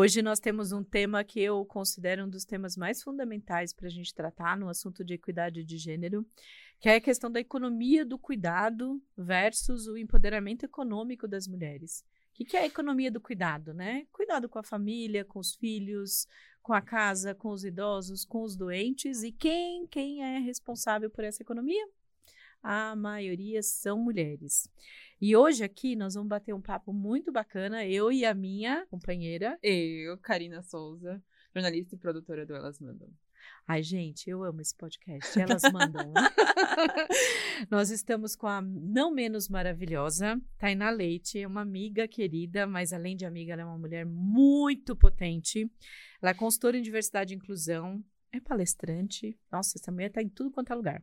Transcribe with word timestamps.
Hoje 0.00 0.22
nós 0.22 0.40
temos 0.40 0.72
um 0.72 0.82
tema 0.82 1.22
que 1.22 1.38
eu 1.38 1.62
considero 1.66 2.24
um 2.24 2.28
dos 2.30 2.46
temas 2.46 2.74
mais 2.74 3.02
fundamentais 3.02 3.70
para 3.74 3.86
a 3.86 3.90
gente 3.90 4.14
tratar 4.14 4.56
no 4.56 4.70
assunto 4.70 5.04
de 5.04 5.12
equidade 5.12 5.62
de 5.62 5.76
gênero, 5.76 6.24
que 6.80 6.88
é 6.88 6.94
a 6.94 7.00
questão 7.02 7.30
da 7.30 7.38
economia 7.38 8.02
do 8.02 8.18
cuidado 8.18 8.98
versus 9.14 9.86
o 9.86 9.98
empoderamento 9.98 10.64
econômico 10.64 11.28
das 11.28 11.46
mulheres. 11.46 12.02
O 12.30 12.46
que 12.46 12.56
é 12.56 12.60
a 12.60 12.66
economia 12.66 13.10
do 13.10 13.20
cuidado, 13.20 13.74
né? 13.74 14.06
Cuidado 14.10 14.48
com 14.48 14.58
a 14.58 14.62
família, 14.62 15.22
com 15.22 15.38
os 15.38 15.54
filhos, 15.54 16.26
com 16.62 16.72
a 16.72 16.80
casa, 16.80 17.34
com 17.34 17.50
os 17.50 17.62
idosos, 17.62 18.24
com 18.24 18.42
os 18.42 18.56
doentes 18.56 19.22
e 19.22 19.30
quem 19.30 19.86
quem 19.86 20.22
é 20.22 20.38
responsável 20.38 21.10
por 21.10 21.24
essa 21.24 21.42
economia? 21.42 21.86
A 22.62 22.96
maioria 22.96 23.62
são 23.62 23.98
mulheres. 23.98 24.66
E 25.20 25.36
hoje 25.36 25.62
aqui 25.62 25.94
nós 25.94 26.14
vamos 26.14 26.30
bater 26.30 26.54
um 26.54 26.62
papo 26.62 26.94
muito 26.94 27.30
bacana, 27.30 27.84
eu 27.84 28.10
e 28.10 28.24
a 28.24 28.32
minha 28.32 28.86
companheira. 28.86 29.58
Eu, 29.62 30.16
Karina 30.16 30.62
Souza, 30.62 31.22
jornalista 31.54 31.94
e 31.94 31.98
produtora 31.98 32.46
do 32.46 32.54
Elas 32.54 32.80
Mandam. 32.80 33.06
Ai, 33.68 33.82
gente, 33.82 34.30
eu 34.30 34.42
amo 34.42 34.62
esse 34.62 34.74
podcast. 34.74 35.38
Elas 35.38 35.60
mandam. 35.70 36.10
Nós 37.70 37.90
estamos 37.90 38.34
com 38.34 38.46
a 38.46 38.62
não 38.62 39.12
menos 39.12 39.46
maravilhosa 39.46 40.40
Tainá 40.56 40.88
Leite, 40.88 41.44
uma 41.44 41.60
amiga 41.60 42.08
querida, 42.08 42.66
mas 42.66 42.90
além 42.90 43.14
de 43.14 43.26
amiga, 43.26 43.52
ela 43.52 43.62
é 43.62 43.64
uma 43.66 43.78
mulher 43.78 44.06
muito 44.06 44.96
potente. 44.96 45.70
Ela 46.22 46.30
é 46.30 46.34
consultora 46.34 46.78
em 46.78 46.82
diversidade 46.82 47.34
e 47.34 47.36
inclusão, 47.36 48.02
é 48.32 48.40
palestrante. 48.40 49.36
Nossa, 49.50 49.76
essa 49.76 49.90
mulher 49.90 50.08
está 50.08 50.22
em 50.22 50.28
tudo 50.28 50.50
quanto 50.50 50.72
é 50.72 50.76
lugar. 50.76 51.02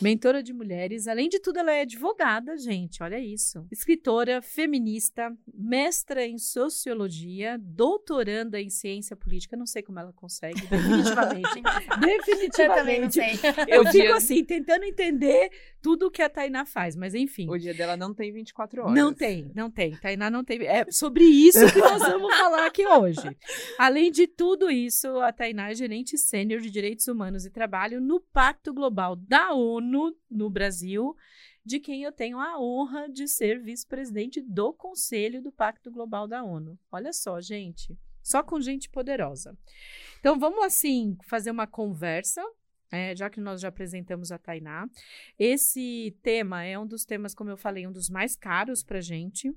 Mentora 0.00 0.42
de 0.42 0.52
mulheres. 0.52 1.08
Além 1.08 1.28
de 1.28 1.40
tudo, 1.40 1.58
ela 1.58 1.72
é 1.72 1.82
advogada, 1.82 2.56
gente. 2.58 3.02
Olha 3.02 3.18
isso. 3.18 3.66
Escritora, 3.70 4.42
feminista, 4.42 5.34
mestra 5.52 6.26
em 6.26 6.38
sociologia, 6.38 7.58
doutoranda 7.60 8.60
em 8.60 8.68
ciência 8.68 9.16
política. 9.16 9.56
Não 9.56 9.66
sei 9.66 9.82
como 9.82 9.98
ela 9.98 10.12
consegue, 10.12 10.60
definitivamente. 10.68 11.62
definitivamente. 12.00 12.60
Eu 12.60 12.74
também 12.74 13.00
não 13.00 13.10
sei. 13.10 13.32
Eu 13.68 13.86
fico 13.86 14.12
assim, 14.12 14.44
tentando 14.44 14.84
entender 14.84 15.50
tudo 15.86 16.08
o 16.08 16.10
que 16.10 16.20
a 16.20 16.28
Tainá 16.28 16.66
faz, 16.66 16.96
mas 16.96 17.14
enfim. 17.14 17.48
O 17.48 17.56
dia 17.56 17.72
dela 17.72 17.96
não 17.96 18.12
tem 18.12 18.32
24 18.32 18.82
horas. 18.82 18.92
Não 18.92 19.14
tem, 19.14 19.52
não 19.54 19.70
tem. 19.70 19.96
Tainá 19.96 20.28
não 20.28 20.42
tem. 20.42 20.66
É 20.66 20.90
sobre 20.90 21.22
isso 21.22 21.64
que 21.72 21.78
nós 21.78 22.02
vamos 22.02 22.34
falar 22.36 22.66
aqui 22.66 22.84
hoje. 22.84 23.36
Além 23.78 24.10
de 24.10 24.26
tudo 24.26 24.68
isso, 24.68 25.06
a 25.20 25.32
Tainá 25.32 25.70
é 25.70 25.76
gerente 25.76 26.18
sênior 26.18 26.60
de 26.60 26.72
Direitos 26.72 27.06
Humanos 27.06 27.46
e 27.46 27.50
Trabalho 27.50 28.00
no 28.00 28.18
Pacto 28.18 28.74
Global 28.74 29.14
da 29.14 29.52
ONU 29.52 30.12
no 30.28 30.50
Brasil, 30.50 31.14
de 31.64 31.78
quem 31.78 32.02
eu 32.02 32.10
tenho 32.10 32.40
a 32.40 32.60
honra 32.60 33.08
de 33.08 33.28
ser 33.28 33.62
vice-presidente 33.62 34.40
do 34.40 34.72
Conselho 34.72 35.40
do 35.40 35.52
Pacto 35.52 35.88
Global 35.88 36.26
da 36.26 36.42
ONU. 36.42 36.76
Olha 36.90 37.12
só, 37.12 37.40
gente, 37.40 37.96
só 38.24 38.42
com 38.42 38.60
gente 38.60 38.90
poderosa. 38.90 39.56
Então, 40.18 40.36
vamos 40.36 40.64
assim 40.64 41.16
fazer 41.28 41.52
uma 41.52 41.68
conversa. 41.68 42.42
É, 42.90 43.16
já 43.16 43.28
que 43.28 43.40
nós 43.40 43.60
já 43.60 43.68
apresentamos 43.68 44.30
a 44.30 44.38
Tainá, 44.38 44.88
esse 45.38 46.16
tema 46.22 46.64
é 46.64 46.78
um 46.78 46.86
dos 46.86 47.04
temas, 47.04 47.34
como 47.34 47.50
eu 47.50 47.56
falei, 47.56 47.86
um 47.86 47.92
dos 47.92 48.08
mais 48.08 48.36
caros 48.36 48.82
para 48.82 49.00
gente. 49.00 49.52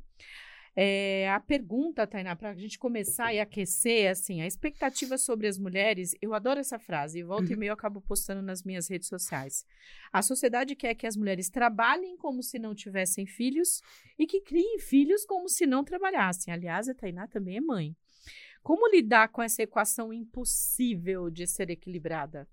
É, 0.76 1.30
a 1.30 1.40
pergunta, 1.40 2.08
Tainá, 2.08 2.36
para 2.36 2.52
a 2.52 2.56
gente 2.56 2.80
começar 2.80 3.34
e 3.34 3.40
aquecer, 3.40 4.10
assim, 4.10 4.42
a 4.42 4.48
expectativa 4.48 5.18
sobre 5.18 5.48
as 5.48 5.58
mulheres, 5.58 6.16
eu 6.22 6.34
adoro 6.34 6.60
essa 6.60 6.80
frase, 6.80 7.20
e 7.20 7.24
volta 7.24 7.48
uhum. 7.48 7.54
e 7.54 7.56
meio 7.56 7.70
eu 7.72 7.74
acabo 7.74 8.00
postando 8.02 8.42
nas 8.42 8.64
minhas 8.64 8.88
redes 8.90 9.08
sociais. 9.08 9.66
A 10.12 10.22
sociedade 10.22 10.76
quer 10.76 10.96
que 10.96 11.06
as 11.06 11.18
mulheres 11.18 11.50
trabalhem 11.50 12.16
como 12.18 12.42
se 12.42 12.58
não 12.58 12.74
tivessem 12.74 13.26
filhos 13.26 13.82
e 14.18 14.26
que 14.26 14.42
criem 14.42 14.80
filhos 14.80 15.26
como 15.26 15.50
se 15.50 15.66
não 15.66 15.84
trabalhassem. 15.84 16.54
Aliás, 16.54 16.88
a 16.88 16.94
Tainá 16.94 17.28
também 17.28 17.58
é 17.58 17.62
mãe. 17.62 17.96
Como 18.64 18.90
lidar 18.90 19.30
com 19.30 19.42
essa 19.42 19.64
equação 19.64 20.14
impossível 20.14 21.30
de 21.30 21.48
ser 21.48 21.70
equilibrada? 21.70 22.48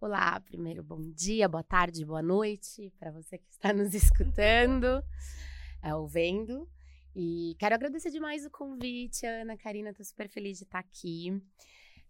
Olá, 0.00 0.38
primeiro 0.38 0.84
bom 0.84 1.10
dia, 1.10 1.48
boa 1.48 1.64
tarde, 1.64 2.04
boa 2.04 2.22
noite 2.22 2.88
para 3.00 3.10
você 3.10 3.36
que 3.36 3.50
está 3.50 3.72
nos 3.72 3.92
escutando, 3.98 5.02
é, 5.82 5.90
vendo. 6.08 6.70
E 7.16 7.56
quero 7.58 7.74
agradecer 7.74 8.12
demais 8.12 8.46
o 8.46 8.50
convite, 8.50 9.26
Ana, 9.26 9.56
Karina, 9.56 9.92
tô 9.92 10.04
super 10.04 10.28
feliz 10.28 10.56
de 10.56 10.62
estar 10.62 10.78
aqui. 10.78 11.42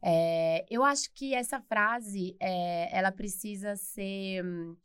É, 0.03 0.67
eu 0.69 0.85
acho 0.85 1.11
que 1.15 1.33
essa 1.33 1.63
frase, 1.63 2.37
é, 2.39 2.95
ela 2.95 3.11
precisa 3.11 3.75
ser 3.75 4.45
hum, 4.45 4.77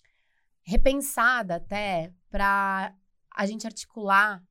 repensada 0.62 1.56
até 1.56 2.10
para 2.30 2.96
a 3.30 3.46
gente 3.46 3.68
articular 3.68 4.42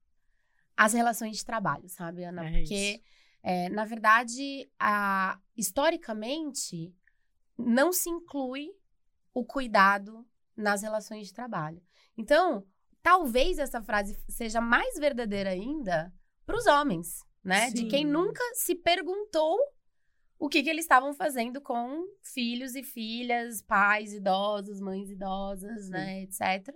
as 0.77 0.93
relações 0.93 1.39
de 1.39 1.45
trabalho, 1.47 1.89
sabe, 1.89 2.23
Ana? 2.25 2.47
É 2.47 2.59
Porque, 2.59 3.03
é, 3.43 3.71
na 3.71 3.87
verdade, 3.87 4.71
a, 4.79 5.41
historicamente, 5.57 6.95
não 7.59 7.93
se 7.93 8.09
inclui 8.11 8.69
o 9.35 9.45
cuidado 9.45 10.27
nas 10.57 10.83
relações 10.83 11.29
de 11.29 11.35
trabalho. 11.35 11.83
Então, 12.17 12.67
talvez 13.03 13.59
essa 13.59 13.83
frase 13.83 14.19
seja 14.29 14.61
mais 14.61 14.99
verdadeira 14.99 15.51
ainda 15.51 16.13
para 16.45 16.57
os 16.57 16.67
homens, 16.67 17.25
né? 17.43 17.69
Sim. 17.69 17.75
De 17.75 17.87
quem 17.87 18.05
nunca 18.05 18.43
se 18.55 18.75
perguntou 18.75 19.59
o 20.39 20.49
que, 20.49 20.63
que 20.63 20.69
eles 20.69 20.85
estavam 20.85 21.15
fazendo 21.15 21.61
com 21.61 22.05
filhos 22.21 22.75
e 22.75 22.83
filhas, 22.83 23.63
pais 23.63 24.13
idosos, 24.13 24.81
mães 24.81 25.09
idosas, 25.09 25.85
Sim. 25.85 25.91
né, 25.91 26.23
etc. 26.23 26.75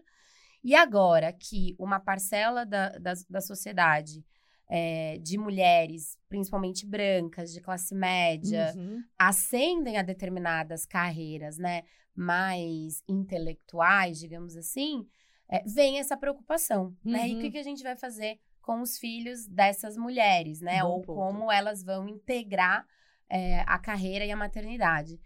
E 0.63 0.75
agora 0.75 1.33
que 1.33 1.75
uma 1.79 1.99
parcela 1.99 2.65
da, 2.65 2.91
da, 2.91 3.13
da 3.29 3.41
sociedade 3.41 4.25
é, 4.69 5.19
de 5.19 5.39
mulheres, 5.39 6.19
principalmente 6.29 6.87
brancas, 6.87 7.53
de 7.53 7.61
classe 7.61 7.95
média, 7.95 8.73
uhum. 8.77 9.03
ascendem 9.19 9.97
a 9.97 10.03
determinadas 10.03 10.85
carreiras, 10.85 11.57
né, 11.57 11.83
mais 12.15 13.03
intelectuais, 13.09 14.19
digamos 14.19 14.57
assim, 14.57 15.07
é, 15.49 15.63
vem 15.65 15.99
essa 15.99 16.17
preocupação, 16.17 16.97
uhum. 17.05 17.13
né? 17.13 17.29
E 17.29 17.35
o 17.35 17.39
que, 17.39 17.47
uhum. 17.47 17.53
que 17.53 17.59
a 17.59 17.63
gente 17.63 17.83
vai 17.83 17.97
fazer 17.97 18.41
com 18.61 18.81
os 18.81 18.99
filhos 18.99 19.47
dessas 19.47 19.97
mulheres, 19.97 20.61
né? 20.61 20.83
Bom 20.83 20.89
Ou 20.89 21.03
ponto. 21.03 21.15
como 21.15 21.53
elas 21.53 21.85
vão 21.85 22.09
integrar 22.09 22.85
é, 23.29 23.61
a 23.61 23.79
carreira 23.79 24.25
e 24.25 24.33
a 24.33 24.37
maternidade. 24.37 25.21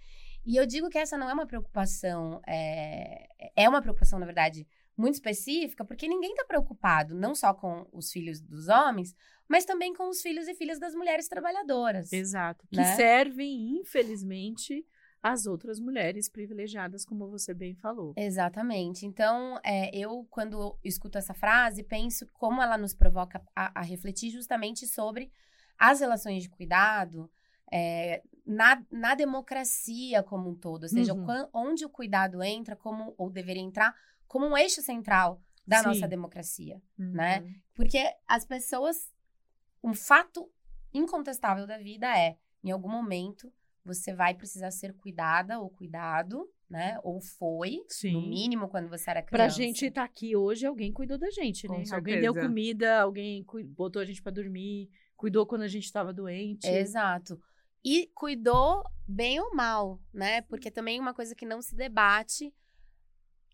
E 0.45 0.57
eu 0.57 0.67
digo 0.67 0.89
que 0.89 0.99
essa 0.99 1.17
não 1.17 1.29
é 1.29 1.33
uma 1.33 1.47
preocupação, 1.47 2.41
é, 2.47 3.27
é 3.57 3.69
uma 3.69 3.81
preocupação, 3.81 4.19
na 4.19 4.27
verdade, 4.27 4.67
muito 5.01 5.15
específica, 5.15 5.85
porque 5.85 6.07
ninguém 6.07 6.33
está 6.33 6.45
preocupado 6.45 7.15
não 7.15 7.35
só 7.35 7.55
com 7.55 7.87
os 7.93 8.13
filhos 8.13 8.41
dos 8.41 8.69
homens, 8.69 9.15
mas 9.49 9.65
também 9.65 9.95
com 9.95 10.09
os 10.09 10.21
filhos 10.21 10.47
e 10.47 10.55
filhas 10.55 10.79
das 10.79 10.95
mulheres 10.95 11.27
trabalhadoras. 11.27 12.13
Exato. 12.13 12.67
Que 12.69 12.77
né? 12.77 12.97
servem, 12.97 13.79
infelizmente, 13.79 14.87
as 15.23 15.47
outras 15.47 15.81
mulheres 15.81 16.29
privilegiadas, 16.29 17.05
como 17.05 17.29
você 17.29 17.53
bem 17.53 17.75
falou. 17.75 18.15
Exatamente. 18.17 19.05
Então, 19.07 19.59
é, 19.65 19.91
eu, 19.97 20.27
quando 20.31 20.79
escuto 20.85 21.19
essa 21.19 21.35
frase, 21.35 21.83
penso 21.83 22.27
como 22.33 22.63
ela 22.63 22.79
nos 22.79 22.95
provoca 22.95 23.43
a, 23.57 23.81
a 23.81 23.83
refletir 23.83 24.31
justamente 24.31 24.87
sobre 24.87 25.33
as 25.79 26.01
relações 26.01 26.43
de 26.43 26.49
cuidado 26.49 27.31
é, 27.73 28.23
na, 28.47 28.83
na 28.91 29.15
democracia 29.15 30.23
como 30.23 30.51
um 30.51 30.55
todo. 30.55 30.85
Ou 30.85 30.89
seja, 30.89 31.15
uhum. 31.15 31.49
onde 31.53 31.85
o 31.85 31.91
cuidado 31.91 32.43
entra, 32.43 32.77
como 32.77 33.15
ou 33.17 33.31
deveria 33.31 33.63
entrar, 33.63 33.95
como 34.31 34.47
um 34.47 34.57
eixo 34.57 34.81
central 34.81 35.43
da 35.67 35.79
Sim. 35.79 35.87
nossa 35.87 36.07
democracia, 36.07 36.81
uhum. 36.97 37.11
né? 37.11 37.45
Porque 37.75 37.99
as 38.29 38.45
pessoas... 38.45 39.13
Um 39.83 39.93
fato 39.93 40.49
incontestável 40.95 41.67
da 41.67 41.79
vida 41.79 42.07
é, 42.17 42.37
em 42.63 42.71
algum 42.71 42.89
momento, 42.89 43.53
você 43.85 44.15
vai 44.15 44.35
precisar 44.35 44.71
ser 44.71 44.95
cuidada 44.95 45.59
ou 45.59 45.69
cuidado, 45.69 46.49
né? 46.69 47.01
Ou 47.03 47.21
foi, 47.21 47.83
Sim. 47.89 48.13
no 48.13 48.21
mínimo, 48.21 48.69
quando 48.69 48.89
você 48.89 49.11
era 49.11 49.21
criança. 49.21 49.37
Pra 49.37 49.49
gente 49.49 49.87
estar 49.87 50.03
tá 50.03 50.05
aqui 50.05 50.37
hoje, 50.37 50.65
alguém 50.65 50.93
cuidou 50.93 51.19
da 51.19 51.31
gente, 51.31 51.67
né? 51.67 51.83
Alguém 51.91 52.21
deu 52.21 52.35
comida, 52.35 53.01
alguém 53.01 53.45
botou 53.75 54.01
a 54.01 54.05
gente 54.05 54.23
para 54.23 54.33
dormir, 54.33 54.89
cuidou 55.17 55.45
quando 55.45 55.63
a 55.63 55.69
gente 55.69 55.87
estava 55.87 56.13
doente. 56.13 56.69
Exato. 56.69 57.41
E 57.85 58.07
cuidou 58.15 58.85
bem 59.09 59.41
ou 59.41 59.57
mal, 59.57 60.01
né? 60.13 60.43
Porque 60.43 60.71
também 60.71 61.01
uma 61.01 61.15
coisa 61.15 61.35
que 61.35 61.47
não 61.47 61.61
se 61.61 61.75
debate, 61.75 62.55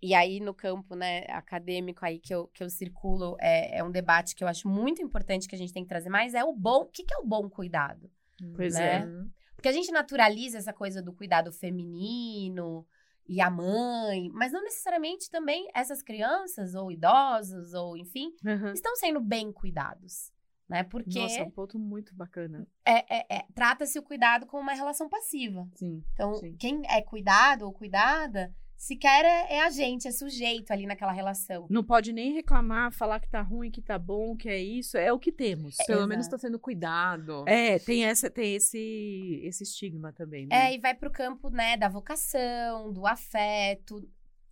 e 0.02 0.14
aí 0.14 0.40
no 0.40 0.54
campo 0.54 0.94
né, 0.94 1.24
acadêmico 1.28 2.04
aí 2.04 2.18
que 2.18 2.34
eu, 2.34 2.48
que 2.48 2.62
eu 2.62 2.68
circulo, 2.68 3.36
é, 3.40 3.78
é 3.78 3.84
um 3.84 3.90
debate 3.90 4.34
que 4.34 4.44
eu 4.44 4.48
acho 4.48 4.68
muito 4.68 5.02
importante 5.02 5.48
que 5.48 5.54
a 5.54 5.58
gente 5.58 5.72
tem 5.72 5.82
que 5.82 5.88
trazer 5.88 6.10
mais, 6.10 6.34
é 6.34 6.44
o 6.44 6.52
bom, 6.52 6.82
o 6.82 6.86
que, 6.86 7.04
que 7.04 7.14
é 7.14 7.18
o 7.18 7.26
bom 7.26 7.48
cuidado? 7.48 8.10
Pois 8.54 8.74
né? 8.74 9.02
é. 9.02 9.06
Porque 9.54 9.68
a 9.68 9.72
gente 9.72 9.90
naturaliza 9.90 10.58
essa 10.58 10.72
coisa 10.72 11.00
do 11.00 11.14
cuidado 11.14 11.50
feminino 11.50 12.86
e 13.26 13.40
a 13.40 13.50
mãe, 13.50 14.30
mas 14.32 14.52
não 14.52 14.62
necessariamente 14.62 15.30
também 15.30 15.66
essas 15.74 16.02
crianças 16.02 16.74
ou 16.74 16.92
idosos 16.92 17.72
ou 17.72 17.96
enfim 17.96 18.32
uhum. 18.44 18.72
estão 18.72 18.94
sendo 18.96 19.20
bem 19.20 19.50
cuidados, 19.50 20.30
né? 20.68 20.84
Porque 20.84 21.18
nossa, 21.18 21.40
é 21.40 21.42
um 21.42 21.50
ponto 21.50 21.78
muito 21.78 22.14
bacana. 22.14 22.66
É, 22.84 23.18
é, 23.18 23.38
é 23.38 23.46
trata-se 23.54 23.98
o 23.98 24.02
cuidado 24.02 24.46
como 24.46 24.62
uma 24.62 24.74
relação 24.74 25.08
passiva. 25.08 25.66
Sim. 25.74 26.04
Então 26.12 26.34
sim. 26.34 26.54
quem 26.56 26.82
é 26.88 27.00
cuidado 27.00 27.62
ou 27.62 27.72
cuidada 27.72 28.54
sequer 28.76 29.24
é, 29.24 29.56
é 29.56 29.62
a 29.64 29.70
gente, 29.70 30.06
é 30.06 30.12
sujeito 30.12 30.70
ali 30.70 30.86
naquela 30.86 31.12
relação. 31.12 31.66
Não 31.70 31.82
pode 31.82 32.12
nem 32.12 32.32
reclamar, 32.32 32.92
falar 32.92 33.20
que 33.20 33.28
tá 33.28 33.40
ruim, 33.40 33.70
que 33.70 33.82
tá 33.82 33.98
bom, 33.98 34.36
que 34.36 34.48
é 34.48 34.58
isso. 34.58 34.96
É 34.96 35.12
o 35.12 35.18
que 35.18 35.32
temos. 35.32 35.76
Pelo 35.86 36.00
Exato. 36.00 36.08
menos 36.08 36.28
tá 36.28 36.38
sendo 36.38 36.58
cuidado. 36.58 37.44
É, 37.48 37.78
tem, 37.78 38.04
essa, 38.04 38.30
tem 38.30 38.54
esse, 38.54 39.40
esse 39.44 39.64
estigma 39.64 40.12
também. 40.12 40.46
Né? 40.46 40.70
É, 40.70 40.74
e 40.74 40.78
vai 40.78 40.94
pro 40.94 41.10
campo, 41.10 41.48
né, 41.50 41.76
da 41.76 41.88
vocação, 41.88 42.92
do 42.92 43.06
afeto, 43.06 44.06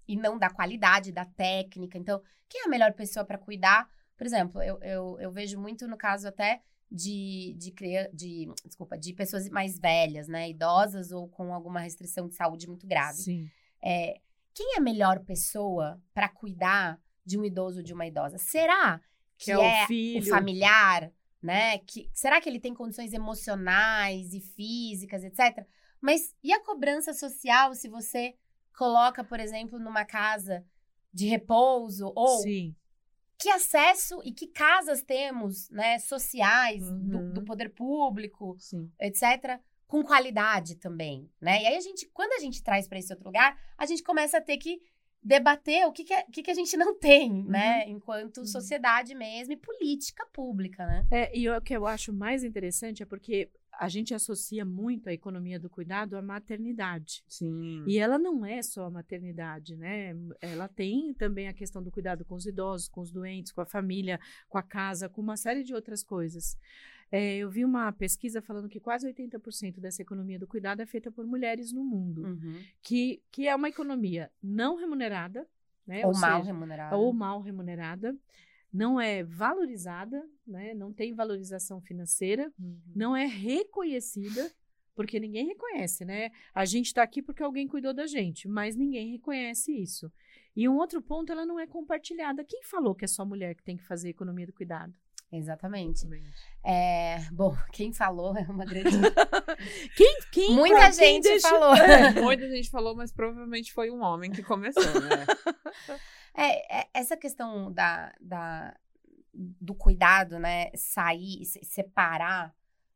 e 0.06 0.16
não 0.16 0.38
da 0.38 0.50
qualidade, 0.50 1.12
da 1.12 1.24
técnica. 1.24 1.98
Então, 1.98 2.20
quem 2.48 2.62
é 2.62 2.64
a 2.64 2.68
melhor 2.68 2.92
pessoa 2.92 3.24
para 3.24 3.38
cuidar? 3.38 3.88
Por 4.16 4.26
exemplo, 4.26 4.62
eu, 4.62 4.78
eu, 4.82 5.18
eu 5.20 5.30
vejo 5.30 5.58
muito 5.60 5.88
no 5.88 5.96
caso 5.96 6.28
até 6.28 6.60
de, 6.90 7.56
de, 7.58 7.74
de, 8.12 8.48
desculpa, 8.64 8.96
de 8.96 9.12
pessoas 9.12 9.48
mais 9.48 9.78
velhas, 9.78 10.28
né, 10.28 10.48
idosas 10.48 11.10
ou 11.10 11.28
com 11.28 11.52
alguma 11.52 11.80
restrição 11.80 12.28
de 12.28 12.34
saúde 12.34 12.68
muito 12.68 12.86
grave. 12.86 13.18
Sim. 13.18 13.50
É, 13.84 14.20
quem 14.54 14.74
é 14.74 14.78
a 14.78 14.82
melhor 14.82 15.20
pessoa 15.24 16.00
para 16.14 16.28
cuidar 16.28 16.98
de 17.24 17.38
um 17.38 17.44
idoso 17.44 17.78
ou 17.78 17.84
de 17.84 17.92
uma 17.92 18.06
idosa? 18.06 18.38
Será 18.38 19.00
que, 19.36 19.46
Que 19.46 19.52
é 19.52 19.58
o 19.58 19.62
é, 19.62 19.86
filho. 19.86 20.20
o 20.22 20.28
familiar, 20.28 21.12
né? 21.42 21.78
Que, 21.78 22.08
será 22.12 22.40
que 22.40 22.48
ele 22.48 22.60
tem 22.60 22.72
condições 22.74 23.12
emocionais 23.12 24.32
e 24.32 24.40
físicas, 24.40 25.22
etc? 25.24 25.66
Mas 26.00 26.34
e 26.42 26.52
a 26.52 26.60
cobrança 26.62 27.12
social 27.12 27.74
se 27.74 27.88
você 27.88 28.34
coloca, 28.76 29.22
por 29.24 29.38
exemplo, 29.40 29.78
numa 29.78 30.04
casa 30.04 30.64
de 31.12 31.26
repouso 31.26 32.12
ou 32.14 32.38
Sim. 32.42 32.74
que 33.38 33.48
acesso 33.50 34.20
e 34.24 34.32
que 34.32 34.46
casas 34.48 35.02
temos, 35.02 35.68
né, 35.70 35.98
sociais 35.98 36.82
do, 36.90 37.18
Uhum. 37.18 37.32
do 37.34 37.44
poder 37.44 37.70
público, 37.70 38.56
Sim. 38.58 38.90
etc., 39.00 39.60
com 39.86 40.02
qualidade 40.02 40.76
também, 40.76 41.30
né? 41.40 41.62
E 41.62 41.66
aí 41.66 41.76
a 41.76 41.80
gente, 41.80 42.08
quando 42.12 42.32
a 42.32 42.38
gente 42.40 42.62
traz 42.62 42.88
para 42.88 42.98
esse 42.98 43.12
outro 43.12 43.26
lugar, 43.26 43.58
a 43.76 43.86
gente 43.86 44.02
começa 44.02 44.38
a 44.38 44.40
ter 44.40 44.56
que 44.56 44.80
debater 45.22 45.86
o 45.86 45.92
que, 45.92 46.04
que, 46.04 46.12
é- 46.12 46.24
o 46.28 46.30
que, 46.30 46.42
que 46.42 46.50
a 46.50 46.54
gente 46.54 46.76
não 46.76 46.94
tem, 46.98 47.44
né? 47.44 47.88
Enquanto 47.88 48.38
Uhum. 48.38 48.46
sociedade 48.46 49.14
mesmo 49.14 49.52
e 49.52 49.56
política 49.56 50.26
pública, 50.32 50.86
né? 50.86 51.06
É, 51.10 51.36
e 51.38 51.48
o 51.48 51.60
que 51.62 51.74
eu 51.74 51.86
acho 51.86 52.12
mais 52.12 52.44
interessante 52.44 53.02
é 53.02 53.06
porque 53.06 53.50
a 53.76 53.88
gente 53.88 54.14
associa 54.14 54.64
muito 54.64 55.08
a 55.08 55.12
economia 55.12 55.58
do 55.58 55.68
cuidado 55.68 56.16
à 56.16 56.22
maternidade. 56.22 57.24
Sim. 57.26 57.82
E 57.88 57.98
ela 57.98 58.18
não 58.18 58.44
é 58.46 58.62
só 58.62 58.84
a 58.84 58.90
maternidade, 58.90 59.76
né? 59.76 60.14
Ela 60.40 60.68
tem 60.68 61.12
também 61.14 61.48
a 61.48 61.52
questão 61.54 61.82
do 61.82 61.90
cuidado 61.90 62.24
com 62.24 62.34
os 62.36 62.46
idosos, 62.46 62.86
com 62.88 63.00
os 63.00 63.10
doentes, 63.10 63.50
com 63.50 63.60
a 63.62 63.66
família, 63.66 64.20
com 64.48 64.58
a 64.58 64.62
casa, 64.62 65.08
com 65.08 65.20
uma 65.20 65.36
série 65.36 65.64
de 65.64 65.74
outras 65.74 66.04
coisas. 66.04 66.56
É, 67.16 67.36
eu 67.36 67.48
vi 67.48 67.64
uma 67.64 67.92
pesquisa 67.92 68.42
falando 68.42 68.68
que 68.68 68.80
quase 68.80 69.06
80% 69.06 69.78
dessa 69.78 70.02
economia 70.02 70.36
do 70.38 70.48
cuidado 70.48 70.80
é 70.82 70.86
feita 70.86 71.12
por 71.12 71.24
mulheres 71.24 71.72
no 71.72 71.84
mundo, 71.84 72.22
que, 72.82 73.22
que 73.30 73.46
é 73.46 73.54
uma 73.54 73.68
economia 73.68 74.30
não 74.42 74.74
remunerada, 74.76 75.46
né? 75.86 76.04
Ou 76.04 76.12
mal 76.18 76.40
seja, 76.40 76.52
remunerado. 76.52 76.96
ou 76.96 77.12
mal 77.12 77.40
remunerada, 77.40 78.16
não 78.72 79.00
é 79.00 79.22
valorizada, 79.22 80.28
né? 80.44 80.74
não 80.74 80.92
tem 80.92 81.14
valorização 81.14 81.80
financeira, 81.80 82.52
Uhum. 82.58 82.80
não 82.96 83.16
é 83.16 83.26
reconhecida, 83.26 84.50
porque 84.96 85.20
ninguém 85.20 85.46
reconhece, 85.46 86.04
né? 86.04 86.32
A 86.52 86.64
gente 86.64 86.86
está 86.86 87.02
aqui 87.04 87.22
porque 87.22 87.42
alguém 87.44 87.68
cuidou 87.68 87.94
da 87.94 88.06
gente, 88.08 88.48
mas 88.48 88.74
ninguém 88.74 89.12
reconhece 89.12 89.70
isso. 89.72 90.10
E 90.56 90.68
um 90.68 90.76
outro 90.76 91.00
ponto, 91.00 91.30
ela 91.30 91.46
não 91.46 91.60
é 91.60 91.66
compartilhada. 91.66 92.44
Quem 92.44 92.62
falou 92.64 92.94
que 92.94 93.04
é 93.04 93.08
só 93.08 93.24
mulher 93.24 93.54
que 93.54 93.62
tem 93.62 93.76
que 93.76 93.84
fazer 93.84 94.08
economia 94.08 94.46
do 94.46 94.52
cuidado? 94.52 94.92
Exatamente. 95.36 96.06
É, 96.62 97.18
bom, 97.32 97.56
quem 97.72 97.92
falou 97.92 98.36
é 98.36 98.42
uma 98.42 98.64
grande. 98.64 98.90
Quem, 99.96 100.18
quem 100.32 100.54
Muita 100.54 100.76
pra 100.76 100.90
quem 100.90 101.14
gente 101.14 101.22
deixa- 101.24 101.48
falou. 101.48 101.74
Muita 102.22 102.48
gente 102.48 102.70
falou, 102.70 102.94
mas 102.94 103.12
provavelmente 103.12 103.72
foi 103.72 103.90
um 103.90 104.02
homem 104.02 104.30
que 104.30 104.42
começou, 104.42 104.82
né? 104.82 105.26
É, 106.36 106.80
é, 106.80 106.88
essa 106.92 107.16
questão 107.16 107.72
da, 107.72 108.12
da, 108.20 108.76
do 109.32 109.72
cuidado, 109.72 110.36
né? 110.38 110.70
Sair, 110.74 111.44
se 111.44 111.60
separar 111.64 112.52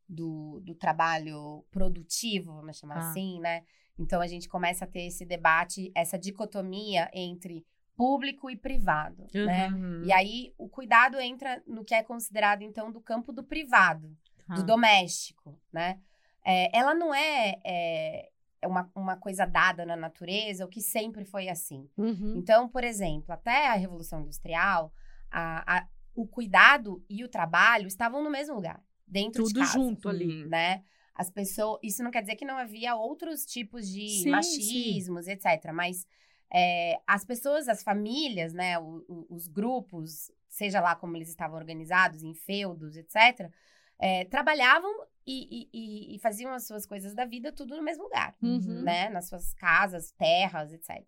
do, 0.09 0.59
do 0.61 0.75
trabalho 0.75 1.63
produtivo, 1.71 2.53
vamos 2.55 2.77
chamar 2.77 2.97
Ah. 2.97 3.09
assim, 3.09 3.39
né? 3.39 3.63
Então 3.97 4.19
a 4.19 4.27
gente 4.27 4.49
começa 4.49 4.83
a 4.83 4.87
ter 4.87 5.03
esse 5.07 5.25
debate, 5.25 5.89
essa 5.95 6.17
dicotomia 6.19 7.09
entre 7.13 7.65
público 7.99 8.49
e 8.49 8.55
privado, 8.55 9.27
né? 9.33 9.67
Uhum. 9.67 10.03
E 10.05 10.11
aí 10.13 10.53
o 10.57 10.69
cuidado 10.69 11.19
entra 11.19 11.61
no 11.67 11.83
que 11.83 11.93
é 11.93 12.01
considerado, 12.01 12.61
então, 12.61 12.89
do 12.89 13.01
campo 13.01 13.33
do 13.33 13.43
privado 13.43 14.07
do 14.47 14.61
Ah, 14.61 14.63
doméstico, 14.63 15.59
né? 15.71 15.99
É, 16.45 16.75
ela 16.75 16.93
não 16.95 17.13
é, 17.13 17.55
é, 17.63 18.29
é 18.61 18.67
uma, 18.67 18.89
uma 18.95 19.17
coisa 19.17 19.45
dada 19.45 19.85
na 19.85 19.97
natureza, 19.97 20.63
o 20.65 20.69
que 20.69 20.81
sempre 20.81 21.25
foi 21.25 21.49
assim. 21.49 21.89
uhum. 21.97 22.35
Então, 22.37 22.69
por 22.69 22.85
exemplo, 22.85 23.33
até 23.33 23.67
a 23.67 23.73
Revolução 23.73 24.21
Industrial, 24.21 24.93
a- 25.29 25.79
a- 25.79 25.87
o 26.15 26.25
cuidado 26.25 27.03
e 27.09 27.23
o 27.23 27.27
trabalho 27.27 27.85
estavam 27.87 28.23
no 28.23 28.29
mesmo 28.29 28.55
lugar, 28.55 28.81
dentro 29.05 29.43
de 29.43 29.49
Tudo 29.53 29.59
casa, 29.59 29.73
junto 29.73 30.07
ali. 30.09 30.45
né? 30.45 30.83
As 31.13 31.29
pessoas, 31.29 31.79
isso 31.83 32.01
não 32.01 32.11
quer 32.11 32.21
dizer 32.21 32.37
que 32.37 32.45
não 32.45 32.57
havia 32.57 32.95
outros 32.95 33.45
tipos 33.45 33.89
de 33.89 34.07
Sim, 34.23 34.31
machismos, 34.31 35.27
etc. 35.27 35.71
Mas 35.73 36.07
é, 36.53 36.99
as 37.05 37.23
pessoas, 37.23 37.67
as 37.67 37.83
famílias, 37.83 38.53
né, 38.53 38.77
o- 38.79 39.03
o- 39.07 39.27
os 39.35 39.47
grupos, 39.47 40.31
seja 40.47 40.81
lá 40.81 40.95
como 40.95 41.15
eles 41.15 41.29
estavam 41.29 41.57
organizados, 41.57 42.23
em 42.23 42.33
feudos, 42.33 42.95
etc., 42.97 43.51
é, 43.99 44.25
trabalhavam 44.25 44.91
e, 45.27 45.69
e- 45.73 46.15
e- 46.15 46.19
faziam 46.19 46.51
as 46.53 46.65
suas 46.65 46.85
coisas 46.85 47.13
da 47.13 47.25
vida 47.25 47.51
tudo 47.51 47.75
no 47.75 47.83
mesmo 47.83 48.03
lugar, 48.03 48.35
Uhum. 48.41 48.81
né? 48.81 49.09
Nas 49.09 49.27
suas 49.27 49.53
casas, 49.53 50.11
terras, 50.11 50.71
etc. 50.73 51.05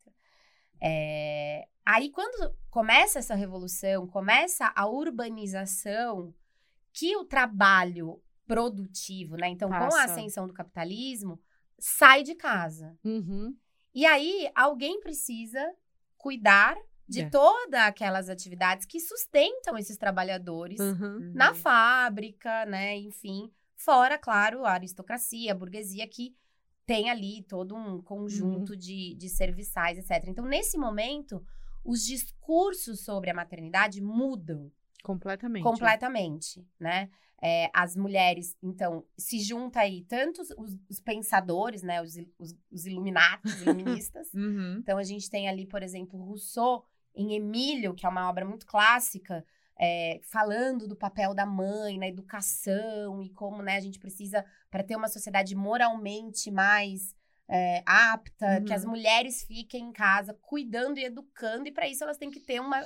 É, 0.79 1.67
aí, 1.85 2.09
quando 2.11 2.55
começa 2.69 3.19
essa 3.19 3.35
revolução, 3.35 4.07
começa 4.07 4.71
a 4.75 4.87
urbanização, 4.87 6.33
que 6.93 7.15
o 7.15 7.23
trabalho 7.25 8.21
produtivo, 8.45 9.37
né? 9.37 9.47
Então, 9.47 9.69
com 9.69 9.75
a 9.75 9.79
Passa. 9.79 10.03
ascensão 10.03 10.45
do 10.47 10.53
capitalismo, 10.53 11.39
sai 11.79 12.23
de 12.23 12.35
casa. 12.35 12.97
Uhum. 13.03 13.55
E 13.93 14.05
aí, 14.05 14.49
alguém 14.55 14.99
precisa 14.99 15.73
cuidar 16.17 16.77
de 17.07 17.21
É. 17.21 17.29
todas 17.29 17.79
aquelas 17.81 18.29
atividades 18.29 18.85
que 18.85 18.99
sustentam 18.99 19.77
esses 19.77 19.97
trabalhadores 19.97 20.79
Uhum. 20.79 21.31
na 21.35 21.53
fábrica, 21.53 22.65
né? 22.65 22.95
Enfim, 22.97 23.51
fora, 23.75 24.17
claro, 24.17 24.65
a 24.65 24.71
aristocracia, 24.71 25.51
a 25.51 25.55
burguesia 25.55 26.07
que 26.07 26.33
tem 26.85 27.09
ali 27.09 27.43
todo 27.43 27.75
um 27.75 28.01
conjunto 28.01 28.75
de, 28.77 29.13
de 29.15 29.29
serviçais, 29.29 29.97
etc. 29.97 30.27
Então, 30.29 30.45
nesse 30.45 30.77
momento, 30.77 31.45
os 31.83 32.05
discursos 32.05 33.01
sobre 33.03 33.29
a 33.29 33.33
maternidade 33.33 34.01
mudam 34.01 34.71
Completamente. 35.03 35.63
completamente, 35.63 36.65
né? 36.79 37.09
É, 37.43 37.71
as 37.73 37.95
mulheres, 37.95 38.55
então, 38.61 39.03
se 39.17 39.39
junta 39.39 39.79
aí 39.79 40.03
tanto 40.07 40.41
os, 40.41 40.77
os 40.87 40.99
pensadores, 40.99 41.81
né? 41.81 42.01
Os, 42.01 42.15
os, 42.37 42.55
os 42.71 42.85
iluminatos, 42.85 43.61
iluministas, 43.61 44.31
Uhum. 44.33 44.77
então, 44.79 44.97
a 44.97 45.03
gente 45.03 45.29
tem 45.29 45.49
ali, 45.49 45.65
por 45.65 45.81
exemplo, 45.81 46.23
Rousseau 46.23 46.85
em 47.15 47.33
Emílio, 47.33 47.93
que 47.95 48.05
é 48.05 48.09
uma 48.09 48.29
obra 48.29 48.45
muito 48.45 48.65
clássica, 48.65 49.43
é, 49.77 50.21
falando 50.23 50.87
do 50.87 50.95
papel 50.95 51.33
da 51.33 51.45
mãe 51.45 51.97
na 51.97 52.07
educação 52.07 53.21
e 53.21 53.29
como 53.29 53.63
né, 53.63 53.77
a 53.77 53.79
gente 53.79 53.97
precisa, 53.97 54.45
para 54.69 54.83
ter 54.83 54.95
uma 54.95 55.07
sociedade 55.07 55.55
moralmente 55.55 56.51
mais 56.51 57.15
é, 57.53 57.83
apta, 57.85 58.61
que 58.61 58.69
Uhum. 58.71 58.75
as 58.77 58.85
mulheres 58.85 59.43
fiquem 59.43 59.89
em 59.89 59.91
casa 59.91 60.33
cuidando 60.41 60.97
e 60.97 61.03
educando, 61.03 61.67
e 61.67 61.71
para 61.71 61.85
isso 61.89 62.01
elas 62.03 62.17
têm 62.17 62.31
que 62.31 62.39
ter 62.39 62.61
uma, 62.61 62.81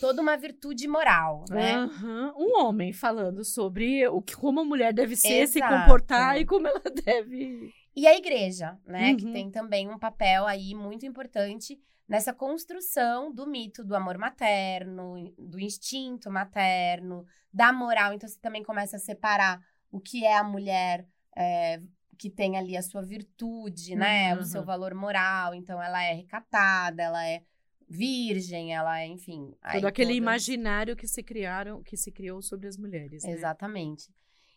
toda 0.00 0.20
uma 0.20 0.36
virtude 0.36 0.88
moral, 0.88 1.44
né? 1.48 1.76
Aham. 1.76 2.34
Um 2.36 2.60
homem 2.64 2.92
falando 2.92 3.44
sobre 3.44 4.08
o 4.08 4.20
que, 4.20 4.34
como 4.34 4.58
a 4.60 4.64
mulher 4.64 4.92
deve 4.92 5.14
ser, 5.14 5.46
se 5.46 5.58
Exato. 5.60 5.72
comportar 5.72 6.36
e 6.36 6.44
como 6.44 6.66
ela 6.66 6.82
deve. 7.04 7.72
E 7.94 8.06
a 8.08 8.16
igreja, 8.16 8.76
né? 8.84 9.14
Que 9.14 9.24
Uhum. 9.24 9.32
tem 9.32 9.50
também 9.52 9.88
um 9.88 9.98
papel 9.98 10.46
aí 10.46 10.74
muito 10.74 11.06
importante 11.06 11.78
nessa 12.08 12.32
construção 12.32 13.32
do 13.32 13.46
mito 13.46 13.84
do 13.84 13.94
amor 13.94 14.18
materno, 14.18 15.32
do 15.38 15.60
instinto 15.60 16.28
materno, 16.30 17.24
da 17.52 17.72
moral. 17.72 18.12
Então, 18.14 18.28
você 18.28 18.40
também 18.40 18.64
começa 18.64 18.96
a 18.96 19.00
separar 19.00 19.60
o 19.92 20.00
que 20.00 20.24
é 20.24 20.36
a 20.36 20.42
mulher 20.42 21.06
é, 21.36 21.80
que 22.18 22.28
tem 22.28 22.58
ali 22.58 22.76
a 22.76 22.82
sua 22.82 23.02
virtude, 23.02 23.94
né? 23.94 24.34
Uhum. 24.34 24.40
O 24.40 24.44
seu 24.44 24.64
valor 24.64 24.92
moral. 24.94 25.54
Então, 25.54 25.80
ela 25.80 26.02
é 26.02 26.12
recatada, 26.12 27.02
ela 27.02 27.24
é 27.24 27.42
virgem, 27.88 28.74
ela 28.74 29.00
é, 29.00 29.06
enfim. 29.06 29.54
Todo 29.72 29.86
aquele 29.86 30.12
imaginário 30.14 30.96
que 30.96 31.06
se 31.06 31.22
criaram, 31.22 31.82
que 31.82 31.96
se 31.96 32.10
criou 32.10 32.42
sobre 32.42 32.66
as 32.66 32.76
mulheres. 32.76 33.22
né? 33.24 33.30
Exatamente. 33.30 34.12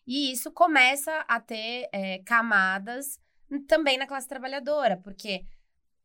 E 0.06 0.32
isso 0.32 0.51
começa 0.51 1.24
a 1.27 1.39
ter 1.39 1.88
é, 1.94 2.20
camadas 2.25 3.20
também 3.68 3.98
na 3.98 4.08
classe 4.08 4.27
trabalhadora, 4.27 4.98
porque 4.98 5.46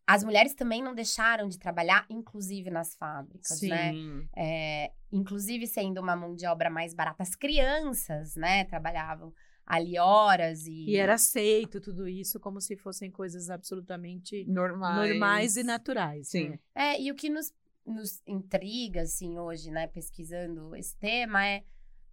as 0.07 0.23
mulheres 0.23 0.55
também 0.55 0.83
não 0.83 0.95
deixaram 0.95 1.49
de 1.49 1.59
trabalhar, 1.59 2.07
inclusive 2.09 2.71
nas 2.71 2.95
fábricas, 2.95 3.59
Sim. 3.59 3.71
né? 3.71 3.93
É, 4.37 4.93
inclusive 5.11 5.67
sendo 5.67 6.01
uma 6.01 6.15
mão 6.15 6.35
de 6.35 6.47
obra 6.47 6.71
mais 6.71 6.95
barata. 6.95 7.23
As 7.23 7.35
crianças, 7.35 8.37
né, 8.37 8.65
trabalhavam. 8.65 9.33
Ali 9.67 9.99
horas 9.99 10.67
e. 10.67 10.91
E 10.91 10.97
era 10.97 11.15
aceito 11.15 11.81
tudo 11.81 12.07
isso 12.09 12.39
como 12.39 12.61
se 12.61 12.77
fossem 12.77 13.11
coisas 13.11 13.51
absolutamente 13.51 14.45
Normais. 14.47 15.11
normais 15.11 15.57
e 15.57 15.63
naturais. 15.65 16.29
Sim. 16.29 16.51
né? 16.51 16.59
É, 16.75 17.01
e 17.03 17.11
o 17.11 17.15
que 17.17 17.29
nos, 17.29 17.53
nos 17.85 18.23
intriga, 18.27 19.03
assim, 19.03 19.39
hoje, 19.39 19.71
né, 19.71 19.89
pesquisando 19.89 20.75
esse 20.77 20.97
tema 20.97 21.45
é, 21.45 21.65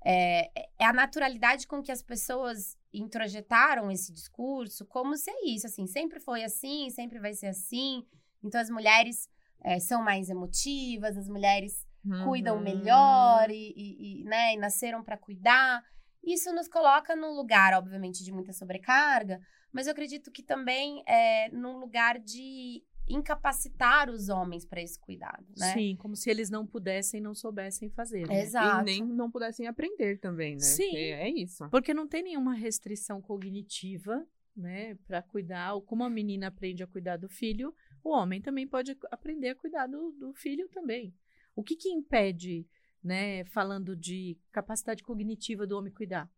é, 0.04 0.50
é 0.80 0.86
a 0.86 0.92
naturalidade 0.92 1.68
com 1.68 1.82
que 1.84 1.92
as 1.92 2.02
pessoas 2.02 2.76
introjetaram 2.92 3.92
esse 3.92 4.12
discurso, 4.12 4.86
como 4.86 5.16
se 5.16 5.30
é 5.30 5.46
isso, 5.48 5.68
assim, 5.68 5.86
sempre 5.88 6.20
foi 6.20 6.44
assim, 6.44 6.90
sempre 6.90 7.20
vai 7.20 7.34
ser 7.34 7.48
assim. 7.48 8.04
Então, 8.44 8.60
as 8.60 8.70
mulheres 8.70 9.30
é, 9.64 9.80
são 9.80 10.04
mais 10.04 10.28
emotivas, 10.30 11.16
as 11.18 11.28
mulheres 11.30 11.86
cuidam 12.26 12.58
Uhum. 12.58 12.64
melhor 12.64 13.50
e, 13.50 13.74
e- 13.78 14.22
e, 14.22 14.24
né, 14.26 14.54
e 14.54 14.58
nasceram 14.58 15.02
para 15.04 15.18
cuidar. 15.18 15.82
Isso 16.24 16.54
nos 16.54 16.68
coloca 16.68 17.16
num 17.16 17.36
lugar, 17.36 17.74
obviamente, 17.74 18.24
de 18.24 18.32
muita 18.32 18.54
sobrecarga, 18.54 19.42
mas 19.72 19.88
eu 19.88 19.92
acredito 19.92 20.32
que 20.32 20.42
também 20.44 21.04
é 21.08 21.50
num 21.50 21.78
lugar 21.80 22.20
de 22.20 22.84
incapacitar 23.06 24.10
os 24.10 24.30
homens 24.30 24.66
para 24.66 24.82
esse 24.82 24.98
cuidado, 25.00 25.46
né? 25.58 25.74
Sim, 25.74 25.96
como 25.98 26.16
se 26.16 26.30
eles 26.30 26.50
não 26.50 26.66
pudessem, 26.66 27.20
não 27.20 27.36
soubessem 27.36 27.90
fazer. 27.90 28.28
né? 28.28 28.42
Exato. 28.42 28.82
E 28.82 28.84
nem 28.86 29.04
não 29.06 29.30
pudessem 29.30 29.68
aprender 29.68 30.20
também, 30.20 30.54
né? 30.54 30.62
Sim. 30.62 30.84
Porque 30.86 30.98
É 30.98 31.30
isso. 31.30 31.70
Porque 31.70 31.94
não 31.94 32.08
tem 32.08 32.24
nenhuma 32.24 32.54
restrição 32.54 33.22
cognitiva, 33.22 34.26
né, 34.56 34.96
para 35.08 35.22
cuidar. 35.22 35.74
ou 35.74 35.82
Como 35.82 36.04
a 36.04 36.10
menina 36.10 36.48
aprende 36.48 36.84
a 36.84 36.88
cuidar 36.88 37.18
do 37.18 37.28
filho, 37.28 37.74
o 38.04 38.12
homem 38.12 38.42
também 38.42 38.68
pode 38.68 38.98
aprender 39.12 39.50
a 39.50 39.56
cuidar 39.56 39.88
do, 39.88 40.12
do 40.12 40.34
filho 40.34 40.68
também. 40.70 41.14
O 41.56 41.64
que 41.64 41.76
que 41.76 41.90
impede, 41.90 42.66
né, 43.04 43.44
falando 43.46 43.96
de 43.96 44.38
capacidade 44.52 45.04
cognitiva 45.04 45.68
do 45.68 45.78
homem 45.78 45.92
cuidar? 45.92 46.30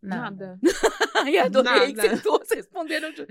Nada. 0.00 0.58
Ai, 1.16 1.38
adorei 1.38 1.88
que 1.88 1.96
Nada. 1.96 2.08
vocês 2.08 2.22
todos 2.22 2.48
responderam. 2.50 3.12
de- 3.12 3.22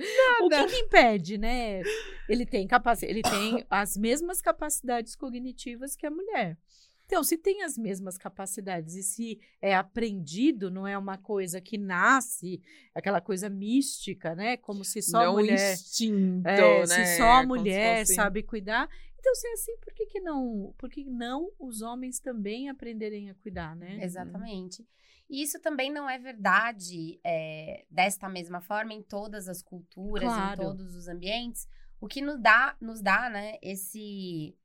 O 0.41 0.49
que, 0.49 0.65
que 0.67 0.75
impede, 0.75 1.37
né? 1.37 1.81
Ele 2.27 2.45
tem 2.45 2.67
capacidade, 2.67 3.11
ele 3.13 3.21
tem 3.21 3.65
as 3.69 3.95
mesmas 3.95 4.41
capacidades 4.41 5.15
cognitivas 5.15 5.95
que 5.95 6.05
a 6.05 6.11
mulher. 6.11 6.57
Então, 7.05 7.23
se 7.23 7.37
tem 7.37 7.63
as 7.63 7.77
mesmas 7.77 8.17
capacidades 8.17 8.95
e 8.95 9.01
se 9.01 9.39
é 9.61 9.73
aprendido, 9.73 10.69
não 10.69 10.85
é 10.85 10.97
uma 10.97 11.17
coisa 11.17 11.61
que 11.61 11.77
nasce, 11.77 12.61
aquela 12.93 13.21
coisa 13.21 13.49
mística, 13.49 14.35
né? 14.35 14.57
Como 14.57 14.83
se 14.83 15.01
só 15.01 15.23
não 15.23 15.29
a 15.29 15.33
mulher, 15.35 15.73
instinto, 15.73 16.45
é, 16.45 16.79
né? 16.81 16.85
se 16.85 17.17
só 17.17 17.29
a 17.31 17.43
mulher 17.45 18.05
sabe 18.05 18.43
cuidar. 18.43 18.89
Então, 19.19 19.33
se 19.35 19.47
é 19.47 19.53
assim, 19.53 19.77
por 19.77 19.93
que, 19.93 20.05
que 20.05 20.19
não? 20.19 20.73
Por 20.77 20.89
que 20.89 21.03
não 21.05 21.49
os 21.59 21.81
homens 21.81 22.19
também 22.19 22.69
aprenderem 22.69 23.29
a 23.29 23.35
cuidar, 23.35 23.75
né? 23.75 24.03
Exatamente. 24.03 24.87
E 25.29 25.41
isso 25.41 25.59
também 25.59 25.91
não 25.91 26.09
é 26.09 26.17
verdade 26.17 27.19
é, 27.23 27.85
desta 27.89 28.29
mesma 28.29 28.61
forma 28.61 28.93
em 28.93 29.01
todas 29.03 29.47
as 29.49 29.61
culturas, 29.61 30.23
Claro. 30.23 30.61
em 30.61 30.65
todos 30.65 30.95
os 30.95 31.07
ambientes. 31.07 31.67
O 31.99 32.07
que 32.07 32.21
nos 32.21 32.39
dá, 32.39 32.77
nos 32.79 33.01
dá 33.01 33.29
né, 33.29 33.57
esse 33.61 34.55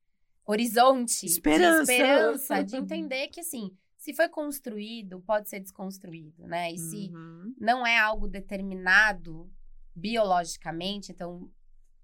horizonte 0.46 1.24
Esperança. 1.26 1.84
de 1.84 1.92
esperança, 1.92 2.62
de 2.62 2.76
entender 2.76 3.28
que, 3.28 3.40
assim, 3.40 3.76
se 3.96 4.12
foi 4.12 4.28
construído, 4.28 5.20
pode 5.22 5.48
ser 5.48 5.60
desconstruído, 5.60 6.46
né? 6.46 6.72
E 6.72 6.78
se 6.78 7.08
Uhum. 7.12 7.54
não 7.58 7.86
é 7.86 7.98
algo 7.98 8.28
determinado 8.28 9.50
biologicamente, 9.94 11.10
então, 11.12 11.50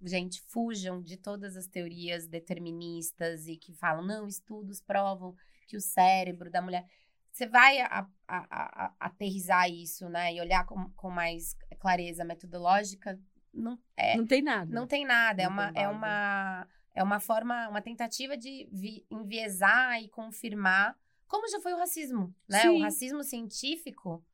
gente, 0.03 0.41
fujam 0.43 1.03
de 1.03 1.17
todas 1.17 1.57
as 1.57 1.67
teorias 1.67 2.27
deterministas 2.27 3.47
e 3.47 3.57
que 3.57 3.73
falam, 3.75 4.05
não, 4.07 4.27
estudos 4.27 4.81
provam 4.81 5.35
que 5.67 5.77
o 5.77 5.81
cérebro 5.81 6.51
da 6.51 6.63
mulher. 6.63 6.85
Você 7.33 7.47
vai 7.47 7.81
a- 7.81 8.07
a- 8.27 8.47
a- 8.87 8.95
aterrizar 9.01 9.71
isso, 9.71 10.09
né? 10.09 10.35
E 10.35 10.41
olhar 10.41 10.65
com, 10.67 10.91
com 10.91 11.11
mais 11.11 11.55
clareza 11.79 12.25
metodológica, 12.25 13.19
não, 13.53 13.79
é, 13.97 14.17
Não 14.17 14.27
tem 14.27 14.43
nada. 14.43 14.73
não 14.75 14.87
tem 14.87 15.05
nada. 15.05 15.43
É 15.43 15.47
Não 15.47 15.53
uma, 15.53 15.73
tem 15.73 15.83
é 15.83 15.89
uma, 15.89 16.69
é 16.95 17.03
uma 17.03 17.21
forma, 17.21 17.69
uma 17.69 17.81
tentativa 17.83 18.37
de 18.37 18.69
vi- 18.73 19.05
enviesar 19.11 20.03
e 20.03 20.09
confirmar, 20.09 20.97
como 21.27 21.49
já 21.49 21.61
foi 21.61 21.73
o 21.75 21.79
racismo, 21.79 22.35
né? 22.49 22.63
Sim. 22.63 22.69
O 22.69 22.81
racismo 22.81 23.23
científico 23.23 24.25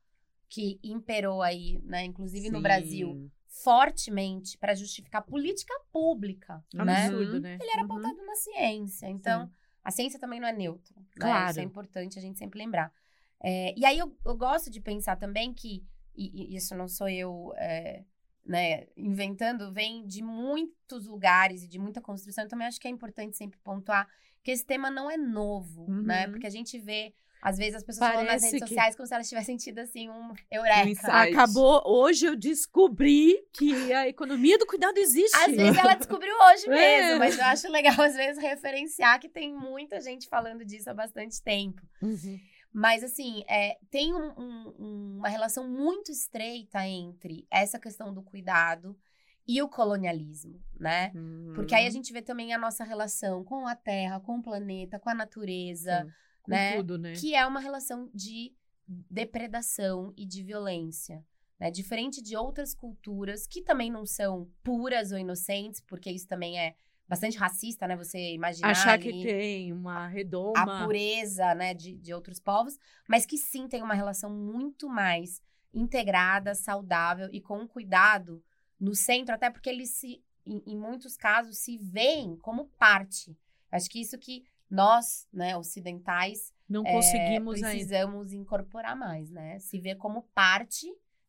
que 0.48 0.78
imperou 0.82 1.42
aí, 1.42 1.80
né? 1.84 2.04
Inclusive 2.04 2.48
no 2.48 2.58
Sim. 2.58 2.62
Brasil, 2.62 3.30
fortemente 3.62 4.58
para 4.58 4.74
justificar 4.74 5.22
política 5.22 5.72
pública, 5.92 6.62
né? 6.74 7.06
Absurdo, 7.06 7.34
Uhum. 7.34 7.40
né? 7.40 7.58
Ele 7.60 7.70
era 7.70 7.82
Uhum. 7.82 7.88
pautado 7.88 8.26
na 8.26 8.34
ciência. 8.34 9.06
Então, 9.08 9.48
a 9.82 9.90
ciência 9.90 10.18
também 10.18 10.40
não 10.40 10.48
é 10.48 10.52
neutra. 10.52 10.94
Né? 10.96 11.06
Claro. 11.18 11.50
Isso 11.50 11.60
é 11.60 11.62
importante 11.62 12.18
a 12.18 12.22
gente 12.22 12.38
sempre 12.38 12.58
lembrar. 12.58 12.92
É, 13.42 13.72
e 13.78 13.84
aí 13.84 13.98
eu, 13.98 14.16
eu 14.24 14.36
gosto 14.36 14.70
de 14.70 14.80
pensar 14.80 15.16
também 15.16 15.54
que, 15.54 15.84
e, 16.16 16.52
e 16.52 16.56
isso 16.56 16.74
não 16.74 16.88
sou 16.88 17.08
eu 17.08 17.52
é, 17.56 18.04
né, 18.44 18.86
inventando, 18.96 19.72
vem 19.72 20.04
de 20.06 20.22
muitos 20.22 21.06
lugares 21.06 21.62
e 21.62 21.68
de 21.68 21.78
muita 21.78 22.00
construção. 22.00 22.44
Eu 22.44 22.50
também 22.50 22.66
acho 22.66 22.80
que 22.80 22.88
é 22.88 22.90
importante 22.90 23.36
sempre 23.36 23.58
pontuar 23.60 24.08
que 24.42 24.50
esse 24.50 24.64
tema 24.64 24.90
não 24.90 25.10
é 25.10 25.16
novo, 25.16 25.86
né? 25.90 26.26
Uhum. 26.26 26.32
Porque 26.32 26.46
a 26.46 26.50
gente 26.50 26.78
vê, 26.78 27.14
às 27.44 27.58
vezes, 27.58 27.74
as 27.74 27.84
pessoas 27.84 28.08
falando 28.10 28.24
nas 28.26 28.40
Parece 28.40 28.46
redes 28.46 28.62
que- 28.62 28.68
sociais 28.68 28.96
como 28.96 29.06
se 29.06 29.12
elas 29.14 29.28
tivessem 29.28 29.56
tido, 29.58 29.78
assim, 29.80 30.08
um 30.08 30.32
eureka. 30.50 31.06
Um. 31.08 31.12
Acabou. 31.32 31.82
Hoje 31.84 32.24
eu 32.24 32.34
descobri 32.34 33.36
que 33.52 33.92
a 33.92 34.08
economia 34.08 34.56
do 34.58 34.66
cuidado 34.66 34.96
existe. 34.96 35.36
Às 35.36 35.54
vezes 35.54 35.76
ela 35.76 35.94
descobriu 35.94 36.34
hoje 36.34 36.64
É. 36.70 36.70
mesmo, 36.70 37.18
mas 37.18 37.38
eu 37.38 37.44
acho 37.44 37.68
legal, 37.70 38.00
às 38.00 38.14
vezes, 38.14 38.42
referenciar 38.42 39.20
que 39.20 39.28
tem 39.28 39.52
muita 39.54 40.00
gente 40.00 40.26
falando 40.26 40.64
disso 40.64 40.88
há 40.88 40.94
bastante 40.94 41.42
tempo. 41.42 41.82
Uhum. 42.02 42.40
Mas, 42.72 43.04
assim, 43.04 43.44
é, 43.48 43.76
tem 43.90 44.12
um- 44.14 44.32
um- 44.38 45.16
uma 45.18 45.28
relação 45.28 45.68
muito 45.68 46.10
estreita 46.10 46.84
entre 46.86 47.46
essa 47.50 47.78
questão 47.78 48.12
do 48.12 48.22
cuidado 48.22 48.96
e 49.46 49.60
o 49.62 49.68
colonialismo, 49.68 50.58
né? 50.80 51.12
Porque 51.54 51.74
Uhum. 51.74 51.80
aí 51.80 51.86
a 51.86 51.90
gente 51.90 52.10
vê 52.12 52.22
também 52.22 52.52
a 52.54 52.58
nossa 52.58 52.82
relação 52.82 53.44
com 53.44 53.66
a 53.68 53.76
terra, 53.76 54.18
com 54.18 54.38
o 54.38 54.42
planeta, 54.42 54.98
com 54.98 55.10
a 55.10 55.14
natureza, 55.14 56.02
Sim. 56.04 56.10
Com 56.44 56.52
né? 56.52 56.76
tudo, 56.76 56.98
né? 56.98 57.14
que 57.14 57.34
é 57.34 57.44
uma 57.46 57.60
relação 57.60 58.08
de 58.14 58.54
depredação 58.86 60.12
e 60.16 60.24
de 60.24 60.42
violência. 60.42 61.24
Né? 61.58 61.70
Diferente 61.70 62.22
de 62.22 62.36
outras 62.36 62.74
culturas 62.74 63.46
que 63.46 63.62
também 63.62 63.90
não 63.90 64.04
são 64.06 64.48
puras 64.62 65.10
ou 65.10 65.18
inocentes, 65.18 65.80
porque 65.80 66.10
isso 66.10 66.28
também 66.28 66.58
é 66.58 66.74
bastante 67.08 67.36
racista, 67.36 67.86
né? 67.86 67.96
Você 67.96 68.32
imaginar 68.32 68.70
Achar 68.70 68.98
que 68.98 69.10
tem 69.10 69.72
uma 69.72 70.04
a 70.04 70.08
redoma. 70.08 70.84
pureza 70.84 71.54
né, 71.54 71.74
de, 71.74 71.96
de 71.96 72.14
outros 72.14 72.40
povos, 72.40 72.78
mas 73.08 73.26
que 73.26 73.36
sim 73.36 73.68
tem 73.68 73.82
uma 73.82 73.94
relação 73.94 74.30
muito 74.30 74.88
mais 74.88 75.42
integrada, 75.72 76.54
saudável 76.54 77.28
e 77.32 77.40
com 77.40 77.66
cuidado 77.66 78.42
no 78.78 78.94
centro, 78.94 79.34
até 79.34 79.50
porque 79.50 79.68
eles 79.68 79.90
se, 79.90 80.22
em, 80.46 80.62
em 80.66 80.76
muitos 80.76 81.16
casos, 81.16 81.58
se 81.58 81.76
veem 81.78 82.36
como 82.36 82.66
parte. 82.78 83.36
Acho 83.70 83.90
que 83.90 84.00
isso 84.00 84.18
que 84.18 84.44
nós, 84.74 85.26
né, 85.32 85.56
ocidentais, 85.56 86.52
Não 86.68 86.84
é, 86.86 86.92
conseguimos 86.92 87.54
ainda. 87.56 87.68
precisamos 87.68 88.32
incorporar 88.32 88.96
mais, 88.96 89.30
né? 89.30 89.58
Se 89.60 89.78
ver 89.78 89.94
como 89.96 90.22
parte 90.34 90.86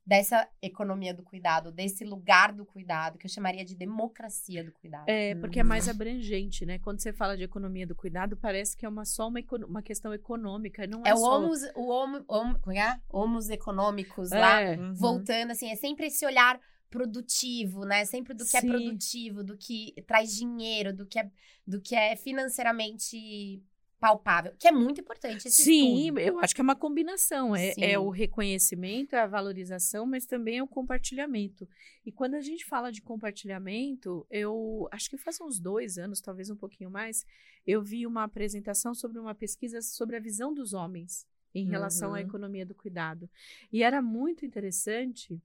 dessa 0.08 0.48
economia 0.62 1.14
do 1.16 1.24
cuidado, 1.24 1.72
desse 1.72 2.04
lugar 2.06 2.54
do 2.54 2.64
cuidado, 2.64 3.18
que 3.18 3.26
eu 3.26 3.30
chamaria 3.30 3.66
de 3.66 3.76
democracia 3.76 4.64
do 4.64 4.72
cuidado. 4.72 5.06
É, 5.10 5.34
porque 5.36 5.60
é 5.60 5.64
Uhum. 5.64 5.70
mais 5.70 5.90
abrangente, 5.90 6.64
né? 6.64 6.78
Quando 6.78 7.00
você 7.02 7.12
fala 7.12 7.36
de 7.36 7.42
economia 7.44 7.88
do 7.88 7.96
cuidado, 7.96 8.38
parece 8.38 8.78
que 8.78 8.86
é 8.86 8.90
uma, 8.90 9.04
só 9.04 9.28
uma, 9.28 9.40
uma 9.68 9.82
questão 9.82 10.14
econômica. 10.14 10.86
Não 10.86 11.02
é, 11.04 11.10
É 11.10 11.14
o 11.16 11.18
só... 11.18 11.40
homos, 11.40 11.60
o 11.76 11.88
homo, 11.88 12.24
homo, 12.28 12.60
como 12.60 12.78
é? 12.78 13.00
homos 13.10 13.50
econômicos 13.50 14.30
lá, 14.30 14.62
É, 14.62 14.78
Uhum. 14.78 14.94
voltando, 14.94 15.52
assim, 15.52 15.72
é 15.72 15.76
sempre 15.76 16.06
esse 16.08 16.24
olhar 16.24 16.60
produtivo, 16.90 17.86
né? 17.86 18.06
Sempre 18.06 18.34
do 18.34 18.46
que 18.46 18.56
é 18.58 18.62
Sim. 18.62 18.68
produtivo, 18.68 19.44
do 19.44 19.58
que 19.58 19.94
traz 20.08 20.34
dinheiro, 20.36 20.94
do 20.94 21.06
que 21.06 21.20
é, 21.20 21.30
do 21.66 21.82
que 21.82 21.96
é 21.96 22.16
financeiramente 22.16 23.62
palpável, 24.00 24.54
que 24.60 24.68
é 24.68 24.72
muito 24.72 25.00
importante 25.02 25.48
esse 25.48 25.64
Sim, 25.64 26.04
estudo. 26.10 26.20
eu 26.20 26.40
acho 26.40 26.54
que 26.54 26.62
é 26.62 26.64
uma 26.64 26.76
combinação. 26.76 27.56
É, 27.56 27.74
é 27.78 27.98
o 27.98 28.10
reconhecimento, 28.10 29.16
é 29.16 29.20
a 29.22 29.26
valorização, 29.28 30.06
mas 30.06 30.26
também 30.26 30.58
é 30.60 30.64
o 30.64 30.68
compartilhamento. 30.68 31.68
E 32.06 32.12
quando 32.12 32.36
a 32.36 32.42
gente 32.42 32.66
fala 32.66 32.92
de 32.92 33.02
compartilhamento, 33.02 34.26
eu 34.30 34.88
acho 34.92 35.10
que 35.10 35.18
faz 35.18 35.40
uns 35.42 35.60
dois 35.60 35.98
anos, 35.98 36.22
talvez 36.22 36.50
um 36.50 36.56
pouquinho 36.56 36.92
mais, 36.92 37.26
eu 37.66 37.82
vi 37.82 38.06
uma 38.06 38.24
apresentação 38.24 38.94
sobre 38.94 39.18
uma 39.18 39.34
pesquisa 39.34 39.82
sobre 39.82 40.18
a 40.18 40.20
visão 40.20 40.54
dos 40.54 40.74
homens 40.74 41.26
em 41.54 41.66
relação 41.66 42.10
à 42.10 42.18
Uhum. 42.20 42.28
economia 42.28 42.66
do 42.66 42.76
cuidado. 42.76 43.30
E 43.72 43.82
era 43.82 44.02
muito 44.02 44.46
interessante. 44.46 45.42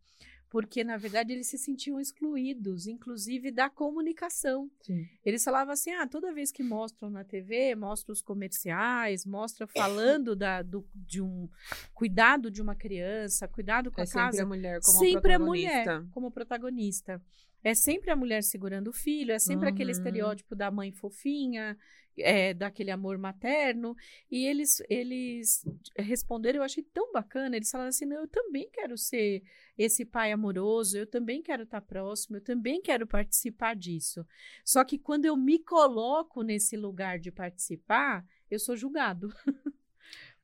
Porque, 0.50 0.82
na 0.82 0.96
verdade, 0.96 1.32
eles 1.32 1.46
se 1.46 1.56
sentiam 1.56 2.00
excluídos, 2.00 2.88
inclusive 2.88 3.52
da 3.52 3.70
comunicação. 3.70 4.68
Sim. 4.82 5.06
Eles 5.24 5.44
falavam 5.44 5.72
assim: 5.72 5.92
ah, 5.92 6.06
toda 6.08 6.32
vez 6.34 6.50
que 6.50 6.62
mostram 6.62 7.08
na 7.08 7.22
TV, 7.22 7.76
mostra 7.76 8.12
os 8.12 8.20
comerciais, 8.20 9.24
mostra 9.24 9.66
falando 9.68 10.34
da, 10.34 10.60
do, 10.62 10.84
de 10.92 11.22
um 11.22 11.48
cuidado 11.94 12.50
de 12.50 12.60
uma 12.60 12.74
criança, 12.74 13.46
cuidado 13.46 13.92
com 13.92 14.00
É 14.00 14.04
a 14.04 14.06
sempre 14.06 14.22
casa. 14.26 14.42
a 14.42 14.46
mulher 14.46 14.80
como 14.82 14.98
sempre 14.98 15.32
a 15.32 15.38
protagonista. 15.38 15.78
mulher 16.00 16.10
como 16.10 16.30
protagonista. 16.32 17.22
É 17.62 17.74
sempre 17.74 18.10
a 18.10 18.16
mulher 18.16 18.42
segurando 18.42 18.88
o 18.88 18.92
filho, 18.92 19.32
é 19.32 19.38
sempre 19.38 19.68
aquele 19.68 19.90
Uhum. 19.92 19.98
estereótipo 19.98 20.54
da 20.56 20.70
mãe 20.70 20.92
fofinha, 20.92 21.76
é, 22.18 22.52
daquele 22.54 22.90
amor 22.90 23.18
materno. 23.18 23.94
E 24.30 24.44
eles, 24.46 24.82
eles 24.88 25.64
responderam, 25.96 26.58
eu 26.60 26.64
achei 26.64 26.82
tão 26.82 27.12
bacana. 27.12 27.56
Eles 27.56 27.70
falaram 27.70 27.88
assim: 27.90 28.06
não, 28.06 28.18
eu 28.22 28.28
também 28.28 28.68
quero 28.72 28.96
ser 28.96 29.42
esse 29.78 30.04
pai 30.04 30.32
amoroso, 30.32 30.98
eu 30.98 31.06
também 31.06 31.42
quero 31.42 31.62
estar 31.62 31.80
próximo, 31.80 32.36
eu 32.36 32.40
também 32.42 32.80
quero 32.82 33.06
participar 33.06 33.74
disso. 33.74 34.26
Só 34.64 34.84
que 34.84 34.98
quando 34.98 35.24
eu 35.24 35.36
me 35.36 35.58
coloco 35.58 36.42
nesse 36.42 36.76
lugar 36.76 37.18
de 37.18 37.30
participar, 37.30 38.24
eu 38.50 38.58
sou 38.58 38.76
julgado. 38.76 39.28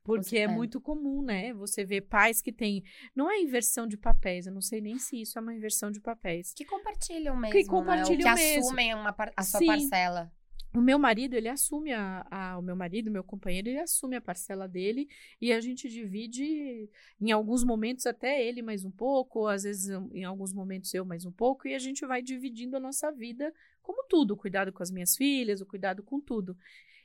Porque 0.07 0.37
é 0.37 0.41
É. 0.43 0.47
muito 0.47 0.79
comum, 0.81 1.21
né? 1.21 1.53
Você 1.53 1.83
vê 1.85 1.99
pais 2.01 2.41
que 2.41 2.51
têm. 2.51 2.81
Não 3.15 3.29
é 3.29 3.39
inversão 3.39 3.85
de 3.85 3.97
papéis, 3.97 4.47
eu 4.47 4.53
não 4.53 4.61
sei 4.61 4.79
nem 4.81 4.97
se 4.97 5.21
isso 5.21 5.37
é 5.37 5.41
uma 5.41 5.53
inversão 5.53 5.91
de 5.91 5.99
papéis. 5.99 6.53
Que 6.53 6.65
compartilham 6.65 7.35
mesmo, 7.35 7.51
Que 7.55 7.63
né? 7.63 7.69
compartilham 7.69 8.29
Ou 8.31 8.35
que 8.37 8.41
mesmo. 8.43 8.63
assumem 8.65 8.93
uma 8.95 9.11
par- 9.13 9.33
a 9.35 9.43
sua 9.43 9.59
Sim. 9.59 9.67
parcela. 9.67 10.31
O 10.75 10.81
meu 10.81 10.99
marido, 10.99 11.33
ele 11.33 11.47
assume 11.49 11.91
a, 11.93 12.25
a- 12.29 12.57
o 12.57 12.61
meu 12.61 12.75
marido, 12.75 13.09
meu 13.09 13.23
companheiro, 13.23 13.67
ele 13.69 13.79
assume 13.79 14.15
a 14.15 14.21
parcela 14.21 14.67
dele 14.67 15.07
e 15.41 15.51
a 15.51 15.59
gente 15.59 15.89
divide 15.89 16.89
em 17.19 17.31
alguns 17.31 17.63
momentos 17.63 18.05
até 18.05 18.45
ele 18.45 18.61
mais 18.61 18.83
um 18.85 18.91
pouco, 18.91 19.47
às 19.47 19.63
vezes 19.63 19.89
em 20.13 20.23
alguns 20.23 20.53
momentos 20.53 20.93
eu 20.93 21.03
mais 21.05 21.25
um 21.25 21.31
pouco 21.31 21.67
e 21.67 21.73
a 21.73 21.79
gente 21.79 22.05
vai 22.05 22.21
dividindo 22.21 22.75
a 22.77 22.79
nossa 22.79 23.11
vida 23.11 23.51
como 23.81 24.05
tudo, 24.07 24.31
o 24.33 24.37
cuidado 24.37 24.71
com 24.73 24.83
as 24.83 24.91
minhas 24.91 25.15
filhas, 25.15 25.61
o 25.61 25.65
cuidado 25.65 26.03
com 26.03 26.19
tudo. 26.19 26.55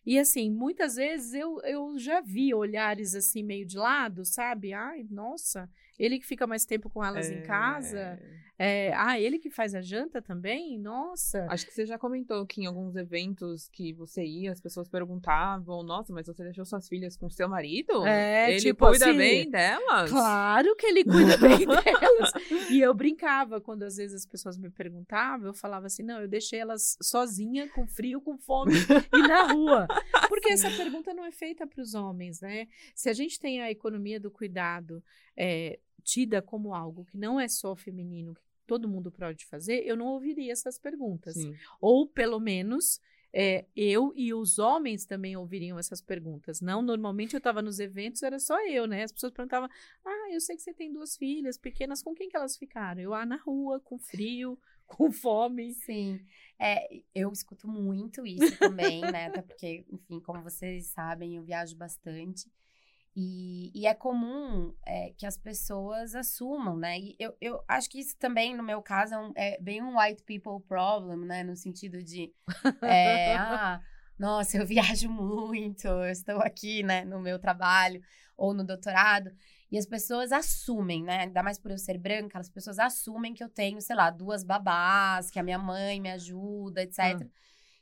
E 0.04 0.18
assim, 0.18 0.50
muitas 0.50 0.96
vezes 0.96 1.32
eu, 1.34 1.60
eu 1.62 1.98
já 1.98 2.20
vi 2.20 2.52
olhares 2.52 3.14
assim 3.14 3.42
meio 3.42 3.64
de 3.64 3.76
lado, 3.78 4.24
sabe? 4.24 4.72
Ai, 4.72 5.06
nossa, 5.10 5.70
ele 6.04 6.18
que 6.18 6.26
fica 6.26 6.46
mais 6.46 6.64
tempo 6.64 6.90
com 6.90 7.04
elas 7.04 7.30
em 7.30 7.36
É, 7.38 7.42
casa. 7.42 8.18
É, 8.58 8.92
ah, 8.94 9.18
ele 9.18 9.38
que 9.38 9.50
faz 9.50 9.74
a 9.74 9.80
janta 9.80 10.20
também? 10.22 10.78
Nossa. 10.78 11.46
Acho 11.50 11.66
que 11.66 11.72
você 11.72 11.84
já 11.86 11.98
comentou 11.98 12.46
que 12.46 12.60
em 12.60 12.66
alguns 12.66 12.94
eventos 12.94 13.68
que 13.68 13.92
você 13.92 14.24
ia, 14.24 14.52
as 14.52 14.60
pessoas 14.60 14.88
perguntavam: 14.88 15.82
Nossa, 15.82 16.12
mas 16.12 16.26
você 16.26 16.44
deixou 16.44 16.64
suas 16.64 16.86
filhas 16.88 17.16
com 17.16 17.28
seu 17.30 17.48
marido? 17.48 18.06
É, 18.06 18.50
Ele 18.52 18.60
tipo 18.60 18.86
cuida 18.86 19.08
assim, 19.08 19.16
bem 19.18 19.50
delas? 19.50 20.10
Claro 20.10 20.76
que 20.76 20.86
ele 20.86 21.02
cuida 21.04 21.36
bem 21.38 21.66
delas. 21.66 22.30
E 22.70 22.80
eu 22.80 22.92
brincava 22.94 23.60
quando 23.60 23.82
às 23.84 23.96
vezes 23.96 24.14
as 24.16 24.26
pessoas 24.26 24.56
me 24.58 24.70
perguntavam, 24.70 25.46
eu 25.48 25.54
falava 25.54 25.86
assim: 25.86 26.02
não, 26.02 26.20
eu 26.20 26.28
deixei 26.28 26.60
elas 26.60 26.96
sozinha, 27.02 27.68
com 27.68 27.86
frio, 27.86 28.20
com 28.20 28.36
fome 28.38 28.74
e 29.12 29.22
na 29.26 29.52
rua. 29.52 29.88
Porque 30.28 30.52
essa 30.52 30.70
pergunta 30.70 31.12
não 31.14 31.24
é 31.24 31.32
feita 31.32 31.66
para 31.66 31.80
os 31.82 31.94
homens, 31.94 32.40
né? 32.40 32.68
Se 32.94 33.08
a 33.08 33.12
gente 33.12 33.40
tem 33.40 33.60
a 33.62 33.70
economia 33.70 34.20
do 34.20 34.30
cuidado 34.30 35.02
é, 35.36 35.78
tida 36.02 36.42
como 36.42 36.74
algo 36.74 37.04
que 37.04 37.16
não 37.16 37.38
é 37.38 37.48
só 37.48 37.74
feminino, 37.76 38.34
que 38.34 38.42
todo 38.66 38.88
mundo 38.88 39.10
pode 39.10 39.46
fazer, 39.46 39.82
eu 39.86 39.96
não 39.96 40.06
ouviria 40.06 40.52
essas 40.52 40.78
perguntas. 40.78 41.34
Sim. 41.34 41.54
Ou, 41.80 42.06
pelo 42.06 42.40
menos, 42.40 43.00
é, 43.34 43.64
eu 43.74 44.12
e 44.14 44.34
os 44.34 44.58
homens 44.58 45.06
também 45.06 45.36
ouviriam 45.36 45.78
essas 45.78 46.02
perguntas. 46.02 46.60
Não, 46.60 46.82
normalmente 46.82 47.32
eu 47.34 47.38
estava 47.38 47.62
nos 47.62 47.78
eventos, 47.78 48.22
era 48.22 48.38
só 48.38 48.60
eu, 48.66 48.86
né? 48.86 49.04
As 49.04 49.12
pessoas 49.12 49.32
perguntavam: 49.32 49.70
Ah, 50.04 50.28
eu 50.30 50.40
sei 50.40 50.54
que 50.54 50.62
você 50.62 50.74
tem 50.74 50.92
duas 50.92 51.16
filhas 51.16 51.56
pequenas, 51.56 52.02
com 52.02 52.14
quem 52.14 52.28
que 52.28 52.36
elas 52.36 52.56
ficaram? 52.56 53.00
Eu, 53.00 53.14
ah, 53.14 53.24
na 53.24 53.36
rua, 53.36 53.80
com 53.80 53.98
frio, 53.98 54.58
com 54.86 55.10
fome. 55.10 55.72
Sim. 55.72 56.20
É, 56.58 57.02
eu 57.14 57.32
escuto 57.32 57.66
muito 57.66 58.26
isso 58.26 58.58
também, 58.58 59.00
né? 59.00 59.26
Até 59.28 59.40
porque, 59.40 59.84
enfim, 59.90 60.20
como 60.20 60.42
vocês 60.42 60.88
sabem, 60.88 61.36
eu 61.36 61.42
viajo 61.42 61.74
bastante. 61.74 62.50
E, 63.14 63.70
e 63.74 63.86
é 63.86 63.92
comum 63.92 64.74
é, 64.86 65.12
que 65.18 65.26
as 65.26 65.36
pessoas 65.36 66.14
assumam, 66.14 66.76
né? 66.76 66.98
E 66.98 67.14
eu, 67.18 67.36
eu 67.40 67.62
acho 67.68 67.90
que 67.90 68.00
isso 68.00 68.16
também, 68.16 68.56
no 68.56 68.62
meu 68.62 68.80
caso, 68.80 69.12
é, 69.14 69.18
um- 69.18 69.32
é 69.36 69.60
bem 69.60 69.82
um 69.82 69.98
white 69.98 70.22
people 70.22 70.60
problem, 70.66 71.26
né? 71.26 71.42
No 71.44 71.54
sentido 71.54 72.02
de, 72.02 72.32
é, 72.82 73.34
ah, 73.36 73.80
nossa, 74.18 74.56
eu 74.56 74.66
viajo 74.66 75.10
muito, 75.10 75.86
eu 75.86 76.04
estou 76.10 76.40
aqui, 76.40 76.82
né, 76.82 77.04
no 77.04 77.20
meu 77.20 77.38
trabalho 77.38 78.00
ou 78.36 78.54
no 78.54 78.64
doutorado. 78.64 79.30
E 79.70 79.76
as 79.76 79.84
pessoas 79.86 80.32
assumem, 80.32 81.02
né? 81.02 81.20
Ainda 81.20 81.42
mais 81.42 81.58
por 81.58 81.70
eu 81.70 81.78
ser 81.78 81.98
branca, 81.98 82.38
as 82.38 82.48
pessoas 82.48 82.78
assumem 82.78 83.34
que 83.34 83.44
eu 83.44 83.48
tenho, 83.48 83.80
sei 83.82 83.94
lá, 83.96 84.08
duas 84.10 84.42
babás, 84.42 85.30
que 85.30 85.38
a 85.38 85.42
minha 85.42 85.58
mãe 85.58 86.00
me 86.00 86.10
ajuda, 86.10 86.82
etc. 86.82 87.30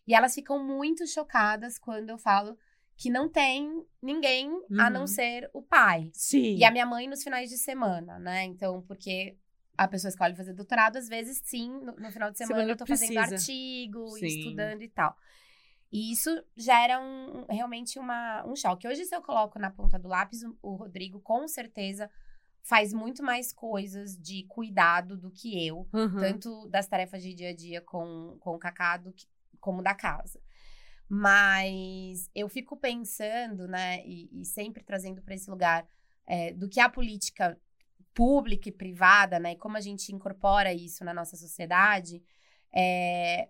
E 0.06 0.14
elas 0.14 0.34
ficam 0.34 0.64
muito 0.64 1.06
chocadas 1.06 1.78
quando 1.78 2.10
eu 2.10 2.18
falo 2.18 2.56
que 3.00 3.08
não 3.08 3.30
tem 3.30 3.82
ninguém 4.02 4.50
a 4.78 4.90
não 4.90 5.00
Uhum. 5.02 5.06
ser 5.06 5.48
o 5.54 5.62
pai. 5.62 6.10
Sim. 6.12 6.56
E 6.56 6.64
a 6.64 6.70
minha 6.70 6.84
mãe 6.84 7.08
nos 7.08 7.22
finais 7.22 7.48
de 7.48 7.56
semana, 7.56 8.18
né? 8.18 8.44
Então, 8.44 8.82
porque 8.82 9.36
a 9.78 9.88
pessoa 9.88 10.10
escolhe 10.10 10.36
fazer 10.36 10.52
doutorado, 10.52 10.98
às 10.98 11.08
vezes 11.08 11.40
sim, 11.42 11.70
no, 11.80 11.92
no 11.96 12.10
final 12.12 12.30
de 12.30 12.36
semana, 12.36 12.56
Semana 12.56 12.72
eu 12.72 12.76
tô 12.76 12.84
fazendo 12.84 13.14
precisa. 13.14 13.34
artigo, 13.36 14.06
Sim. 14.10 14.26
estudando 14.26 14.82
e 14.82 14.88
tal. 14.90 15.16
E 15.90 16.12
isso 16.12 16.30
gera 16.54 17.00
um, 17.00 17.40
um- 17.40 17.46
realmente 17.48 17.98
uma, 17.98 18.44
um 18.46 18.54
choque. 18.54 18.86
Hoje, 18.86 19.06
se 19.06 19.16
eu 19.16 19.22
coloco 19.22 19.58
na 19.58 19.70
ponta 19.70 19.98
do 19.98 20.06
lápis, 20.06 20.42
o, 20.42 20.54
o 20.62 20.74
Rodrigo 20.74 21.20
com 21.20 21.48
certeza 21.48 22.10
faz 22.62 22.92
muito 22.92 23.22
mais 23.22 23.50
coisas 23.50 24.14
de 24.18 24.44
cuidado 24.46 25.16
do 25.16 25.30
que 25.30 25.66
eu, 25.66 25.88
Uhum. 25.94 26.18
tanto 26.20 26.68
das 26.68 26.86
tarefas 26.86 27.22
de 27.22 27.32
dia 27.32 27.48
a 27.48 27.56
dia 27.56 27.80
com, 27.80 28.36
com 28.40 28.54
o 28.54 28.58
Cacá 28.58 28.98
do 28.98 29.10
que- 29.10 29.26
como 29.58 29.82
da 29.82 29.94
casa. 29.94 30.38
Mas 31.12 32.30
eu 32.32 32.48
fico 32.48 32.76
pensando, 32.76 33.66
né, 33.66 34.00
e, 34.06 34.30
e 34.40 34.44
sempre 34.44 34.84
trazendo 34.84 35.20
para 35.20 35.34
esse 35.34 35.50
lugar 35.50 35.84
é, 36.24 36.52
do 36.52 36.68
que 36.68 36.78
a 36.78 36.88
política 36.88 37.58
pública 38.14 38.68
e 38.68 38.72
privada, 38.72 39.40
né, 39.40 39.52
e 39.52 39.56
como 39.56 39.76
a 39.76 39.80
gente 39.80 40.14
incorpora 40.14 40.72
isso 40.72 41.04
na 41.04 41.12
nossa 41.12 41.36
sociedade, 41.36 42.22
é 42.72 43.48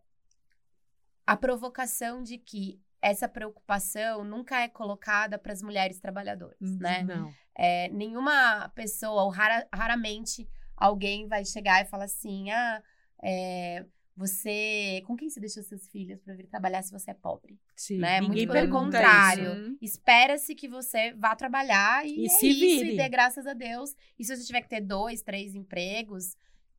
a 1.26 1.36
provocação 1.36 2.22
de 2.22 2.38
que 2.38 2.80
essa 3.02 3.28
preocupação 3.28 4.24
nunca 4.24 4.60
é 4.60 4.68
colocada 4.68 5.38
para 5.38 5.52
as 5.52 5.62
mulheres 5.62 6.00
trabalhadoras, 6.00 6.58
né? 6.78 7.02
Não. 7.02 7.32
É, 7.54 7.88
nenhuma 7.90 8.68
pessoa, 8.70 9.22
ou 9.22 9.30
rara- 9.30 9.68
raramente, 9.72 10.48
alguém 10.76 11.28
vai 11.28 11.44
chegar 11.44 11.82
e 11.82 11.88
falar 11.88 12.04
assim: 12.04 12.50
ah, 12.50 12.82
é, 13.22 13.84
você. 14.16 15.02
Com 15.06 15.16
quem 15.16 15.28
você 15.30 15.40
deixou 15.40 15.62
seus 15.62 15.86
filhos 15.88 16.20
para 16.20 16.34
vir 16.34 16.46
trabalhar 16.46 16.82
se 16.82 16.92
você 16.92 17.10
é 17.10 17.14
pobre? 17.14 17.58
Sim. 17.76 17.98
né? 17.98 18.20
Ninguém 18.20 18.46
Muito 18.46 18.52
pelo 18.52 18.70
contrário. 18.70 19.50
Uhum. 19.52 19.78
Espera-se 19.80 20.54
que 20.54 20.68
você 20.68 21.12
vá 21.14 21.34
trabalhar 21.34 22.06
e, 22.06 22.22
E 22.22 22.26
é 22.26 22.28
se 22.28 22.48
isso, 22.48 22.60
vire. 22.84 22.94
e 22.94 22.96
dê 22.96 23.08
graças 23.08 23.46
a 23.46 23.52
Deus. 23.54 23.94
E 24.18 24.24
se 24.24 24.36
você 24.36 24.44
tiver 24.44 24.60
que 24.62 24.68
ter 24.68 24.80
dois, 24.80 25.22
três 25.22 25.54
empregos, 25.54 26.36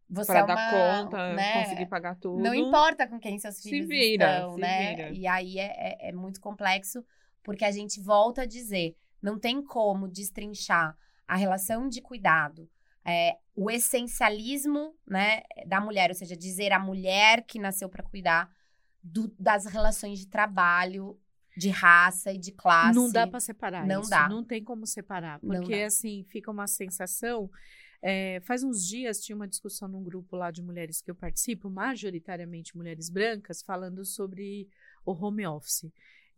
você 0.09 0.31
Pra 0.31 0.39
é 0.41 0.45
dar 0.45 0.55
uma, 0.55 1.03
conta, 1.03 1.33
né? 1.33 1.63
conseguir 1.63 1.85
pagar 1.87 2.15
tudo. 2.15 2.41
Não 2.43 2.53
importa 2.53 3.07
com 3.07 3.19
quem 3.19 3.39
seus 3.39 3.55
Se 3.55 3.69
filhos 3.69 3.87
vira, 3.87 4.33
estão, 4.35 4.55
se 4.55 4.61
né? 4.61 4.95
vira. 4.95 5.09
E 5.11 5.25
aí 5.27 5.57
é, 5.57 5.73
é- 5.77 6.09
é 6.09 6.11
muito 6.11 6.41
complexo, 6.41 7.03
porque 7.41 7.63
a 7.65 7.71
gente 7.71 7.99
volta 8.01 8.41
a 8.41 8.45
dizer, 8.45 8.95
não 9.21 9.39
tem 9.39 9.63
como 9.63 10.07
destrinchar 10.07 10.97
a 11.27 11.35
relação 11.37 11.87
de 11.87 12.01
cuidado, 12.01 12.69
é, 13.05 13.37
o 13.55 13.69
essencialismo, 13.71 14.95
né, 15.07 15.43
da 15.67 15.79
mulher, 15.81 16.09
ou 16.09 16.15
seja, 16.15 16.35
dizer 16.35 16.71
a 16.71 16.79
mulher 16.79 17.43
que 17.45 17.59
nasceu 17.59 17.89
para 17.89 18.03
cuidar 18.03 18.49
do- 19.03 19.33
das 19.39 19.65
relações 19.65 20.19
de 20.19 20.27
trabalho, 20.27 21.19
de 21.57 21.69
raça 21.69 22.31
e 22.31 22.37
de 22.37 22.51
classe. 22.51 22.95
Não 22.95 23.11
dá 23.11 23.27
para 23.27 23.39
separar 23.39 23.85
Não 23.85 24.01
isso. 24.01 24.09
dá. 24.09 24.29
Não 24.29 24.43
tem 24.43 24.63
como 24.63 24.85
separar. 24.85 25.39
Porque, 25.39 25.73
assim, 25.75 26.23
fica 26.29 26.49
uma 26.51 26.67
sensação. 26.67 27.49
é, 28.03 28.39
faz 28.41 28.63
uns 28.63 28.87
dias 28.87 29.21
tinha 29.23 29.35
uma 29.35 29.47
discussão 29.47 29.87
num 29.87 30.03
grupo 30.03 30.35
lá 30.35 30.49
de 30.49 30.59
mulheres 30.59 31.01
que 31.03 31.11
eu 31.11 31.15
participo, 31.15 31.69
majoritariamente 31.69 32.75
mulheres 32.75 33.09
brancas, 33.11 33.61
falando 33.61 34.03
sobre 34.03 34.67
o 35.05 35.11
home 35.11 35.45
office. 35.45 35.85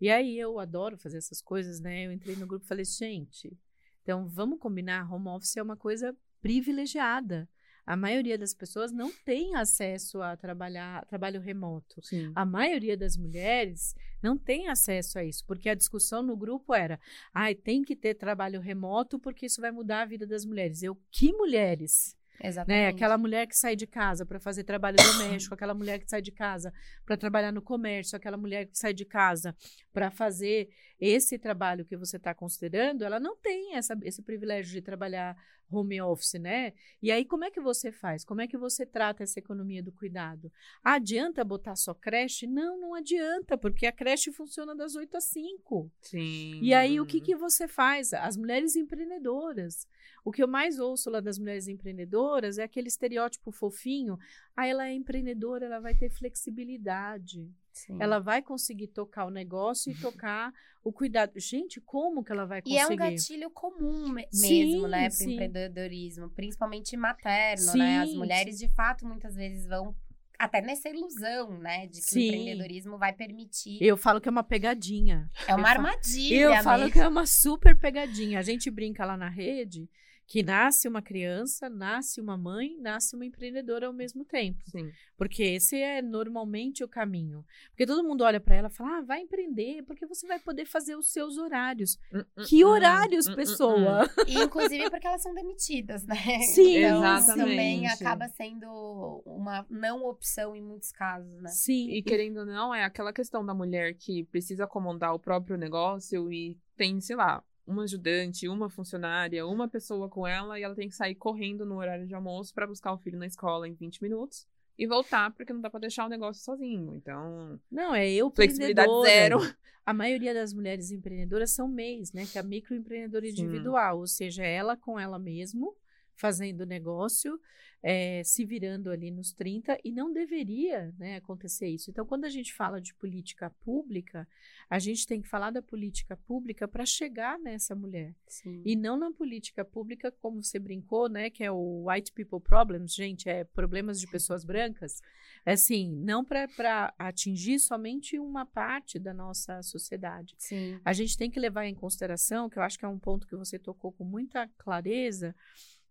E 0.01 0.09
aí 0.09 0.37
eu 0.37 0.59
adoro 0.59 0.97
fazer 0.97 1.19
essas 1.19 1.41
coisas, 1.41 1.79
né? 1.79 2.05
Eu 2.05 2.11
entrei 2.11 2.35
no 2.35 2.45
grupo 2.45 2.65
e 2.65 2.67
falei, 2.67 2.83
gente, 2.83 3.57
então 4.01 4.27
vamos 4.27 4.59
combinar, 4.59 5.09
home 5.09 5.29
office 5.29 5.55
é 5.55 5.63
uma 5.63 5.77
coisa 5.77 6.13
privilegiada. 6.43 7.49
A 7.85 7.97
maioria 7.97 8.37
das 8.37 8.53
pessoas 8.53 8.91
não 8.91 9.11
tem 9.25 9.55
acesso 9.55 10.21
a 10.21 10.37
trabalhar 10.37 11.05
trabalho 11.05 11.41
remoto. 11.41 12.01
Sim. 12.01 12.31
A 12.35 12.45
maioria 12.45 12.95
das 12.95 13.17
mulheres 13.17 13.95
não 14.21 14.37
tem 14.37 14.69
acesso 14.69 15.19
a 15.19 15.23
isso, 15.23 15.43
porque 15.45 15.67
a 15.67 15.75
discussão 15.75 16.21
no 16.21 16.37
grupo 16.37 16.73
era: 16.73 16.99
ai, 17.33 17.55
tem 17.55 17.83
que 17.83 17.95
ter 17.95 18.13
trabalho 18.13 18.61
remoto 18.61 19.19
porque 19.19 19.47
isso 19.47 19.59
vai 19.59 19.71
mudar 19.71 20.03
a 20.03 20.05
vida 20.05 20.25
das 20.25 20.45
mulheres. 20.45 20.83
Eu, 20.83 20.97
que 21.11 21.33
mulheres? 21.33 22.15
Exatamente. 22.41 22.81
Né? 22.81 22.87
Aquela 22.87 23.17
mulher 23.17 23.47
que 23.47 23.55
sai 23.55 23.75
de 23.75 23.85
casa 23.85 24.25
para 24.25 24.39
fazer 24.39 24.63
trabalho 24.63 24.97
doméstico, 24.97 25.53
aquela 25.53 25.73
mulher 25.73 25.99
que 25.99 26.09
sai 26.09 26.21
de 26.21 26.31
casa 26.31 26.73
para 27.05 27.17
trabalhar 27.17 27.51
no 27.51 27.61
comércio, 27.61 28.15
aquela 28.15 28.37
mulher 28.37 28.65
que 28.65 28.77
sai 28.77 28.93
de 28.93 29.05
casa 29.05 29.55
para 29.91 30.09
fazer 30.09 30.69
esse 30.99 31.37
trabalho 31.37 31.85
que 31.85 31.97
você 31.97 32.17
está 32.17 32.33
considerando, 32.33 33.03
ela 33.03 33.19
não 33.19 33.35
tem 33.35 33.75
essa, 33.75 33.97
esse 34.03 34.21
privilégio 34.21 34.71
de 34.71 34.81
trabalhar 34.81 35.35
home 35.69 36.01
office, 36.01 36.33
né? 36.39 36.73
E 37.01 37.11
aí, 37.11 37.25
como 37.25 37.43
é 37.43 37.51
que 37.51 37.59
você 37.59 37.91
faz? 37.91 38.23
Como 38.23 38.41
é 38.41 38.47
que 38.47 38.57
você 38.57 38.85
trata 38.85 39.23
essa 39.23 39.39
economia 39.39 39.81
do 39.81 39.91
cuidado? 39.91 40.51
Adianta 40.83 41.43
botar 41.43 41.75
só 41.75 41.93
creche? 41.93 42.45
Não, 42.45 42.79
não 42.79 42.93
adianta, 42.93 43.57
porque 43.57 43.85
a 43.85 43.91
creche 43.91 44.31
funciona 44.31 44.75
das 44.75 44.95
8 44.95 45.17
às 45.17 45.25
5. 45.25 45.91
Sim. 46.01 46.59
E 46.61 46.73
aí, 46.73 46.99
o 46.99 47.05
que, 47.05 47.19
que 47.19 47.35
você 47.35 47.67
faz? 47.67 48.13
As 48.13 48.37
mulheres 48.37 48.75
empreendedoras. 48.75 49.87
O 50.23 50.31
que 50.31 50.41
eu 50.43 50.47
mais 50.47 50.79
ouço 50.79 51.09
lá 51.09 51.19
das 51.19 51.37
mulheres 51.37 51.67
empreendedoras 51.67 52.57
é 52.57 52.63
aquele 52.63 52.87
estereótipo 52.87 53.51
fofinho. 53.51 54.17
Ah, 54.55 54.67
ela 54.67 54.87
é 54.87 54.93
empreendedora, 54.93 55.65
ela 55.65 55.79
vai 55.79 55.93
ter 55.95 56.09
flexibilidade. 56.09 57.49
Sim. 57.71 57.97
Ela 57.99 58.19
vai 58.19 58.41
conseguir 58.41 58.87
tocar 58.87 59.25
o 59.25 59.29
negócio 59.31 59.91
e 59.91 59.95
tocar 59.95 60.53
o 60.83 60.91
cuidado. 60.91 61.39
Gente, 61.39 61.81
como 61.81 62.23
que 62.23 62.31
ela 62.31 62.45
vai 62.45 62.61
E 62.61 62.69
conseguir? 62.69 62.81
é 62.81 62.87
um 62.87 62.95
gatilho 62.95 63.49
comum 63.49 64.09
me- 64.09 64.27
Sim, 64.31 64.41
mesmo, 64.41 64.87
né, 64.87 65.09
sim. 65.09 65.31
empreendedorismo, 65.33 66.29
principalmente 66.29 66.95
materno, 66.95 67.65
né? 67.75 67.97
As 67.99 68.09
Sim, 68.09 68.17
mulheres, 68.19 68.57
de 68.59 68.67
fato, 68.69 69.05
muitas 69.07 69.35
vezes 69.35 69.65
vão 69.67 69.95
até 70.39 70.61
nessa 70.61 70.89
ilusão, 70.89 71.57
né, 71.59 71.87
de 71.87 71.99
que 72.01 72.07
Sim. 72.07 72.19
o 72.19 72.23
empreendedorismo 72.35 72.97
vai 72.97 73.13
permitir. 73.13 73.77
Eu 73.81 73.95
falo 73.97 74.19
que 74.19 74.27
é 74.27 74.31
uma 74.31 74.43
pegadinha. 74.43 75.29
é 75.47 75.53
uma 75.55 75.61
eu 75.69 75.73
falo- 75.73 75.87
armadilha, 75.87 76.35
Eu 76.57 76.63
falo 76.63 76.79
mesmo. 76.83 76.93
que 76.93 76.99
é 76.99 77.07
uma 77.07 77.25
super 77.25 77.77
pegadinha. 77.77 78.39
A 78.39 78.41
gente 78.43 78.69
brinca 78.71 79.05
lá 79.05 79.15
na 79.15 79.29
rede 79.29 79.89
que 80.25 80.41
nasce 80.41 80.87
uma 80.87 81.01
criança, 81.01 81.69
nasce 81.69 82.21
uma 82.21 82.37
mãe, 82.37 82.77
nasce 82.79 83.15
uma 83.15 83.25
empreendedora 83.25 83.87
ao 83.87 83.93
mesmo 83.93 84.23
tempo. 84.25 84.63
Sim. 84.69 84.91
Porque 85.17 85.43
esse 85.43 85.77
é 85.77 86.01
normalmente 86.01 86.83
o 86.83 86.87
caminho. 86.87 87.45
Porque 87.69 87.85
todo 87.85 88.03
mundo 88.03 88.23
olha 88.23 88.39
para 88.39 88.55
ela 88.55 88.67
e 88.67 88.71
fala: 88.71 88.97
ah, 88.97 89.01
vai 89.01 89.21
empreender, 89.21 89.83
porque 89.83 90.05
você 90.05 90.25
vai 90.25 90.39
poder 90.39 90.65
fazer 90.65 90.95
os 90.95 91.11
seus 91.11 91.37
horários. 91.37 91.97
Hum, 92.13 92.23
hum, 92.37 92.43
Que 92.47 92.63
hum, 92.63 92.69
horários, 92.69 93.27
hum, 93.27 93.35
pessoa? 93.35 94.09
E, 94.27 94.41
inclusive 94.41 94.89
porque 94.89 95.05
elas 95.05 95.21
são 95.21 95.33
demitidas, 95.33 96.05
né? 96.05 96.15
Sim, 96.53 96.77
então, 96.77 97.17
isso 97.17 97.35
também 97.35 97.85
exatamente. 97.85 98.03
acaba 98.03 98.29
sendo 98.29 99.21
uma 99.25 99.65
não 99.69 100.05
opção 100.05 100.55
em 100.55 100.61
muitos 100.61 100.91
casos, 100.91 101.41
né? 101.41 101.49
Sim. 101.49 101.89
E 101.89 102.01
querendo 102.01 102.37
ou 102.37 102.45
não, 102.45 102.73
é 102.73 102.83
aquela 102.83 103.11
questão 103.11 103.45
da 103.45 103.53
mulher 103.53 103.93
que 103.95 104.23
precisa 104.25 104.65
comandar 104.65 105.13
o 105.13 105.19
próprio 105.19 105.57
negócio 105.57 106.31
e 106.31 106.57
tem, 106.75 106.99
sei 107.01 107.15
lá, 107.15 107.43
uma 107.65 107.83
ajudante, 107.83 108.47
uma 108.47 108.69
funcionária, 108.69 109.45
uma 109.45 109.67
pessoa 109.67 110.09
com 110.09 110.27
ela 110.27 110.59
e 110.59 110.63
ela 110.63 110.75
tem 110.75 110.89
que 110.89 110.95
sair 110.95 111.15
correndo 111.15 111.65
no 111.65 111.77
horário 111.77 112.05
de 112.05 112.13
almoço 112.13 112.53
para 112.53 112.67
buscar 112.67 112.93
o 112.93 112.97
filho 112.97 113.17
na 113.17 113.25
escola 113.25 113.67
em 113.67 113.73
20 113.73 114.01
minutos 114.01 114.47
e 114.77 114.87
voltar 114.87 115.31
porque 115.31 115.53
não 115.53 115.61
dá 115.61 115.69
para 115.69 115.81
deixar 115.81 116.05
o 116.05 116.09
negócio 116.09 116.43
sozinho. 116.43 116.93
Então, 116.95 117.59
Não, 117.71 117.93
é 117.93 118.09
eu 118.11 118.29
flexibilidade 118.31 118.91
zero. 119.01 119.39
A 119.85 119.93
maioria 119.93 120.33
das 120.33 120.53
mulheres 120.53 120.91
empreendedoras 120.91 121.51
são 121.51 121.67
MEIs, 121.67 122.13
né? 122.13 122.25
Que 122.25 122.37
é 122.37 122.41
a 122.41 122.43
microempreendedora 122.43 123.25
Sim. 123.25 123.31
individual, 123.31 123.99
ou 123.99 124.07
seja, 124.07 124.43
ela 124.43 124.77
com 124.77 124.97
ela 124.97 125.19
mesmo, 125.19 125.75
fazendo 126.15 126.65
negócio, 126.65 127.39
eh, 127.81 128.21
se 128.23 128.45
virando 128.45 128.89
ali 128.89 129.11
nos 129.11 129.33
30, 129.33 129.77
e 129.83 129.91
não 129.91 130.13
deveria 130.13 130.93
né, 130.97 131.17
acontecer 131.17 131.67
isso. 131.67 131.91
Então, 131.91 132.05
quando 132.05 132.25
a 132.25 132.29
gente 132.29 132.53
fala 132.53 132.79
de 132.79 132.93
política 132.93 133.49
pública, 133.63 134.27
a 134.69 134.79
gente 134.79 135.05
tem 135.05 135.21
que 135.21 135.27
falar 135.27 135.51
da 135.51 135.61
política 135.61 136.15
pública 136.15 136.67
para 136.67 136.85
chegar 136.85 137.37
nessa 137.39 137.75
mulher. 137.75 138.15
Sim. 138.27 138.61
E 138.65 138.75
não 138.75 138.97
na 138.97 139.11
política 139.11 139.65
pública, 139.65 140.11
como 140.11 140.41
você 140.41 140.57
brincou, 140.57 141.09
né? 141.09 141.29
Que 141.29 141.43
é 141.43 141.51
o 141.51 141.89
white 141.89 142.13
people 142.13 142.39
problems, 142.39 142.93
gente, 142.93 143.27
é 143.27 143.43
problemas 143.43 143.99
de 143.99 144.07
pessoas 144.07 144.45
brancas. 144.45 145.01
É 145.45 145.53
assim, 145.53 145.93
não 145.93 146.23
para 146.23 146.93
atingir 146.97 147.59
somente 147.59 148.17
uma 148.17 148.45
parte 148.45 148.97
da 148.97 149.13
nossa 149.13 149.61
sociedade. 149.61 150.35
Sim. 150.37 150.79
A 150.85 150.93
gente 150.93 151.17
tem 151.17 151.29
que 151.29 151.39
levar 151.39 151.65
em 151.65 151.75
consideração, 151.75 152.49
que 152.49 152.57
eu 152.57 152.63
acho 152.63 152.79
que 152.79 152.85
é 152.85 152.87
um 152.87 152.99
ponto 152.99 153.27
que 153.27 153.35
você 153.35 153.59
tocou 153.59 153.91
com 153.91 154.05
muita 154.05 154.47
clareza, 154.57 155.35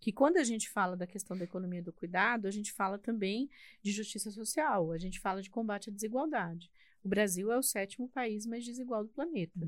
que 0.03 0.11
quando 0.11 0.37
a 0.37 0.43
gente 0.43 0.69
fala 0.69 0.97
da 0.97 1.07
questão 1.07 1.37
da 1.37 1.45
economia 1.45 1.81
do 1.81 1.93
cuidado, 1.93 2.49
a 2.49 2.51
gente 2.51 2.73
fala 2.73 2.99
também 2.99 3.49
de 3.81 3.93
justiça 3.93 4.33
social, 4.33 4.91
a 4.91 4.99
gente 4.99 5.21
fala 5.21 5.41
de 5.41 5.49
combate 5.49 5.91
à 5.91 5.93
desigualdade. 5.93 6.69
O 7.05 7.09
Brasil 7.09 7.53
é 7.53 7.57
o 7.57 7.63
sétimo 7.63 8.09
país 8.09 8.45
mais 8.45 8.65
desigual 8.65 9.05
do 9.05 9.11
planeta 9.11 9.61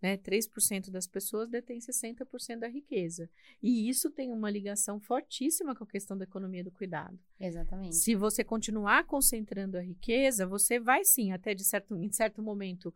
né? 0.00 0.16
3% 0.16 0.90
das 0.90 1.06
pessoas 1.06 1.48
detêm 1.48 1.78
60% 1.78 2.58
da 2.58 2.68
riqueza. 2.68 3.28
E 3.62 3.88
isso 3.88 4.10
tem 4.10 4.32
uma 4.32 4.50
ligação 4.50 5.00
fortíssima 5.00 5.74
com 5.74 5.84
a 5.84 5.86
questão 5.86 6.16
da 6.16 6.24
economia 6.24 6.62
do 6.62 6.70
cuidado. 6.70 7.18
Exatamente. 7.40 7.96
Se 7.96 8.14
você 8.14 8.44
continuar 8.44 9.04
concentrando 9.04 9.76
a 9.76 9.82
riqueza, 9.82 10.46
você 10.46 10.78
vai 10.78 11.04
sim, 11.04 11.32
até 11.32 11.54
de 11.54 11.64
certo, 11.64 11.96
em 11.96 12.10
certo 12.10 12.42
momento, 12.42 12.94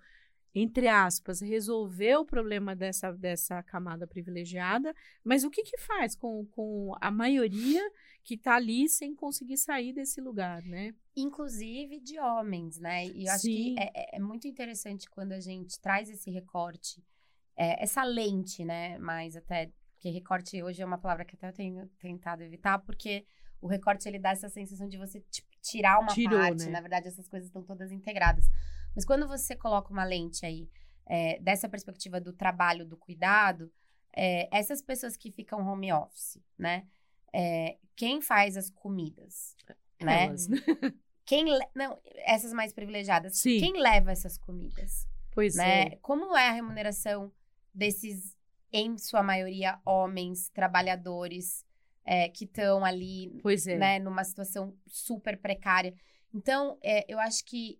entre 0.54 0.88
aspas, 0.88 1.40
resolver 1.40 2.16
o 2.16 2.24
problema 2.24 2.74
dessa, 2.74 3.12
dessa 3.12 3.62
camada 3.62 4.06
privilegiada, 4.06 4.94
mas 5.22 5.44
o 5.44 5.50
que, 5.50 5.62
que 5.62 5.78
faz 5.78 6.16
com, 6.16 6.44
com 6.46 6.92
a 7.00 7.10
maioria 7.10 7.80
que 8.24 8.34
está 8.34 8.56
ali 8.56 8.88
sem 8.88 9.14
conseguir 9.14 9.56
sair 9.56 9.92
desse 9.92 10.20
lugar, 10.20 10.62
né? 10.62 10.92
Inclusive 11.16 12.00
de 12.00 12.18
homens, 12.18 12.78
né? 12.78 13.06
E 13.06 13.26
eu 13.26 13.32
acho 13.32 13.42
Sim. 13.42 13.74
que 13.74 13.80
é, 13.80 13.90
é- 13.94 14.16
é 14.16 14.18
muito 14.18 14.48
interessante 14.48 15.08
quando 15.08 15.32
a 15.32 15.40
gente 15.40 15.80
traz 15.80 16.10
esse 16.10 16.30
recorte, 16.30 17.02
é, 17.56 17.82
essa 17.82 18.02
lente, 18.02 18.64
né? 18.64 18.98
Mais 18.98 19.36
até, 19.36 19.70
porque 19.92 20.10
recorte 20.10 20.60
hoje 20.62 20.82
é 20.82 20.86
uma 20.86 20.98
palavra 20.98 21.24
que 21.24 21.36
até 21.36 21.48
eu 21.48 21.52
tenho 21.52 21.86
tentado 22.00 22.42
evitar, 22.42 22.78
porque 22.80 23.24
o 23.60 23.68
recorte 23.68 24.08
ele 24.08 24.18
dá 24.18 24.30
essa 24.30 24.48
sensação 24.48 24.88
de 24.88 24.96
você 24.98 25.20
tipo, 25.30 25.48
tirar 25.62 25.98
uma 26.00 26.12
Tirou, 26.12 26.38
parte. 26.38 26.64
né? 26.64 26.70
Na 26.70 26.80
verdade, 26.80 27.06
essas 27.08 27.28
coisas 27.28 27.48
estão 27.48 27.62
todas 27.62 27.92
integradas. 27.92 28.46
Mas 28.94 29.04
quando 29.04 29.26
você 29.26 29.54
coloca 29.56 29.92
uma 29.92 30.04
lente 30.04 30.44
aí, 30.44 30.68
é, 31.06 31.38
dessa 31.40 31.68
perspectiva 31.68 32.20
do 32.20 32.32
trabalho, 32.32 32.86
do 32.86 32.96
cuidado, 32.96 33.72
é, 34.14 34.48
essas 34.56 34.82
pessoas 34.82 35.16
que 35.16 35.30
ficam 35.30 35.66
home 35.66 35.92
office, 35.92 36.38
né? 36.58 36.86
É, 37.32 37.76
quem 37.96 38.20
faz 38.20 38.56
as 38.56 38.70
comidas? 38.70 39.56
Né? 40.00 40.24
Elas. 40.26 40.48
Quem 41.26 41.44
não, 41.76 41.96
essas 42.24 42.52
mais 42.52 42.72
privilegiadas. 42.72 43.38
Sim. 43.38 43.60
Quem 43.60 43.80
leva 43.80 44.10
essas 44.10 44.36
comidas, 44.36 45.06
Pois 45.30 45.54
né? 45.54 45.82
é. 45.82 45.96
Como 46.02 46.36
é 46.36 46.48
a 46.48 46.52
remuneração 46.52 47.30
desses, 47.72 48.36
em 48.72 48.98
sua 48.98 49.22
maioria, 49.22 49.78
homens 49.86 50.48
trabalhadores 50.48 51.64
é, 52.04 52.28
que 52.28 52.46
estão 52.46 52.84
ali, 52.84 53.38
Pois 53.42 53.64
é. 53.68 53.76
né, 53.76 53.98
numa 54.00 54.24
situação 54.24 54.76
super 54.88 55.38
precária? 55.40 55.94
Então, 56.34 56.76
é, 56.82 57.04
eu 57.06 57.20
acho 57.20 57.44
que 57.44 57.78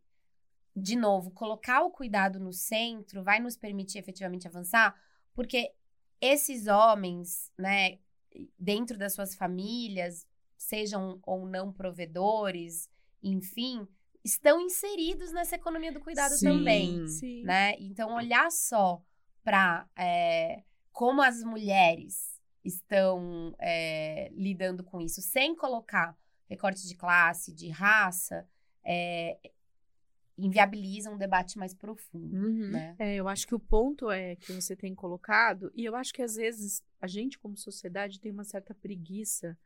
de 0.74 0.96
novo, 0.96 1.30
colocar 1.30 1.82
o 1.82 1.90
cuidado 1.90 2.38
no 2.38 2.52
centro 2.52 3.22
vai 3.22 3.40
nos 3.40 3.56
permitir 3.56 3.98
efetivamente 3.98 4.46
avançar, 4.46 4.94
porque 5.34 5.72
esses 6.20 6.66
homens, 6.66 7.52
né, 7.58 7.98
dentro 8.58 8.96
das 8.98 9.14
suas 9.14 9.34
famílias, 9.34 10.26
sejam 10.56 11.18
ou 11.22 11.46
não 11.46 11.72
provedores, 11.72 12.88
enfim, 13.22 13.86
estão 14.24 14.60
inseridos 14.60 15.32
nessa 15.32 15.56
economia 15.56 15.92
do 15.92 16.00
cuidado 16.00 16.32
Sim, 16.32 16.46
também, 16.46 17.06
Sim. 17.08 17.42
né? 17.42 17.74
Então, 17.78 18.14
olhar 18.14 18.50
só 18.50 19.02
para 19.42 19.88
como 20.92 21.22
as 21.22 21.42
mulheres 21.42 22.38
estão 22.62 23.54
é, 23.58 24.30
lidando 24.34 24.84
com 24.84 25.00
isso, 25.00 25.22
sem 25.22 25.56
colocar 25.56 26.16
recorte 26.48 26.86
de 26.86 26.94
classe, 26.96 27.54
de 27.54 27.70
raça, 27.70 28.46
é, 28.84 29.38
inviabiliza 30.44 31.10
um 31.10 31.18
debate 31.18 31.58
mais 31.58 31.74
profundo, 31.74 32.36
Uhum. 32.36 32.70
né? 32.70 32.94
É, 32.98 33.14
eu 33.16 33.28
acho 33.28 33.46
que 33.46 33.54
o 33.54 33.58
ponto 33.60 34.10
é 34.10 34.36
que 34.36 34.52
você 34.52 34.74
tem 34.76 34.94
colocado, 34.94 35.70
e 35.74 35.84
eu 35.84 35.94
acho 35.96 36.12
que 36.12 36.22
às 36.22 36.34
vezes 36.36 36.82
a 37.00 37.06
gente, 37.06 37.38
como 37.38 37.56
sociedade, 37.56 38.20
tem 38.20 38.30
uma 38.32 38.44
certa 38.44 38.74
preguiça 38.74 39.56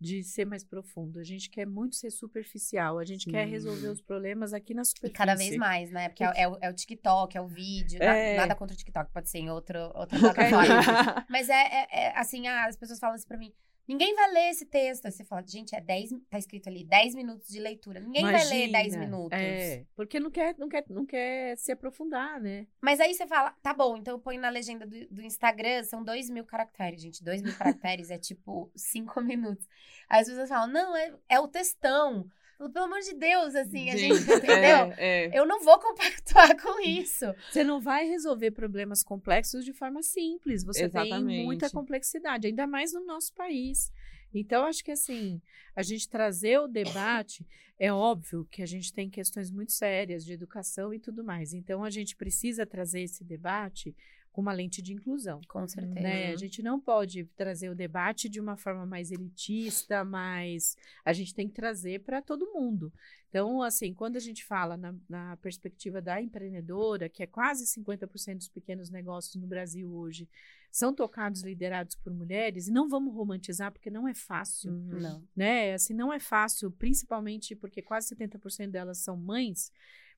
de 0.00 0.24
ser 0.24 0.44
mais 0.44 0.64
profundo. 0.64 1.20
A 1.20 1.22
gente 1.22 1.48
quer 1.48 1.64
muito 1.64 1.94
ser 1.94 2.10
superficial, 2.10 2.98
a 2.98 3.04
gente 3.04 3.28
quer 3.30 3.44
Sim. 3.44 3.50
resolver 3.52 3.86
os 3.88 4.00
problemas 4.00 4.52
aqui 4.52 4.74
na 4.74 4.82
E 4.82 4.86
superfície. 4.86 5.12
cada 5.16 5.34
vez 5.36 5.56
mais, 5.56 5.92
né? 5.92 6.08
Porque 6.08 6.24
é, 6.24 6.42
é 6.42 6.48
o, 6.48 6.58
é 6.60 6.68
o 6.68 6.74
TikTok, 6.74 7.36
é 7.36 7.40
o 7.40 7.46
vídeo, 7.46 8.00
na- 8.00 8.16
É. 8.16 8.36
nada 8.36 8.54
contra 8.56 8.74
o 8.74 8.76
TikTok, 8.76 9.12
pode 9.12 9.28
ser 9.30 9.38
em 9.38 9.50
outro, 9.50 9.78
outra 9.94 10.08
plataforma. 10.18 10.80
Mas 11.30 11.48
é, 11.48 11.54
é- 11.54 11.86
é, 12.06 12.18
assim, 12.18 12.48
ah, 12.48 12.66
as 12.66 12.74
pessoas 12.76 12.98
falam 12.98 13.14
assim 13.14 13.28
pra 13.28 13.38
mim, 13.38 13.52
ninguém 13.86 14.14
vai 14.14 14.30
ler 14.30 14.50
esse 14.50 14.66
texto. 14.66 15.06
Aí 15.06 15.12
você 15.12 15.24
fala, 15.24 15.42
gente, 15.46 15.74
é 15.74 15.80
10, 15.80 16.10
tá 16.30 16.38
escrito 16.38 16.68
ali, 16.68 16.84
10 16.84 17.14
minutos 17.14 17.48
de 17.48 17.60
leitura. 17.60 18.00
Ninguém 18.00 18.22
vai 18.22 18.44
ler 18.44 18.70
10 18.70 18.70
Imagina. 18.70 18.98
minutos. 18.98 19.38
É, 19.38 19.84
porque 19.94 20.20
não 20.20 20.30
quer, 20.30 20.56
não, 20.58 20.68
quer, 20.68 20.84
não 20.88 21.06
quer 21.06 21.56
se 21.56 21.72
aprofundar, 21.72 22.40
né? 22.40 22.66
Mas 22.80 23.00
aí 23.00 23.14
você 23.14 23.26
fala, 23.26 23.50
tá 23.62 23.72
bom, 23.72 23.96
então 23.96 24.14
eu 24.14 24.20
ponho 24.20 24.40
na 24.40 24.50
legenda 24.50 24.86
do, 24.86 25.06
do 25.08 25.22
Instagram, 25.22 25.84
são 25.84 26.02
2 26.02 26.30
mil 26.30 26.44
caracteres, 26.44 27.00
gente. 27.00 27.22
2 27.24 27.42
mil 27.42 27.54
caracteres 27.56 28.10
é 28.10 28.18
tipo 28.18 28.70
5 28.74 29.20
minutos. 29.20 29.66
Aí 30.08 30.20
as 30.20 30.28
pessoas 30.28 30.48
falam, 30.48 30.68
não, 30.72 30.96
é, 30.96 31.14
é 31.28 31.40
o 31.40 31.48
textão. 31.48 32.28
Pelo 32.58 32.84
amor 32.84 33.00
de 33.00 33.14
Deus, 33.14 33.54
assim, 33.54 33.90
a 33.90 33.96
gente, 33.96 34.20
entendeu? 34.22 34.92
É, 34.96 35.26
é. 35.26 35.30
Eu 35.38 35.46
não 35.46 35.60
vou 35.62 35.78
compactuar 35.78 36.56
com 36.62 36.80
isso. 36.80 37.26
Você 37.50 37.64
não 37.64 37.80
vai 37.80 38.06
resolver 38.06 38.50
problemas 38.52 39.02
complexos 39.02 39.64
de 39.64 39.72
forma 39.72 40.02
simples. 40.02 40.64
Você 40.64 40.88
tem 40.88 41.06
Exatamente. 41.06 41.44
muita 41.44 41.70
complexidade, 41.70 42.46
ainda 42.46 42.66
mais 42.66 42.92
no 42.92 43.04
nosso 43.04 43.32
país. 43.34 43.92
Então, 44.34 44.64
acho 44.64 44.82
que 44.82 44.90
assim, 44.90 45.42
a 45.76 45.82
gente 45.82 46.08
trazer 46.08 46.58
o 46.58 46.66
debate, 46.66 47.46
é 47.78 47.92
óbvio 47.92 48.46
que 48.50 48.62
a 48.62 48.66
gente 48.66 48.92
tem 48.92 49.10
questões 49.10 49.50
muito 49.50 49.72
sérias 49.72 50.24
de 50.24 50.32
educação 50.32 50.94
e 50.94 50.98
tudo 50.98 51.22
mais. 51.22 51.52
Então, 51.52 51.84
a 51.84 51.90
gente 51.90 52.16
precisa 52.16 52.64
trazer 52.64 53.02
esse 53.02 53.24
debate 53.24 53.94
com 54.32 54.40
uma 54.40 54.52
lente 54.52 54.80
de 54.80 54.94
inclusão. 54.94 55.40
Com 55.46 55.68
certeza. 55.68 56.00
Né? 56.00 56.28
Uhum. 56.28 56.32
A 56.32 56.36
gente 56.36 56.62
não 56.62 56.80
pode 56.80 57.24
trazer 57.36 57.68
o 57.68 57.74
debate 57.74 58.28
de 58.28 58.40
uma 58.40 58.56
forma 58.56 58.86
mais 58.86 59.10
elitista, 59.12 60.04
mas 60.04 60.76
a 61.04 61.12
gente 61.12 61.34
tem 61.34 61.46
que 61.46 61.54
trazer 61.54 62.00
para 62.00 62.22
todo 62.22 62.50
mundo. 62.52 62.92
Então, 63.28 63.62
assim, 63.62 63.94
quando 63.94 64.16
a 64.16 64.20
gente 64.20 64.44
fala 64.44 64.76
na, 64.76 64.94
na 65.08 65.36
perspectiva 65.38 66.02
da 66.02 66.20
empreendedora, 66.20 67.08
que 67.08 67.22
é 67.22 67.26
quase 67.26 67.64
50% 67.66 68.36
dos 68.36 68.48
pequenos 68.48 68.90
negócios 68.90 69.36
no 69.36 69.46
Brasil 69.46 69.90
hoje, 69.90 70.28
são 70.70 70.94
tocados, 70.94 71.42
liderados 71.42 71.94
por 71.96 72.12
mulheres, 72.12 72.68
e 72.68 72.72
não 72.72 72.88
vamos 72.88 73.14
romantizar, 73.14 73.70
porque 73.70 73.90
não 73.90 74.08
é 74.08 74.14
fácil 74.14 74.72
Uhum. 74.72 75.00
Não. 75.00 75.22
né? 75.36 75.74
Assim, 75.74 75.92
não 75.94 76.12
é 76.12 76.18
fácil, 76.18 76.70
principalmente 76.70 77.54
porque 77.54 77.82
quase 77.82 78.14
70% 78.14 78.70
delas 78.70 78.98
são 78.98 79.16
mães. 79.16 79.70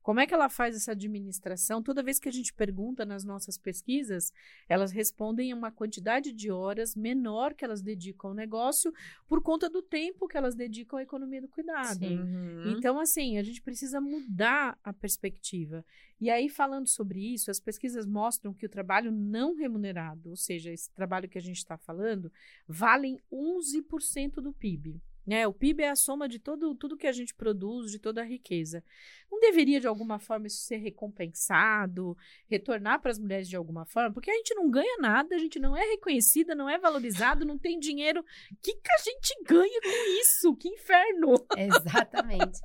Como 0.04 0.20
é 0.20 0.26
que 0.26 0.34
ela 0.34 0.50
faz 0.50 0.76
essa 0.76 0.92
administração? 0.92 1.82
Toda 1.82 2.02
vez 2.02 2.20
que 2.20 2.28
a 2.28 2.32
gente 2.32 2.52
pergunta 2.52 3.06
nas 3.06 3.24
nossas 3.24 3.56
pesquisas, 3.56 4.34
elas 4.68 4.92
respondem 4.92 5.50
a 5.50 5.56
uma 5.56 5.72
quantidade 5.72 6.30
de 6.30 6.50
horas 6.50 6.94
menor 6.94 7.54
que 7.54 7.64
elas 7.64 7.80
dedicam 7.80 8.28
ao 8.28 8.36
negócio 8.36 8.92
por 9.26 9.40
conta 9.40 9.70
do 9.70 9.80
tempo 9.80 10.28
que 10.28 10.36
elas 10.36 10.54
dedicam 10.54 10.98
à 10.98 11.02
economia 11.02 11.40
do 11.40 11.48
cuidado. 11.48 12.04
Uhum. 12.04 12.74
Então, 12.76 13.00
assim, 13.00 13.38
a 13.38 13.42
gente 13.42 13.62
precisa 13.62 13.98
mudar 13.98 14.78
a 14.84 14.92
perspectiva. 14.92 15.82
E 16.20 16.28
aí, 16.28 16.50
falando 16.50 16.86
sobre 16.86 17.20
isso, 17.32 17.50
as 17.50 17.58
pesquisas 17.58 18.04
mostram 18.04 18.52
que 18.52 18.66
o 18.66 18.68
trabalho 18.68 19.10
não 19.10 19.54
remunerado, 19.56 20.28
ou 20.28 20.36
seja, 20.36 20.70
esse 20.70 20.90
trabalho 20.92 21.30
que 21.30 21.38
a 21.38 21.42
gente 21.42 21.56
está 21.56 21.78
falando, 21.78 22.30
valem 22.68 23.18
11% 23.32 24.34
do 24.34 24.52
PIB. 24.52 25.00
Né? 25.26 25.46
O 25.46 25.52
PIB 25.52 25.82
é 25.82 25.90
a 25.90 25.96
soma 25.96 26.28
de 26.28 26.38
todo, 26.38 26.74
tudo 26.74 26.96
que 26.96 27.06
a 27.06 27.12
gente 27.12 27.34
produz, 27.34 27.90
de 27.90 27.98
toda 27.98 28.20
a 28.20 28.24
riqueza. 28.24 28.84
Não 29.30 29.40
deveria, 29.40 29.80
de 29.80 29.86
alguma 29.86 30.18
forma, 30.18 30.46
isso 30.46 30.62
ser 30.62 30.76
recompensado, 30.76 32.16
retornar 32.46 33.00
para 33.00 33.10
as 33.10 33.18
mulheres 33.18 33.48
de 33.48 33.56
alguma 33.56 33.86
forma? 33.86 34.12
Porque 34.12 34.30
a 34.30 34.34
gente 34.34 34.54
não 34.54 34.70
ganha 34.70 34.98
nada, 34.98 35.34
a 35.34 35.38
gente 35.38 35.58
não 35.58 35.76
é 35.76 35.82
reconhecida, 35.90 36.54
não 36.54 36.68
é 36.68 36.78
valorizado, 36.78 37.44
não 37.44 37.58
tem 37.58 37.78
dinheiro. 37.78 38.20
O 38.20 38.56
que, 38.62 38.74
que 38.74 38.92
a 38.92 38.98
gente 38.98 39.42
ganha 39.44 39.80
com 39.80 40.20
isso? 40.20 40.54
Que 40.56 40.68
inferno! 40.68 41.34
Exatamente. 41.56 42.60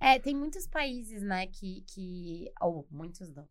É, 0.00 0.18
tem 0.18 0.34
muitos 0.34 0.66
países, 0.66 1.22
né, 1.22 1.46
que, 1.46 1.82
que 1.82 2.50
ou 2.60 2.86
muitos 2.90 3.28
não. 3.34 3.46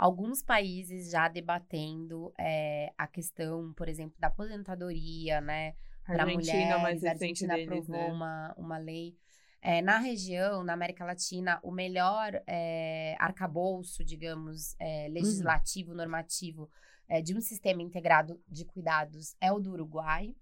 Alguns 0.00 0.42
países 0.42 1.10
já 1.10 1.28
debatendo 1.28 2.32
é, 2.38 2.90
a 2.96 3.06
questão, 3.06 3.70
por 3.74 3.86
exemplo, 3.86 4.16
da 4.18 4.28
aposentadoria, 4.28 5.42
né, 5.42 5.74
para 6.06 6.24
mulheres. 6.24 6.82
mais 6.82 7.04
a 7.04 7.10
Argentina 7.10 7.52
deles, 7.52 7.68
aprovou 7.68 8.08
né? 8.08 8.10
uma, 8.10 8.54
uma 8.56 8.78
lei. 8.78 9.14
É, 9.60 9.82
na 9.82 9.98
região, 9.98 10.64
na 10.64 10.72
América 10.72 11.04
Latina, 11.04 11.60
o 11.62 11.70
melhor 11.70 12.32
é, 12.46 13.14
arcabouço, 13.18 14.02
digamos, 14.02 14.74
é, 14.78 15.06
legislativo, 15.10 15.94
normativo, 15.94 16.70
é, 17.06 17.20
de 17.20 17.36
um 17.36 17.40
sistema 17.42 17.82
integrado 17.82 18.40
de 18.48 18.64
cuidados 18.64 19.36
é 19.38 19.52
o 19.52 19.60
do 19.60 19.72
Uruguai. 19.72 20.34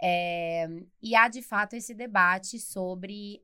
É, 0.00 0.66
e 1.02 1.14
há, 1.14 1.28
de 1.28 1.42
fato, 1.42 1.76
esse 1.76 1.92
debate 1.92 2.58
sobre 2.58 3.42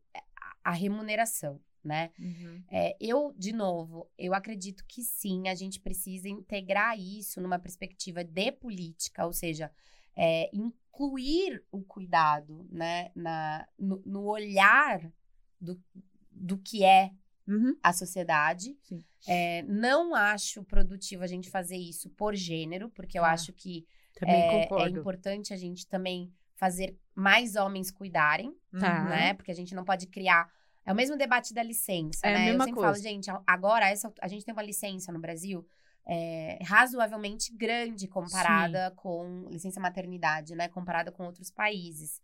a 0.65 0.73
remuneração, 0.73 1.61
né? 1.85 2.11
Uhum. 2.19 2.63
É, 2.71 2.97
eu, 3.01 3.35
de 3.37 3.53
novo, 3.53 4.09
eu 4.19 4.35
acredito 4.35 4.85
que 4.87 5.03
sim, 5.03 5.49
a 5.49 5.55
gente 5.55 5.81
precisa 5.81 6.29
integrar 6.29 6.99
isso 6.99 7.41
numa 7.41 7.59
perspectiva 7.59 8.23
de 8.25 8.53
política, 8.53 9.27
ou 9.27 9.33
seja, 9.33 9.71
é, 10.17 10.51
incluir 10.53 11.63
o 11.71 11.81
cuidado, 11.83 12.67
né, 12.71 13.11
na, 13.15 13.67
no, 13.79 14.03
no 14.05 14.25
olhar 14.25 15.13
do, 15.61 15.81
do 16.31 16.59
que 16.59 16.85
é 16.85 17.11
Uhum. 17.45 17.77
a 17.83 17.93
sociedade. 17.93 18.79
É, 19.27 19.63
não 19.63 20.15
acho 20.15 20.63
produtivo 20.63 21.25
a 21.25 21.27
gente 21.27 21.51
fazer 21.51 21.77
isso 21.77 22.09
por 22.11 22.37
gênero, 22.37 22.89
porque 22.91 23.19
eu 23.19 23.25
Ah, 23.25 23.33
acho 23.33 23.53
que 23.53 23.85
é, 24.25 24.47
é 24.47 24.89
importante 24.89 25.53
a 25.53 25.57
gente 25.57 25.87
também 25.89 26.33
fazer 26.55 26.97
mais 27.15 27.57
homens 27.57 27.91
cuidarem, 27.91 28.55
Tá. 28.79 29.05
Né? 29.05 29.35
Porque 29.35 29.51
a 29.51 29.55
gente 29.55 29.75
não 29.75 29.85
pode 29.85 30.07
criar. 30.07 30.49
É 30.85 30.93
o 30.93 30.97
mesmo 30.97 31.17
debate 31.17 31.55
da 31.55 31.63
licença, 31.63 32.27
É 32.27 32.35
a 32.35 32.39
né? 32.39 32.45
mesma 32.47 32.65
Eu 32.65 32.67
sempre 32.67 32.75
coisa. 32.75 32.93
falo, 32.93 33.03
gente, 33.03 33.31
a- 33.31 33.43
agora 33.47 33.89
essa, 33.89 34.13
a 34.21 34.29
gente 34.29 34.45
tem 34.45 34.53
uma 34.53 34.63
licença 34.63 35.13
no 35.13 35.21
Brasil 35.21 35.67
é, 36.05 36.59
razoavelmente 36.65 37.55
grande 37.57 38.09
comparada 38.09 38.91
com 38.97 39.47
licença 39.49 39.79
maternidade, 39.81 40.55
né? 40.57 40.69
Comparada 40.69 41.13
com 41.13 41.25
outros 41.25 41.51
países. 41.51 42.21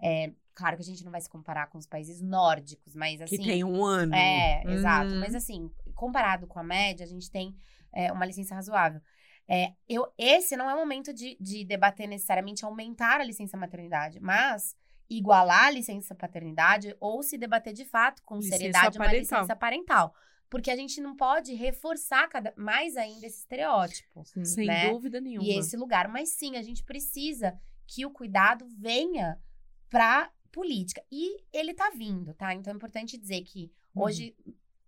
É, 0.00 0.30
claro 0.54 0.76
que 0.76 0.82
a 0.82 0.86
gente 0.86 1.04
não 1.04 1.10
vai 1.10 1.20
se 1.20 1.28
comparar 1.28 1.66
com 1.68 1.78
os 1.78 1.86
países 1.86 2.20
nórdicos, 2.20 2.94
mas 2.94 3.20
assim. 3.20 3.36
que 3.38 3.44
tem 3.44 3.64
um 3.64 3.84
ano. 3.84 4.14
É, 4.14 4.62
exato. 4.66 5.12
Uhum. 5.12 5.20
Mas 5.20 5.34
assim, 5.34 5.70
comparado 5.94 6.46
com 6.46 6.60
a 6.60 6.62
média, 6.62 7.04
a 7.04 7.08
gente 7.08 7.30
tem 7.30 7.56
é, 7.92 8.12
uma 8.12 8.24
licença 8.26 8.54
razoável. 8.54 9.00
É, 9.48 9.72
eu, 9.88 10.06
esse 10.18 10.56
não 10.56 10.68
é 10.68 10.74
o 10.74 10.78
momento 10.78 11.12
de, 11.14 11.36
de 11.40 11.64
debater 11.64 12.06
necessariamente 12.08 12.64
aumentar 12.64 13.20
a 13.20 13.24
licença 13.24 13.56
maternidade, 13.56 14.20
mas 14.20 14.76
igualar 15.08 15.64
a 15.66 15.70
licença 15.70 16.14
paternidade 16.14 16.96
ou 17.00 17.22
se 17.22 17.38
debater 17.38 17.72
de 17.72 17.84
fato 17.84 18.22
com 18.24 18.36
Licença 18.36 18.56
seriedade 18.56 18.98
uma 18.98 19.04
parental. 19.06 19.40
licença 19.40 19.56
parental. 19.56 20.14
Porque 20.48 20.70
a 20.70 20.76
gente 20.76 21.00
não 21.00 21.16
pode 21.16 21.54
reforçar 21.54 22.28
cada, 22.28 22.52
mais 22.56 22.96
ainda 22.96 23.26
esse 23.26 23.38
estereótipo 23.40 24.24
Sim. 24.24 24.44
Sem 24.44 24.66
né? 24.66 24.90
dúvida 24.90 25.20
nenhuma. 25.20 25.46
e 25.46 25.58
esse 25.58 25.76
lugar. 25.76 26.08
Mas 26.08 26.30
sim, 26.30 26.56
a 26.56 26.62
gente 26.62 26.84
precisa 26.84 27.58
que 27.86 28.06
o 28.06 28.10
cuidado 28.10 28.66
venha 28.78 29.40
pra 29.88 30.30
política. 30.52 31.02
E 31.10 31.42
ele 31.52 31.74
tá 31.74 31.90
vindo, 31.90 32.32
tá? 32.34 32.54
Então 32.54 32.72
é 32.72 32.76
importante 32.76 33.18
dizer 33.18 33.42
que 33.42 33.70
Uhum. 33.94 34.02
hoje, 34.04 34.36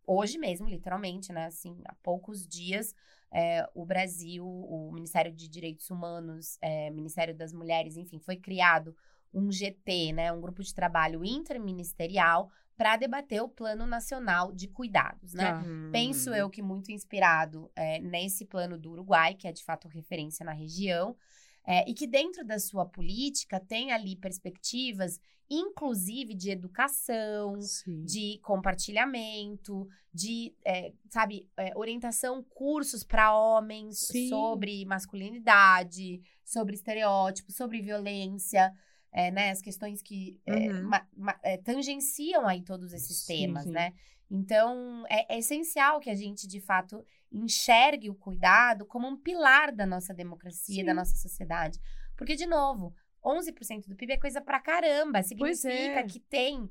hoje 0.06 0.38
mesmo, 0.38 0.68
literalmente, 0.68 1.32
né? 1.32 1.46
Assim, 1.46 1.80
há 1.86 1.94
poucos 2.02 2.46
dias, 2.46 2.94
é, 3.32 3.68
o 3.74 3.84
Brasil, 3.84 4.46
o 4.46 4.90
Ministério 4.92 5.32
de 5.32 5.48
Direitos 5.48 5.90
Humanos, 5.90 6.56
é, 6.60 6.90
Ministério 6.90 7.34
das 7.34 7.52
Mulheres, 7.52 7.96
enfim, 7.96 8.18
foi 8.20 8.36
criado 8.36 8.94
um 9.32 9.50
GT, 9.50 10.12
né? 10.12 10.32
Um 10.32 10.40
grupo 10.40 10.62
de 10.62 10.74
trabalho 10.74 11.24
interministerial 11.24 12.50
para 12.76 12.96
debater 12.96 13.42
o 13.42 13.48
Plano 13.48 13.86
Nacional 13.86 14.52
de 14.52 14.68
Cuidados, 14.68 15.34
né? 15.34 15.54
Uhum. 15.54 15.90
Penso 15.90 16.30
eu 16.30 16.48
que 16.48 16.62
muito 16.62 16.92
inspirado 16.92 17.68
é, 17.74 17.98
nesse 17.98 18.44
plano 18.44 18.78
do 18.78 18.92
Uruguai, 18.92 19.34
que 19.34 19.48
é 19.48 19.52
de 19.52 19.64
fato 19.64 19.88
referência 19.88 20.46
na 20.46 20.52
região, 20.52 21.16
é, 21.66 21.88
e 21.90 21.92
que 21.92 22.06
dentro 22.06 22.44
da 22.44 22.58
sua 22.58 22.86
política 22.86 23.58
tem 23.58 23.92
ali 23.92 24.14
perspectivas, 24.14 25.20
inclusive 25.50 26.34
de 26.34 26.50
educação, 26.50 27.60
Sim. 27.60 28.04
de 28.04 28.38
compartilhamento, 28.42 29.88
de, 30.14 30.54
é, 30.64 30.92
sabe, 31.10 31.48
é, 31.56 31.76
orientação, 31.76 32.44
cursos 32.44 33.02
para 33.02 33.36
homens 33.36 34.06
Sim. 34.06 34.28
sobre 34.28 34.84
masculinidade, 34.86 36.22
sobre 36.44 36.74
estereótipos, 36.74 37.56
sobre 37.56 37.82
violência. 37.82 38.72
É, 39.12 39.30
né, 39.30 39.50
as 39.50 39.60
questões 39.62 40.02
que 40.02 40.38
é, 40.46 40.70
Uhum. 40.70 40.82
ma- 40.88 41.06
ma- 41.16 41.40
é, 41.42 41.56
tangenciam 41.56 42.46
aí 42.46 42.62
todos 42.62 42.92
esses 42.92 43.24
temas, 43.24 43.64
sim. 43.64 43.70
né? 43.70 43.92
Então, 44.30 45.04
é, 45.08 45.34
é 45.34 45.38
essencial 45.38 46.00
que 46.00 46.10
a 46.10 46.14
gente, 46.14 46.46
de 46.46 46.60
fato, 46.60 47.02
enxergue 47.32 48.10
o 48.10 48.14
cuidado 48.14 48.84
como 48.84 49.06
um 49.08 49.16
pilar 49.16 49.72
da 49.74 49.86
nossa 49.86 50.12
democracia, 50.12 50.84
da 50.84 50.92
Sim. 50.92 50.96
nossa 50.96 51.16
sociedade. 51.16 51.78
Porque, 52.16 52.34
de 52.36 52.44
novo, 52.46 52.94
11% 53.24 53.88
do 53.88 53.96
PIB 53.96 54.12
é 54.12 54.16
coisa 54.18 54.40
pra 54.40 54.60
caramba. 54.60 55.22
Significa 55.22 56.00
é. 56.00 56.02
que 56.02 56.20
tem 56.20 56.70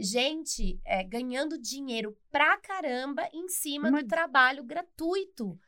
gente 0.00 0.80
é, 0.84 1.02
ganhando 1.04 1.58
dinheiro 1.60 2.16
pra 2.30 2.56
caramba 2.58 3.28
em 3.34 3.48
cima 3.48 3.90
Uma- 3.90 4.02
do 4.02 4.08
trabalho 4.08 4.64
gratuito 4.64 5.58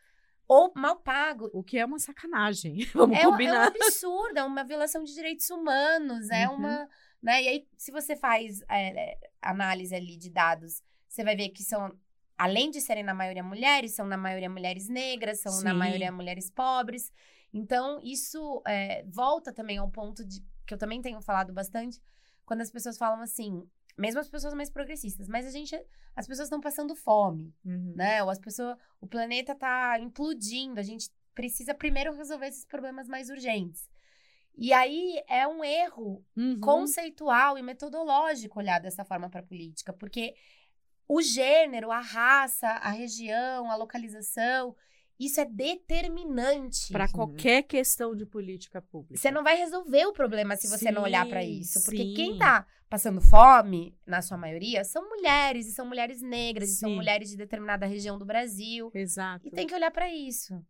ou 0.49 0.73
mal 0.75 0.97
pago. 0.97 1.51
O 1.53 1.63
que 1.63 1.79
é 1.79 1.85
uma 1.85 1.99
sacanagem. 1.99 2.85
Vamos 2.95 3.17
É, 3.17 3.21
um- 3.21 3.23
é 3.25 3.29
um 3.29 3.33
combinar. 3.33 3.67
absurdo, 3.69 4.39
é 4.39 4.45
uma 4.45 4.65
violação 4.65 5.03
de 5.05 5.13
direitos 5.15 5.49
humanos, 5.51 6.31
é 6.31 6.49
Uhum. 6.49 6.55
uma. 6.57 6.89
Né? 7.23 7.43
E 7.43 7.49
aí, 7.49 7.69
se 7.77 7.91
você 7.91 8.15
faz 8.17 8.63
é, 8.69 9.13
é, 9.13 9.19
análise 9.43 9.95
ali 9.95 10.17
de 10.17 10.31
dados, 10.31 10.83
você 11.09 11.25
vai 11.25 11.35
ver 11.35 11.49
que 11.49 11.63
são, 11.63 11.91
além 12.39 12.71
de 12.71 12.81
serem 12.81 13.03
na 13.03 13.15
maioria 13.15 13.43
mulheres, 13.43 13.95
são 13.95 14.07
na 14.07 14.17
maioria 14.17 14.51
mulheres 14.51 14.89
negras, 14.89 15.41
são 15.41 15.53
na 15.63 15.73
Sim. 15.73 15.77
maioria 15.79 16.13
mulheres 16.13 16.51
pobres. 16.51 17.11
Então, 17.53 17.99
isso 18.03 18.63
é, 18.67 19.03
volta 19.09 19.53
também 19.53 19.79
ao 19.79 19.91
ponto 19.91 20.25
de 20.25 20.45
que 20.67 20.75
eu 20.75 20.79
também 20.79 21.01
tenho 21.01 21.21
falado 21.23 21.53
bastante, 21.53 22.01
quando 22.45 22.61
as 22.61 22.71
pessoas 22.71 22.99
falam 22.99 23.21
assim, 23.23 23.69
mesmo 23.97 24.21
as 24.21 24.29
pessoas 24.29 24.55
mais 24.55 24.71
progressistas, 24.71 25.27
mas 25.29 25.47
a 25.47 25.51
gente, 25.51 25.75
as 26.15 26.27
pessoas 26.27 26.47
estão 26.49 26.61
passando 26.61 26.95
fome 26.95 27.55
Uhum. 27.65 27.95
né? 27.97 28.23
Ou 28.23 28.31
as 28.31 28.39
pessoas, 28.39 28.77
o 29.01 29.07
planeta 29.07 29.55
tá 29.55 29.99
implodindo, 29.99 30.79
a 30.79 30.83
gente 30.83 31.11
precisa 31.35 31.75
primeiro 31.75 32.15
resolver 32.15 32.47
esses 32.49 32.65
problemas 32.65 33.09
mais 33.09 33.29
urgentes. 33.31 33.89
E 34.57 34.73
aí 34.73 35.23
é 35.29 35.47
um 35.47 35.63
erro 35.63 36.25
Uhum. 36.37 36.59
conceitual 36.61 37.59
e 37.59 37.63
metodológico 37.63 38.59
olhar 38.59 38.81
dessa 38.81 39.05
forma 39.05 39.29
para 39.29 39.41
a 39.41 39.47
política, 39.47 39.93
porque 39.93 40.35
o 41.09 41.21
gênero, 41.21 41.91
a 41.93 42.01
raça, 42.01 42.67
a 42.69 42.91
região, 42.91 43.71
a 43.71 43.77
localização, 43.77 44.75
Isso 45.19 45.41
é 45.41 45.45
determinante. 45.45 46.93
Para 46.93 47.09
qualquer 47.09 47.63
questão 47.63 48.15
de 48.15 48.27
política 48.27 48.83
pública. 48.83 49.17
Você 49.17 49.31
não 49.31 49.43
vai 49.43 49.57
resolver 49.57 50.07
o 50.07 50.13
problema 50.13 50.57
se 50.57 50.69
você 50.69 50.91
não 50.91 51.03
olhar 51.03 51.27
para 51.27 51.43
Sim, 51.43 51.61
isso. 51.61 51.83
Porque 51.85 52.03
sim. 52.03 52.15
quem 52.15 52.39
tá 52.39 52.67
passando 52.89 53.21
fome, 53.21 53.99
na 54.07 54.23
sua 54.23 54.37
maioria, 54.37 54.85
são 54.85 55.09
mulheres, 55.09 55.67
e 55.67 55.73
são 55.73 55.87
mulheres 55.87 56.23
negras, 56.23 56.71
e 56.71 56.77
são 56.77 56.91
Sim. 56.91 56.95
mulheres 56.95 57.31
de 57.31 57.37
determinada 57.37 57.85
região 57.85 58.17
do 58.17 58.25
Brasil. 58.25 58.91
Exato. 58.95 59.47
E 59.47 59.51
tem 59.51 59.67
que 59.67 59.75
olhar 59.75 59.91
para 59.91 60.13
isso. 60.13 60.65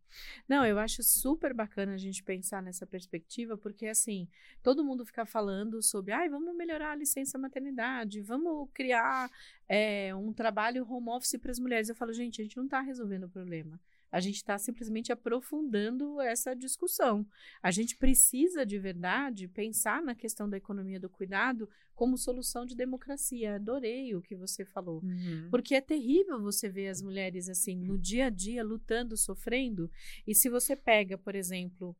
Não, 0.47 0.65
eu 0.65 0.79
acho 0.79 1.03
super 1.03 1.53
bacana 1.53 1.93
a 1.93 1.97
gente 1.97 2.23
pensar 2.23 2.61
nessa 2.61 2.87
perspectiva, 2.87 3.55
porque 3.55 3.85
assim, 3.85 4.27
todo 4.63 4.83
mundo 4.83 5.05
fica 5.05 5.25
falando 5.25 5.81
sobre, 5.83 6.11
ai, 6.11 6.27
vamos 6.27 6.55
melhorar 6.55 6.91
a 6.91 6.95
licença 6.95 7.37
maternidade, 7.37 8.21
vamos 8.21 8.67
criar 8.73 9.29
é, 9.69 10.13
um 10.15 10.33
trabalho 10.33 10.89
home 10.89 11.09
office 11.09 11.37
para 11.39 11.51
as 11.51 11.59
mulheres. 11.59 11.87
Eu 11.87 11.95
falo, 11.95 12.13
gente, 12.13 12.41
a 12.41 12.43
gente 12.43 12.57
não 12.57 12.65
está 12.65 12.81
resolvendo 12.81 13.25
o 13.25 13.29
problema. 13.29 13.79
A 14.11 14.19
gente 14.19 14.35
está 14.35 14.57
simplesmente 14.57 15.11
aprofundando 15.11 16.19
essa 16.21 16.55
discussão. 16.55 17.25
A 17.61 17.71
gente 17.71 17.97
precisa, 17.97 18.65
de 18.65 18.79
verdade, 18.79 19.47
pensar 19.47 20.01
na 20.01 20.15
questão 20.15 20.49
da 20.49 20.57
economia 20.57 20.99
do 20.99 21.09
cuidado 21.09 21.69
como 21.93 22.17
solução 22.17 22.65
de 22.65 22.75
democracia. 22.75 23.55
Adorei 23.55 24.15
o 24.15 24.21
que 24.21 24.35
você 24.35 24.63
falou. 24.63 25.01
Uhum. 25.03 25.47
Porque 25.49 25.75
é 25.75 25.81
terrível 25.81 26.41
você 26.41 26.69
ver 26.69 26.87
as 26.87 27.01
mulheres 27.01 27.49
assim, 27.49 27.75
no 27.75 27.97
dia 27.97 28.27
a 28.27 28.29
dia, 28.29 28.63
lutando, 28.63 29.17
sofrendo. 29.17 29.89
E 30.25 30.33
se 30.33 30.49
você 30.49 30.75
pega, 30.75 31.17
por 31.17 31.35
exemplo, 31.35 31.95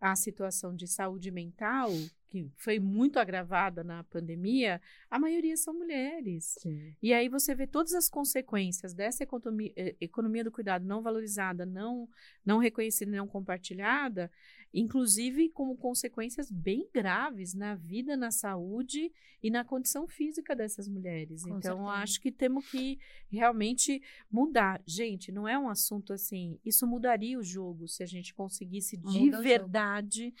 a 0.00 0.14
situação 0.14 0.74
de 0.74 0.86
saúde 0.86 1.30
mental, 1.30 1.90
que 2.28 2.50
foi 2.56 2.78
muito 2.78 3.18
agravada 3.18 3.82
na 3.82 4.04
pandemia, 4.04 4.80
a 5.10 5.18
maioria 5.18 5.56
são 5.56 5.74
mulheres. 5.74 6.56
Sim. 6.60 6.94
E 7.02 7.12
aí 7.12 7.28
você 7.28 7.54
vê 7.54 7.66
todas 7.66 7.94
as 7.94 8.08
consequências 8.08 8.92
dessa 8.94 9.22
economia, 9.22 9.72
eh, 9.76 9.96
economia 10.00 10.44
do 10.44 10.52
cuidado 10.52 10.84
não 10.84 11.02
valorizada, 11.02 11.64
não, 11.64 12.08
não 12.44 12.58
reconhecida 12.58 13.10
não 13.10 13.26
compartilhada, 13.26 14.30
inclusive 14.72 15.48
como 15.50 15.76
consequências 15.76 16.50
bem 16.50 16.88
graves 16.92 17.54
na 17.54 17.74
vida, 17.74 18.16
na 18.16 18.30
saúde 18.30 19.12
e 19.42 19.50
na 19.50 19.64
condição 19.64 20.06
física 20.06 20.54
dessas 20.54 20.88
mulheres. 20.88 21.42
Com 21.42 21.58
então, 21.58 21.78
certeza. 21.78 22.02
acho 22.02 22.20
que 22.20 22.32
temos 22.32 22.70
que 22.70 22.98
realmente 23.30 24.02
mudar. 24.30 24.82
Gente, 24.86 25.32
não 25.32 25.48
é 25.48 25.58
um 25.58 25.68
assunto 25.68 26.12
assim. 26.12 26.58
Isso 26.64 26.86
mudaria 26.86 27.38
o 27.38 27.42
jogo 27.42 27.88
se 27.88 28.02
a 28.02 28.06
gente 28.06 28.34
conseguisse 28.34 28.96
de 28.96 29.20
Muda 29.20 29.40
verdade 29.40 30.34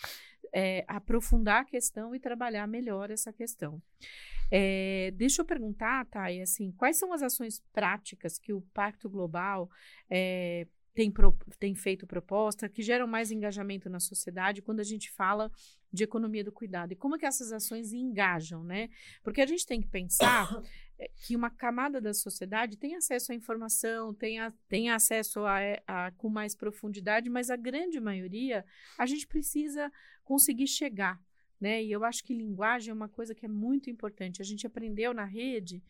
eh, 0.52 0.84
aprofundar 0.86 1.62
a 1.62 1.64
questão 1.64 2.14
e 2.14 2.20
trabalhar 2.20 2.66
melhor 2.66 3.10
essa 3.10 3.32
questão. 3.32 3.82
É, 4.50 5.12
deixa 5.14 5.42
eu 5.42 5.44
perguntar, 5.44 6.06
Thay, 6.06 6.40
assim, 6.40 6.72
quais 6.72 6.96
são 6.96 7.12
as 7.12 7.22
ações 7.22 7.62
práticas 7.72 8.38
que 8.38 8.52
o 8.52 8.62
Pacto 8.72 9.08
Global 9.08 9.70
é, 10.08 10.66
tem, 10.98 11.12
pro- 11.12 11.38
tem 11.60 11.76
feito 11.76 12.08
proposta, 12.08 12.68
que 12.68 12.82
geram 12.82 13.06
mais 13.06 13.30
engajamento 13.30 13.88
na 13.88 14.00
sociedade 14.00 14.60
quando 14.60 14.80
a 14.80 14.84
gente 14.84 15.12
fala 15.12 15.48
de 15.92 16.02
economia 16.02 16.42
do 16.42 16.50
cuidado? 16.50 16.90
E 16.90 16.96
como 16.96 17.14
é 17.14 17.18
que 17.20 17.24
essas 17.24 17.52
ações 17.52 17.92
engajam, 17.92 18.64
né? 18.64 18.90
Porque 19.22 19.40
a 19.40 19.46
gente 19.46 19.64
tem 19.64 19.80
que 19.80 19.86
pensar 19.86 20.60
é, 20.98 21.08
que 21.24 21.36
uma 21.36 21.50
camada 21.50 22.00
da 22.00 22.12
sociedade 22.12 22.76
tem 22.76 22.96
acesso 22.96 23.30
à 23.30 23.34
informação, 23.36 24.12
tem, 24.12 24.40
a- 24.40 24.52
tem 24.68 24.90
acesso 24.90 25.38
a, 25.46 25.58
a- 25.86 26.10
com 26.18 26.28
mais 26.28 26.56
profundidade, 26.56 27.30
mas 27.30 27.48
a 27.48 27.54
grande 27.56 28.00
maioria 28.00 28.64
a 28.98 29.06
gente 29.06 29.24
precisa 29.24 29.92
conseguir 30.24 30.66
chegar 30.66 31.16
né? 31.60 31.82
E 31.82 31.90
eu 31.92 32.04
acho 32.04 32.22
que 32.24 32.32
linguagem 32.34 32.90
é 32.90 32.94
uma 32.94 33.08
coisa 33.08 33.34
que 33.34 33.44
é 33.44 33.48
muito 33.48 33.90
importante. 33.90 34.40
A 34.40 34.44
gente 34.44 34.64
aprendeu 34.64 35.12
na 35.12 35.24
rede 35.24 35.82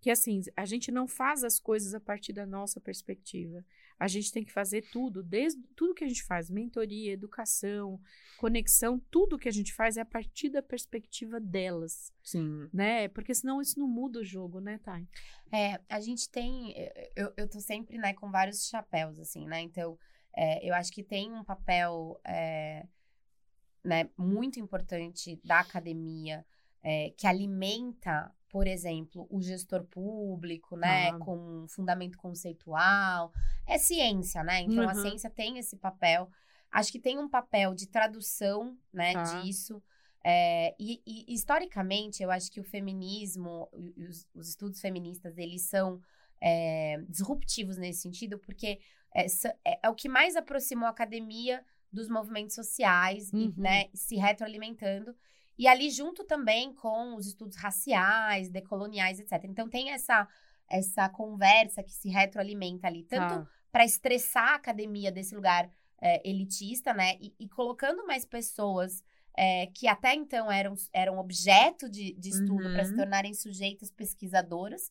que 0.00 0.10
assim, 0.10 0.40
a 0.56 0.64
gente 0.64 0.90
não 0.90 1.06
faz 1.06 1.44
as 1.44 1.60
coisas 1.60 1.92
a 1.94 2.00
partir 2.00 2.32
da 2.32 2.46
nossa 2.46 2.80
perspectiva. 2.80 3.62
A 4.00 4.08
gente 4.08 4.32
tem 4.32 4.42
que 4.42 4.50
fazer 4.50 4.82
tudo, 4.90 5.22
desde 5.22 5.62
tudo 5.76 5.94
que 5.94 6.02
a 6.02 6.08
gente 6.08 6.24
faz, 6.24 6.48
mentoria, 6.48 7.12
educação, 7.12 8.00
conexão, 8.38 8.98
tudo 9.10 9.38
que 9.38 9.48
a 9.48 9.52
gente 9.52 9.74
faz 9.74 9.98
é 9.98 10.00
a 10.00 10.06
partir 10.06 10.48
da 10.48 10.62
perspectiva 10.62 11.38
delas, 11.38 12.10
Sim. 12.22 12.66
né? 12.72 13.08
Porque 13.08 13.34
senão 13.34 13.60
isso 13.60 13.78
não 13.78 13.86
muda 13.86 14.20
o 14.20 14.24
jogo, 14.24 14.58
né, 14.58 14.78
Thay? 14.82 15.06
É, 15.52 15.78
a 15.86 16.00
gente 16.00 16.30
tem. 16.30 16.74
Eu, 17.14 17.30
eu 17.36 17.46
tô 17.46 17.60
sempre, 17.60 17.98
né, 17.98 18.14
com 18.14 18.30
vários 18.30 18.66
chapéus, 18.66 19.18
assim, 19.18 19.46
né? 19.46 19.60
Então, 19.60 19.98
é, 20.34 20.66
eu 20.66 20.74
acho 20.74 20.90
que 20.90 21.02
tem 21.02 21.30
um 21.34 21.44
papel 21.44 22.18
é, 22.24 22.86
né, 23.84 24.08
muito 24.16 24.58
importante 24.58 25.38
da 25.44 25.60
academia 25.60 26.42
é, 26.82 27.10
que 27.16 27.26
alimenta, 27.26 28.32
por 28.48 28.66
exemplo, 28.66 29.26
o 29.30 29.40
gestor 29.40 29.84
público, 29.84 30.76
né? 30.76 31.10
Ah. 31.10 31.18
Com 31.18 31.66
fundamento 31.68 32.18
conceitual. 32.18 33.32
É 33.66 33.78
ciência, 33.78 34.42
né? 34.42 34.60
Então, 34.62 34.88
a 34.88 34.92
Uhum. 34.94 35.02
ciência 35.02 35.30
tem 35.30 35.58
esse 35.58 35.76
papel. 35.76 36.28
Acho 36.70 36.90
que 36.92 36.98
tem 37.00 37.18
um 37.18 37.28
papel 37.28 37.74
de 37.74 37.86
tradução, 37.88 38.76
né, 38.92 39.12
Tá. 39.14 39.22
disso. 39.42 39.82
É, 40.22 40.74
e, 40.78 41.00
e, 41.06 41.32
historicamente, 41.32 42.22
eu 42.22 42.30
acho 42.30 42.50
que 42.52 42.60
o 42.60 42.64
feminismo, 42.64 43.68
e 43.74 44.04
os, 44.04 44.28
os 44.34 44.48
estudos 44.50 44.80
feministas, 44.80 45.36
eles 45.38 45.62
são 45.62 46.00
é, 46.42 46.98
disruptivos 47.06 47.76
nesse 47.76 48.00
sentido, 48.00 48.38
porque 48.38 48.80
é, 49.14 49.26
é- 49.82 49.88
o 49.90 49.94
que 49.94 50.08
mais 50.08 50.36
aproximou 50.36 50.86
a 50.86 50.90
academia 50.90 51.62
dos 51.92 52.08
movimentos 52.08 52.54
sociais, 52.54 53.30
e, 53.32 53.36
Uhum. 53.48 53.54
né, 53.58 53.88
se 53.92 54.16
retroalimentando. 54.16 55.14
E 55.60 55.68
ali 55.68 55.90
junto 55.90 56.24
também 56.24 56.72
com 56.74 57.14
os 57.16 57.26
estudos 57.26 57.56
raciais, 57.56 58.48
decoloniais, 58.48 59.20
etc. 59.20 59.44
Então 59.44 59.68
tem 59.68 59.90
essa, 59.90 60.26
essa 60.68 61.08
conversa 61.10 61.82
que 61.82 61.92
se 61.92 62.08
retroalimenta 62.08 62.86
ali, 62.86 63.02
tanto 63.04 63.34
Tá. 63.34 63.46
para 63.70 63.84
estressar 63.84 64.48
a 64.52 64.54
academia 64.54 65.12
desse 65.12 65.34
lugar 65.34 65.70
é, 66.00 66.26
elitista, 66.28 66.94
né? 66.94 67.16
E, 67.20 67.34
e 67.38 67.46
colocando 67.48 68.06
mais 68.06 68.24
pessoas 68.24 69.04
é, 69.36 69.66
que 69.66 69.86
até 69.86 70.14
então 70.14 70.50
eram, 70.50 70.74
eram 70.94 71.18
objeto 71.18 71.90
de, 71.90 72.14
de 72.14 72.28
estudo 72.30 72.70
para 72.72 72.84
se 72.84 72.92
Uhum. 72.92 72.96
tornarem 72.96 73.34
sujeitas 73.34 73.90
pesquisadoras 73.90 74.90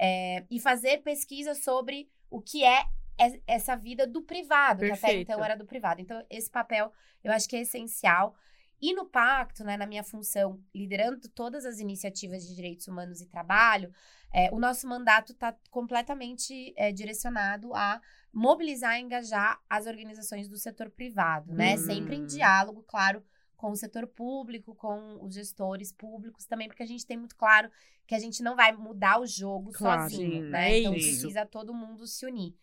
é, 0.00 0.44
e 0.50 0.58
fazer 0.58 1.02
pesquisa 1.02 1.54
sobre 1.54 2.08
o 2.30 2.40
que 2.40 2.64
é 2.64 2.84
es- 3.20 3.38
essa 3.46 3.76
vida 3.76 4.06
do 4.06 4.22
privado, 4.22 4.80
que 4.80 4.86
até 4.86 4.92
Perfeito. 5.08 5.22
então 5.30 5.44
era 5.44 5.54
do 5.56 5.66
privado. 5.66 6.00
Então, 6.00 6.24
esse 6.30 6.50
papel 6.50 6.90
eu 7.22 7.30
acho 7.32 7.46
que 7.48 7.56
é 7.56 7.60
essencial. 7.60 8.34
E 8.80 8.94
no 8.94 9.06
pacto, 9.06 9.64
né, 9.64 9.76
na 9.76 9.86
minha 9.86 10.04
função, 10.04 10.60
liderando 10.74 11.28
todas 11.30 11.64
as 11.64 11.78
iniciativas 11.78 12.46
de 12.46 12.54
direitos 12.54 12.86
humanos 12.86 13.20
e 13.20 13.26
trabalho, 13.26 13.92
é, 14.32 14.50
o 14.52 14.58
nosso 14.58 14.86
mandato 14.86 15.32
está 15.32 15.56
completamente 15.70 16.74
é, 16.76 16.92
direcionado 16.92 17.74
a 17.74 18.00
mobilizar 18.32 18.98
e 18.98 19.02
engajar 19.02 19.58
as 19.68 19.86
organizações 19.86 20.46
do 20.46 20.58
setor 20.58 20.90
privado, 20.90 21.54
né? 21.54 21.74
Hum. 21.74 21.78
Sempre 21.78 22.16
em 22.16 22.26
diálogo, 22.26 22.82
claro, 22.82 23.24
com 23.56 23.70
o 23.70 23.76
setor 23.76 24.06
público, 24.06 24.74
com 24.74 25.24
os 25.24 25.34
gestores 25.34 25.90
públicos 25.90 26.44
também, 26.44 26.68
porque 26.68 26.82
a 26.82 26.86
gente 26.86 27.06
tem 27.06 27.16
muito 27.16 27.34
claro 27.36 27.70
que 28.06 28.14
a 28.14 28.18
gente 28.18 28.42
não 28.42 28.54
vai 28.54 28.72
mudar 28.72 29.18
o 29.20 29.26
jogo 29.26 29.72
Claro, 29.72 30.02
sozinho, 30.02 30.44
sim, 30.44 30.50
né? 30.50 30.72
é 30.72 30.80
então 30.80 30.94
isso. 30.94 31.08
precisa 31.08 31.46
todo 31.46 31.72
mundo 31.72 32.06
se 32.06 32.26
unir. 32.26 32.54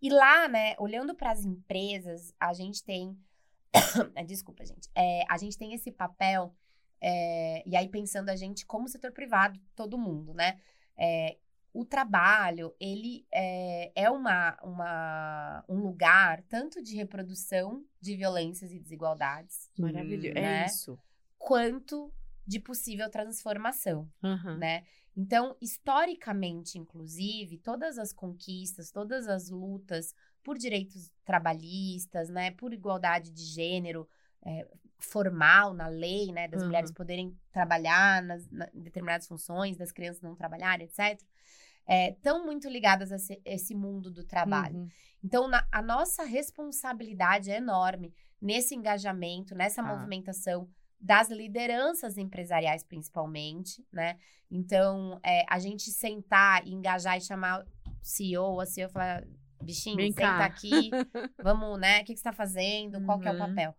E 0.00 0.08
lá, 0.10 0.46
né, 0.48 0.76
olhando 0.78 1.14
para 1.14 1.32
as 1.32 1.44
empresas, 1.44 2.32
a 2.38 2.52
gente 2.52 2.84
tem. 2.84 3.18
Desculpa, 4.26 4.64
gente. 4.64 4.88
É, 4.94 5.22
a 5.28 5.36
gente 5.36 5.58
tem 5.58 5.74
esse 5.74 5.90
papel, 5.90 6.54
é, 7.00 7.62
e 7.66 7.76
aí 7.76 7.88
pensando 7.88 8.28
a 8.28 8.36
gente 8.36 8.66
como 8.66 8.88
setor 8.88 9.12
privado, 9.12 9.60
todo 9.74 9.98
mundo, 9.98 10.34
né? 10.34 10.60
É, 10.96 11.36
o 11.72 11.84
trabalho, 11.84 12.74
ele 12.80 13.26
é, 13.32 13.92
é 13.94 14.10
uma, 14.10 14.58
uma, 14.62 15.64
um 15.68 15.76
lugar 15.76 16.42
tanto 16.48 16.82
de 16.82 16.96
reprodução 16.96 17.84
de 18.00 18.16
violências 18.16 18.72
e 18.72 18.80
desigualdades, 18.80 19.70
Maravilhoso. 19.78 20.38
É 20.38 20.40
né? 20.40 20.66
isso. 20.66 20.98
quanto 21.38 22.12
de 22.46 22.58
possível 22.58 23.10
transformação 23.10 24.10
Aham. 24.24 24.56
né? 24.56 24.84
Então, 25.14 25.56
historicamente, 25.60 26.78
inclusive, 26.78 27.58
todas 27.58 27.98
as 27.98 28.12
conquistas, 28.12 28.90
todas 28.90 29.28
as 29.28 29.50
lutas 29.50 30.14
por 30.48 30.56
direitos 30.56 31.10
trabalhistas, 31.26 32.30
né, 32.30 32.52
por 32.52 32.72
igualdade 32.72 33.30
de 33.30 33.42
gênero 33.44 34.08
é, 34.42 34.66
formal 34.98 35.74
na 35.74 35.88
lei, 35.88 36.32
né, 36.32 36.48
das 36.48 36.62
Uhum. 36.62 36.68
mulheres 36.68 36.90
poderem 36.90 37.36
trabalhar 37.52 38.22
nas, 38.22 38.48
na- 38.50 38.66
em 38.72 38.80
determinadas 38.80 39.26
funções, 39.28 39.76
das 39.76 39.92
crianças 39.92 40.22
não 40.22 40.34
trabalharem, 40.34 40.86
etc., 40.86 41.20
estão 42.10 42.46
muito 42.46 42.66
ligadas 42.66 43.12
a 43.12 43.16
esse, 43.16 43.42
esse 43.44 43.74
mundo 43.74 44.10
do 44.10 44.24
trabalho. 44.24 44.76
Uhum. 44.78 44.88
Então, 45.22 45.48
na- 45.48 45.66
a 45.70 45.82
nossa 45.82 46.22
responsabilidade 46.24 47.50
é 47.50 47.56
enorme 47.58 48.14
nesse 48.40 48.74
engajamento, 48.74 49.54
nessa 49.54 49.82
Tá. 49.82 49.88
movimentação 49.88 50.66
das 50.98 51.28
lideranças 51.28 52.16
empresariais, 52.16 52.82
principalmente, 52.82 53.84
né? 53.92 54.18
Então, 54.50 55.20
é, 55.22 55.44
a 55.48 55.58
gente 55.58 55.90
sentar, 55.90 56.66
e 56.66 56.72
engajar 56.72 57.18
e 57.18 57.20
chamar 57.20 57.60
o 57.62 57.66
CEO, 58.02 58.60
a 58.60 58.66
CEO 58.66 58.88
falar, 58.88 59.24
bichinho, 59.62 59.96
Vem 59.96 60.12
senta 60.12 60.20
cá." 60.38 60.44
aqui, 60.44 60.90
vamos, 61.42 61.78
né? 61.80 61.96
O 62.00 62.04
que, 62.04 62.12
que 62.14 62.18
você 62.18 62.28
está 62.28 62.32
fazendo? 62.32 63.00
Qual 63.04 63.18
que 63.18 63.28
é 63.28 63.30
o 63.30 63.34
Uhum. 63.34 63.38
papel? 63.48 63.74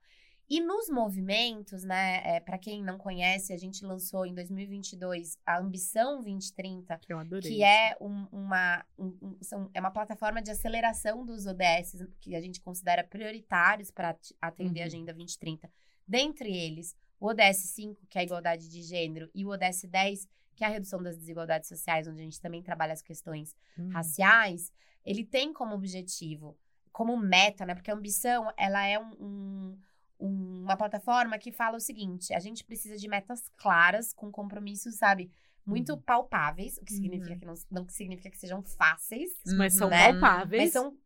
E 0.52 0.60
nos 0.60 0.90
movimentos, 0.90 1.84
né, 1.84 2.22
é, 2.26 2.40
para 2.40 2.58
quem 2.58 2.82
não 2.84 2.98
conhece, 2.98 3.54
a 3.54 3.58
gente 3.58 3.86
lançou 3.86 4.26
em 4.26 4.34
2022 4.34 5.38
a 5.46 5.60
Ambição 5.60 6.24
2030, 6.24 6.98
Que 6.98 7.14
eu 7.14 7.20
adorei. 7.20 7.52
que 7.52 7.64
é 7.64 7.96
um- 8.02 8.28
uma, 8.32 8.84
um- 8.98 9.16
um- 9.22 9.38
são- 9.44 9.70
é 9.76 9.80
uma 9.80 9.92
plataforma 9.92 10.42
de 10.42 10.50
aceleração 10.50 11.24
dos 11.24 11.46
ODS 11.46 12.04
que 12.20 12.36
a 12.36 12.42
gente 12.42 12.62
considera 12.62 13.04
prioritários 13.04 13.92
para 13.92 14.18
atender 14.42 14.80
a 14.80 14.84
Uhum. 14.84 14.88
Agenda 14.88 15.14
2030. 15.14 15.70
Dentre 16.08 16.50
eles, 16.52 16.96
o 17.20 17.28
ODS 17.28 17.68
5, 17.76 18.08
que 18.10 18.18
é 18.18 18.22
a 18.22 18.24
igualdade 18.24 18.68
de 18.70 18.82
gênero, 18.82 19.30
e 19.36 19.46
o 19.46 19.50
ODS 19.50 19.88
10, 19.88 20.28
que 20.60 20.66
é 20.66 20.68
a 20.68 20.72
redução 20.72 21.02
das 21.02 21.16
desigualdades 21.18 21.70
sociais, 21.70 22.06
onde 22.06 22.20
a 22.20 22.24
gente 22.26 22.42
também 22.42 22.62
trabalha 22.62 22.92
as 22.92 23.02
questões 23.02 23.56
Hum. 23.78 23.88
raciais, 23.94 24.74
ele 25.06 25.24
tem 25.24 25.54
como 25.54 25.74
objetivo, 25.74 26.58
como 26.92 27.16
meta, 27.16 27.66
né? 27.66 27.74
Porque 27.74 27.90
a 27.90 27.94
ambição, 27.94 28.52
ela 28.58 28.86
é 28.86 29.00
um- 29.00 29.14
um- 29.22 29.80
um- 30.20 30.64
uma 30.64 30.76
plataforma 30.76 31.38
que 31.40 31.50
fala 31.54 31.78
o 31.78 31.80
seguinte: 31.80 32.34
a 32.34 32.40
gente 32.40 32.66
precisa 32.66 32.98
de 32.98 33.08
metas 33.08 33.50
claras, 33.56 34.12
com 34.14 34.30
compromissos, 34.30 34.96
sabe, 34.96 35.32
muito 35.66 35.94
Uhum. 35.94 36.02
palpáveis, 36.02 36.78
o 36.78 36.84
que 36.84 36.92
significa 36.92 37.32
Uhum. 37.32 37.40
que 37.40 37.46
não, 37.46 37.54
não 37.72 37.88
significa 37.88 38.30
que 38.30 38.38
sejam 38.38 38.62
fáceis, 38.62 39.32
Mas 39.56 39.76
são 39.76 39.90
né? 39.90 40.12
palpáveis. 40.12 40.62
mas 40.64 40.74
são 40.74 40.98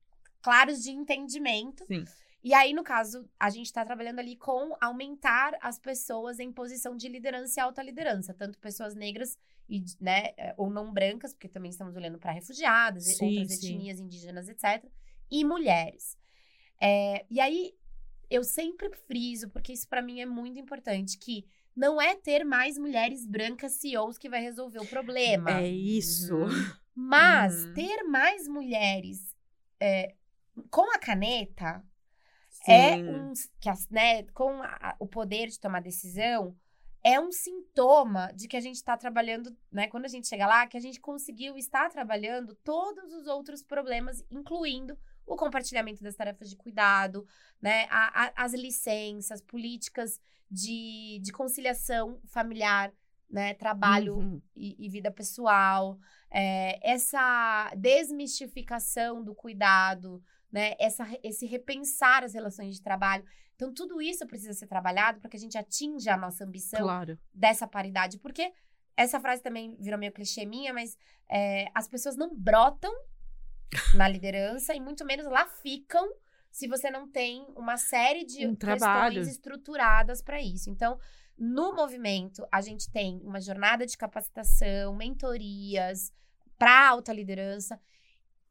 claros 0.41 0.81
de 0.81 0.89
entendimento. 0.89 1.85
Sim. 1.85 2.05
E 2.43 2.53
aí, 2.53 2.73
no 2.73 2.83
caso, 2.83 3.25
a 3.39 3.49
gente 3.49 3.67
está 3.67 3.85
trabalhando 3.85 4.19
ali 4.19 4.35
com 4.35 4.75
aumentar 4.81 5.57
as 5.61 5.79
pessoas 5.79 6.39
em 6.39 6.51
posição 6.51 6.95
de 6.97 7.07
liderança 7.07 7.59
e 7.59 7.63
alta 7.63 7.81
liderança, 7.81 8.33
tanto 8.33 8.59
pessoas 8.59 8.93
negras 8.95 9.37
e, 9.69 9.81
né, 9.99 10.33
eh, 10.37 10.53
ou 10.57 10.69
não 10.69 10.91
brancas, 10.91 11.33
porque 11.33 11.47
também 11.47 11.71
estamos 11.71 11.95
olhando 11.95 12.19
para 12.19 12.33
refugiadas 12.33 13.05
Sim, 13.05 13.39
outras 13.39 13.59
sim. 13.59 13.75
etnias 13.75 13.99
indígenas, 13.99 14.49
etc. 14.49 14.83
E 15.31 15.45
mulheres. 15.45 16.17
É, 16.81 17.25
e 17.29 17.39
aí, 17.39 17.73
eu 18.29 18.43
sempre 18.43 18.89
friso, 19.07 19.49
porque 19.49 19.71
isso 19.71 19.87
para 19.87 20.01
mim 20.01 20.19
é 20.19 20.25
muito 20.25 20.59
importante, 20.59 21.17
que 21.17 21.45
não 21.73 22.01
é 22.01 22.13
ter 22.13 22.43
mais 22.43 22.77
mulheres 22.77 23.25
brancas 23.25 23.73
CEOs 23.79 24.17
que 24.17 24.29
vai 24.29 24.41
resolver 24.41 24.79
o 24.79 24.85
problema. 24.85 25.61
É 25.61 25.67
isso. 25.67 26.35
Uhum. 26.35 26.49
Mas 26.93 27.63
Uhum. 27.63 27.73
ter 27.73 28.03
mais 28.03 28.47
mulheres 28.47 29.33
é, 29.79 30.13
com 30.69 30.93
a 30.93 30.99
caneta 30.99 31.83
é 32.71 32.95
um 33.11 33.33
que 33.59 33.69
as, 33.69 33.87
né, 33.89 34.23
com 34.33 34.61
a- 34.61 34.95
o 34.99 35.07
poder 35.07 35.47
de 35.47 35.59
tomar 35.59 35.81
decisão 35.81 36.55
é 37.03 37.19
um 37.19 37.31
sintoma 37.31 38.31
de 38.33 38.47
que 38.47 38.55
a 38.55 38.61
gente 38.61 38.75
está 38.75 38.95
trabalhando, 38.95 39.53
né? 39.71 39.87
Quando 39.87 40.05
a 40.05 40.07
gente 40.09 40.27
chega 40.27 40.47
lá, 40.47 40.65
que 40.65 40.77
a 40.77 40.79
gente 40.79 41.01
conseguiu 41.01 41.57
estar 41.57 41.89
trabalhando 41.89 42.55
todos 42.63 43.11
os 43.13 43.27
outros 43.27 43.61
problemas, 43.61 44.23
incluindo 44.31 44.97
o 45.25 45.35
compartilhamento 45.35 46.01
das 46.01 46.15
tarefas 46.15 46.49
de 46.49 46.55
cuidado, 46.55 47.25
né? 47.61 47.87
a- 47.89 48.25
a- 48.27 48.33
as 48.45 48.53
licenças, 48.53 49.41
políticas 49.41 50.19
de, 50.49 51.19
de 51.21 51.31
conciliação 51.31 52.21
familiar, 52.27 52.93
né? 53.29 53.53
Trabalho 53.53 54.17
Uhum. 54.17 54.41
e, 54.55 54.85
e 54.85 54.89
vida 54.89 55.11
pessoal, 55.11 55.97
é, 56.31 56.79
essa 56.89 57.73
desmistificação 57.75 59.23
do 59.23 59.35
cuidado, 59.35 60.23
né? 60.53 60.75
Essa, 60.79 61.05
esse 61.23 61.45
repensar 61.47 62.23
as 62.23 62.33
relações 62.35 62.75
de 62.75 62.81
trabalho. 62.81 63.25
Então, 63.55 63.73
tudo 63.73 64.01
isso 64.01 64.25
precisa 64.27 64.53
ser 64.53 64.67
trabalhado 64.67 65.19
para 65.19 65.29
que 65.29 65.35
a 65.35 65.39
gente 65.39 65.57
atinja 65.57 66.13
a 66.13 66.17
nossa 66.17 66.43
ambição 66.45 66.79
Claro. 66.81 67.17
dessa 67.33 67.67
paridade. 67.67 68.19
Porque 68.19 68.53
essa 68.95 69.19
frase 69.19 69.41
também 69.41 69.75
virou 69.79 69.97
meio 69.99 70.11
clichê 70.13 70.45
minha, 70.45 70.71
mas 70.73 70.95
é, 71.29 71.65
as 71.73 71.87
pessoas 71.87 72.15
não 72.15 72.35
brotam 72.35 72.93
na 73.95 74.07
liderança 74.07 74.75
e 74.75 74.79
muito 74.79 75.03
menos 75.03 75.25
lá 75.25 75.47
ficam 75.47 76.07
se 76.51 76.67
você 76.67 76.91
não 76.91 77.09
tem 77.09 77.47
uma 77.55 77.77
série 77.77 78.23
de 78.23 78.45
Um 78.45 78.55
trabalho. 78.55 79.15
questões 79.15 79.27
estruturadas 79.35 80.21
para 80.21 80.39
isso. 80.39 80.69
Então, 80.69 80.99
no 81.35 81.73
movimento, 81.75 82.45
a 82.51 82.61
gente 82.61 82.91
tem 82.91 83.19
uma 83.23 83.41
jornada 83.41 83.87
de 83.87 83.97
capacitação, 83.97 84.95
mentorias 84.95 86.13
para 86.59 86.89
alta 86.89 87.11
liderança, 87.11 87.79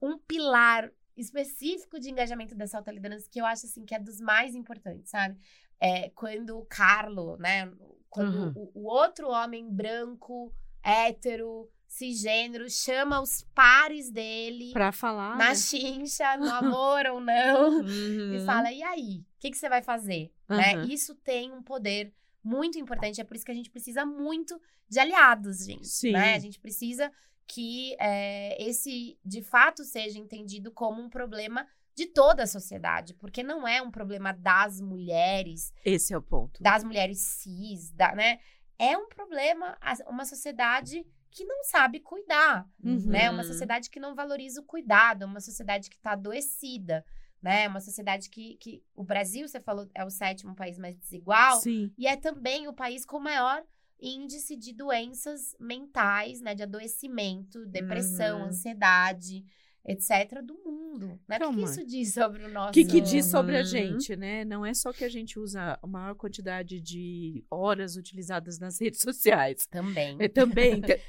um 0.00 0.18
pilar 0.18 0.90
específico 1.22 1.98
de 1.98 2.10
engajamento 2.10 2.54
dessa 2.54 2.76
alta 2.78 2.90
liderança 2.92 3.28
que 3.30 3.40
eu 3.40 3.46
acho 3.46 3.66
assim 3.66 3.84
que 3.84 3.94
é 3.94 3.98
dos 3.98 4.20
mais 4.20 4.54
importantes, 4.54 5.10
sabe? 5.10 5.38
É 5.80 6.10
quando 6.10 6.58
o 6.58 6.64
Carlo, 6.66 7.36
né, 7.38 7.70
quando 8.10 8.34
Uhum. 8.36 8.52
o, 8.74 8.80
o 8.82 8.86
outro 8.86 9.28
homem 9.30 9.68
branco, 9.70 10.52
hétero, 10.82 11.68
cisgênero 11.88 12.68
chama 12.70 13.20
os 13.20 13.42
pares 13.54 14.10
dele 14.10 14.72
Pra 14.72 14.92
falar. 14.92 15.36
na 15.36 15.50
né? 15.50 15.54
chincha, 15.54 16.36
no 16.36 16.50
amor 16.52 17.06
ou 17.06 17.20
não, 17.20 17.80
Uhum. 17.80 18.34
e 18.34 18.40
fala: 18.44 18.70
e 18.72 18.82
aí? 18.82 19.18
O 19.36 19.40
que, 19.40 19.50
que 19.50 19.56
você 19.56 19.68
vai 19.68 19.82
fazer? 19.82 20.32
Né? 20.48 20.74
Aham. 20.74 20.84
Isso 20.86 21.14
tem 21.16 21.52
um 21.52 21.62
poder 21.62 22.12
muito 22.44 22.78
importante. 22.78 23.20
É 23.20 23.24
por 23.24 23.36
isso 23.36 23.44
que 23.44 23.50
a 23.50 23.54
gente 23.54 23.70
precisa 23.70 24.04
muito 24.06 24.60
de 24.88 24.98
aliados, 24.98 25.64
gente. 25.64 25.86
Sim. 25.88 26.12
Né? 26.12 26.34
A 26.34 26.38
gente 26.38 26.58
precisa 26.60 27.10
que 27.52 27.94
é, 28.00 28.56
esse, 28.62 29.18
de 29.22 29.42
fato, 29.42 29.84
seja 29.84 30.18
entendido 30.18 30.72
como 30.72 31.02
um 31.02 31.10
problema 31.10 31.66
de 31.94 32.06
toda 32.06 32.44
a 32.44 32.46
sociedade. 32.46 33.12
Porque 33.14 33.42
não 33.42 33.68
é 33.68 33.82
um 33.82 33.90
problema 33.90 34.32
das 34.32 34.80
mulheres, 34.80 35.70
Esse 35.84 36.14
é 36.14 36.16
o 36.16 36.22
ponto. 36.22 36.62
das 36.62 36.82
mulheres 36.82 37.18
cis, 37.20 37.90
da, 37.92 38.14
né? 38.14 38.38
É 38.78 38.96
um 38.96 39.06
problema, 39.06 39.76
uma 40.06 40.24
sociedade 40.24 41.04
que 41.30 41.44
não 41.44 41.62
sabe 41.64 42.00
cuidar 42.00 42.66
Uhum. 42.82 43.04
né? 43.06 43.30
Uma 43.30 43.44
sociedade 43.44 43.90
que 43.90 44.00
não 44.00 44.14
valoriza 44.14 44.60
o 44.62 44.64
cuidado, 44.64 45.24
uma 45.26 45.40
sociedade 45.40 45.90
que 45.90 45.96
está 45.96 46.12
adoecida, 46.12 47.04
né? 47.42 47.68
Uma 47.68 47.80
sociedade 47.80 48.30
que, 48.30 48.56
que 48.56 48.82
o 48.94 49.04
Brasil, 49.04 49.46
você 49.46 49.60
falou, 49.60 49.86
é 49.94 50.02
o 50.04 50.10
sétimo 50.10 50.54
país 50.56 50.78
mais 50.78 50.96
desigual 50.96 51.60
Sim. 51.60 51.92
e 51.98 52.06
é 52.06 52.16
também 52.16 52.66
o 52.66 52.72
país 52.72 53.04
com 53.04 53.18
maior 53.20 53.62
índice 54.02 54.56
de 54.56 54.72
doenças 54.74 55.54
mentais, 55.60 56.40
né? 56.40 56.54
De 56.54 56.62
adoecimento, 56.64 57.64
depressão, 57.66 58.40
Uhum. 58.40 58.46
ansiedade, 58.48 59.44
etc. 59.84 60.40
do 60.44 60.54
mundo, 60.64 61.18
né? 61.28 61.38
O 61.38 61.50
que, 61.50 61.56
que 61.56 61.64
isso 61.64 61.84
diz 61.86 62.14
sobre 62.14 62.44
o 62.44 62.48
nosso... 62.48 62.68
O 62.70 62.72
que, 62.72 62.84
que 62.84 63.00
diz 63.00 63.26
sobre 63.26 63.56
a 63.56 63.60
Uhum. 63.60 63.64
gente, 63.64 64.14
né? 64.14 64.44
Não 64.44 64.64
é 64.64 64.72
só 64.74 64.92
que 64.92 65.02
a 65.04 65.08
gente 65.08 65.38
usa 65.40 65.76
a 65.82 65.86
maior 65.88 66.14
quantidade 66.14 66.80
de 66.80 67.44
horas 67.50 67.96
utilizadas 67.96 68.58
nas 68.60 68.78
redes 68.80 69.00
sociais. 69.00 69.66
Também. 69.66 70.16
É, 70.20 70.28
também 70.28 70.80
tem, 70.80 71.00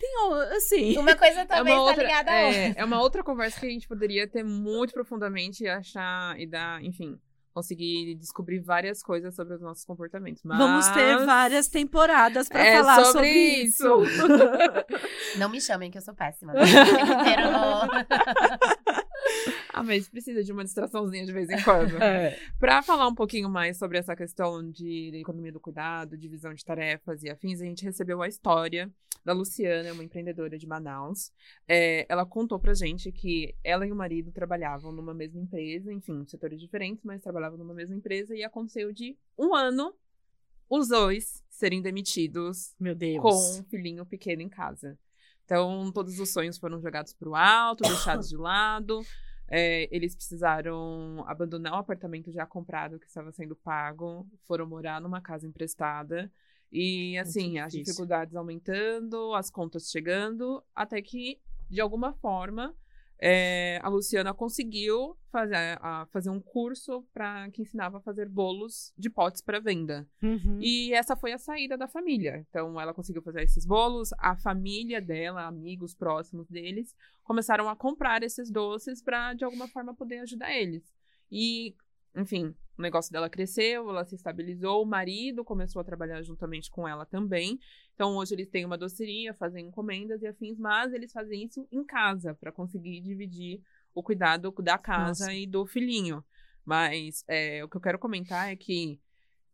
assim. 0.55 0.97
Uma 0.97 1.15
coisa 1.15 1.41
É 1.41 1.45
também 1.45 1.73
uma, 1.77 1.91
está 1.91 2.01
outra, 2.01 2.03
ligada 2.03 2.31
a 2.31 2.45
outra. 2.45 2.59
é, 2.59 2.73
é 2.77 2.85
uma 2.85 2.99
outra 3.01 3.23
conversa 3.23 3.59
que 3.59 3.65
a 3.67 3.69
gente 3.69 3.87
poderia 3.87 4.27
ter 4.27 4.43
muito 4.43 4.91
profundamente 4.93 5.63
e 5.63 5.67
achar 5.67 6.39
e 6.39 6.47
dar, 6.47 6.83
enfim, 6.83 7.19
conseguir 7.53 8.15
descobrir 8.15 8.59
várias 8.59 9.03
coisas 9.03 9.35
sobre 9.35 9.55
os 9.55 9.61
nossos 9.61 9.85
comportamentos. 9.85 10.41
Mas... 10.43 10.57
Vamos 10.57 10.87
ter 10.89 11.25
várias 11.25 11.67
temporadas 11.67 12.49
pra 12.49 12.65
é 12.65 12.77
falar 12.77 13.05
sobre 13.05 13.11
sobre 13.11 13.29
isso. 13.63 13.83
Não 15.37 15.49
me 15.49 15.61
chamem 15.61 15.91
que 15.91 15.97
eu 15.97 16.01
sou 16.01 16.13
péssima. 16.13 16.53
né? 16.53 16.61
No- 16.61 17.87
ah, 19.73 19.83
mas 19.83 20.07
precisa 20.07 20.43
de 20.43 20.51
uma 20.51 20.63
distraçãozinha 20.63 21.25
de 21.25 21.33
vez 21.33 21.49
em 21.49 21.61
quando. 21.63 21.93
É. 22.03 22.37
Para 22.59 22.81
falar 22.81 23.07
um 23.07 23.15
pouquinho 23.15 23.49
mais 23.49 23.77
sobre 23.77 23.97
essa 23.97 24.15
questão 24.15 24.69
de 24.69 25.11
economia 25.15 25.51
do 25.51 25.59
cuidado, 25.59 26.17
divisão 26.17 26.53
de 26.53 26.63
tarefas 26.63 27.23
e 27.23 27.29
afins, 27.29 27.59
a 27.59 27.65
gente 27.65 27.83
recebeu 27.83 28.21
a 28.21 28.27
história 28.27 28.91
da 29.23 29.33
Luciana, 29.33 29.93
uma 29.93 30.03
empreendedora 30.03 30.57
de 30.57 30.67
Manaus. 30.67 31.31
É, 31.67 32.05
ela 32.09 32.25
contou 32.25 32.59
pra 32.59 32.73
gente 32.73 33.11
que 33.11 33.55
ela 33.63 33.87
e 33.87 33.91
o 33.91 33.95
marido 33.95 34.31
trabalhavam 34.31 34.91
numa 34.91 35.13
mesma 35.13 35.41
empresa, 35.41 35.91
enfim, 35.91 36.25
setores 36.25 36.59
diferentes, 36.59 37.03
mas 37.03 37.21
trabalhavam 37.21 37.57
numa 37.57 37.73
mesma 37.73 37.95
empresa 37.95 38.35
e 38.35 38.43
aconteceu 38.43 38.91
de 38.91 39.17
um 39.37 39.55
ano 39.55 39.93
os 40.69 40.87
dois 40.87 41.43
serem 41.49 41.81
demitidos 41.81 42.75
com 43.21 43.59
um 43.59 43.63
filhinho 43.65 44.05
pequeno 44.05 44.41
em 44.41 44.49
casa. 44.49 44.97
Então, 45.45 45.91
todos 45.91 46.19
os 46.19 46.29
sonhos 46.31 46.57
foram 46.57 46.81
jogados 46.81 47.13
para 47.13 47.29
o 47.29 47.35
alto, 47.35 47.83
deixados 47.83 48.29
de 48.29 48.37
lado. 48.37 49.01
É, 49.47 49.87
eles 49.95 50.15
precisaram 50.15 51.23
abandonar 51.27 51.73
o 51.73 51.77
apartamento 51.77 52.31
já 52.31 52.45
comprado 52.45 52.99
que 52.99 53.07
estava 53.07 53.31
sendo 53.31 53.55
pago, 53.55 54.27
foram 54.47 54.65
morar 54.65 55.01
numa 55.01 55.21
casa 55.21 55.47
emprestada. 55.47 56.31
E, 56.71 57.17
assim, 57.19 57.59
as 57.59 57.71
dificuldades 57.71 58.35
aumentando, 58.35 59.35
as 59.35 59.49
contas 59.51 59.91
chegando, 59.91 60.63
até 60.73 61.01
que, 61.01 61.39
de 61.69 61.79
alguma 61.79 62.13
forma, 62.13 62.75
é, 63.19 63.79
a 63.81 63.87
Luciana 63.89 64.33
conseguiu 64.33 65.15
fazer, 65.31 65.55
a- 65.81 66.05
fazer 66.11 66.29
um 66.29 66.39
curso 66.39 67.03
para 67.13 67.49
que 67.51 67.61
ensinava 67.61 67.97
a 67.97 68.01
fazer 68.01 68.27
bolos 68.27 68.93
de 68.97 69.09
potes 69.09 69.41
para 69.41 69.59
venda. 69.59 70.07
Uhum. 70.21 70.59
E 70.61 70.93
essa 70.93 71.15
foi 71.15 71.31
a 71.31 71.37
saída 71.37 71.77
da 71.77 71.87
família. 71.87 72.45
Então, 72.49 72.79
ela 72.79 72.93
conseguiu 72.93 73.21
fazer 73.21 73.43
esses 73.43 73.65
bolos. 73.65 74.09
A 74.19 74.35
família 74.35 75.01
dela, 75.01 75.45
amigos 75.47 75.95
próximos 75.95 76.47
deles, 76.49 76.95
começaram 77.23 77.69
a 77.69 77.75
comprar 77.75 78.23
esses 78.23 78.51
doces 78.51 79.01
para, 79.01 79.33
de 79.33 79.43
alguma 79.45 79.67
forma, 79.67 79.95
poder 79.95 80.19
ajudar 80.19 80.53
eles. 80.53 80.93
E, 81.31 81.75
enfim, 82.15 82.53
o 82.77 82.81
negócio 82.81 83.11
dela 83.11 83.29
cresceu, 83.29 83.89
ela 83.89 84.03
se 84.03 84.15
estabilizou. 84.15 84.83
O 84.83 84.85
marido 84.85 85.43
começou 85.43 85.79
a 85.79 85.85
trabalhar 85.85 86.21
juntamente 86.23 86.69
com 86.69 86.87
ela 86.87 87.05
também. 87.05 87.59
Então, 87.95 88.15
hoje 88.17 88.33
eles 88.33 88.49
têm 88.49 88.65
uma 88.65 88.77
doceria, 88.77 89.33
fazem 89.33 89.67
encomendas 89.67 90.21
e 90.21 90.27
afins, 90.27 90.57
mas 90.57 90.93
eles 90.93 91.11
fazem 91.11 91.43
isso 91.43 91.67
em 91.71 91.83
casa 91.83 92.33
para 92.33 92.51
conseguir 92.51 93.01
dividir 93.01 93.61
o 93.93 94.01
cuidado 94.01 94.51
da 94.59 94.77
casa 94.77 95.25
Nossa. 95.25 95.33
e 95.33 95.45
do 95.45 95.65
filhinho. 95.65 96.23
Mas 96.65 97.23
é, 97.27 97.63
o 97.63 97.69
que 97.69 97.77
eu 97.77 97.81
quero 97.81 97.99
comentar 97.99 98.51
é 98.51 98.55
que 98.55 98.99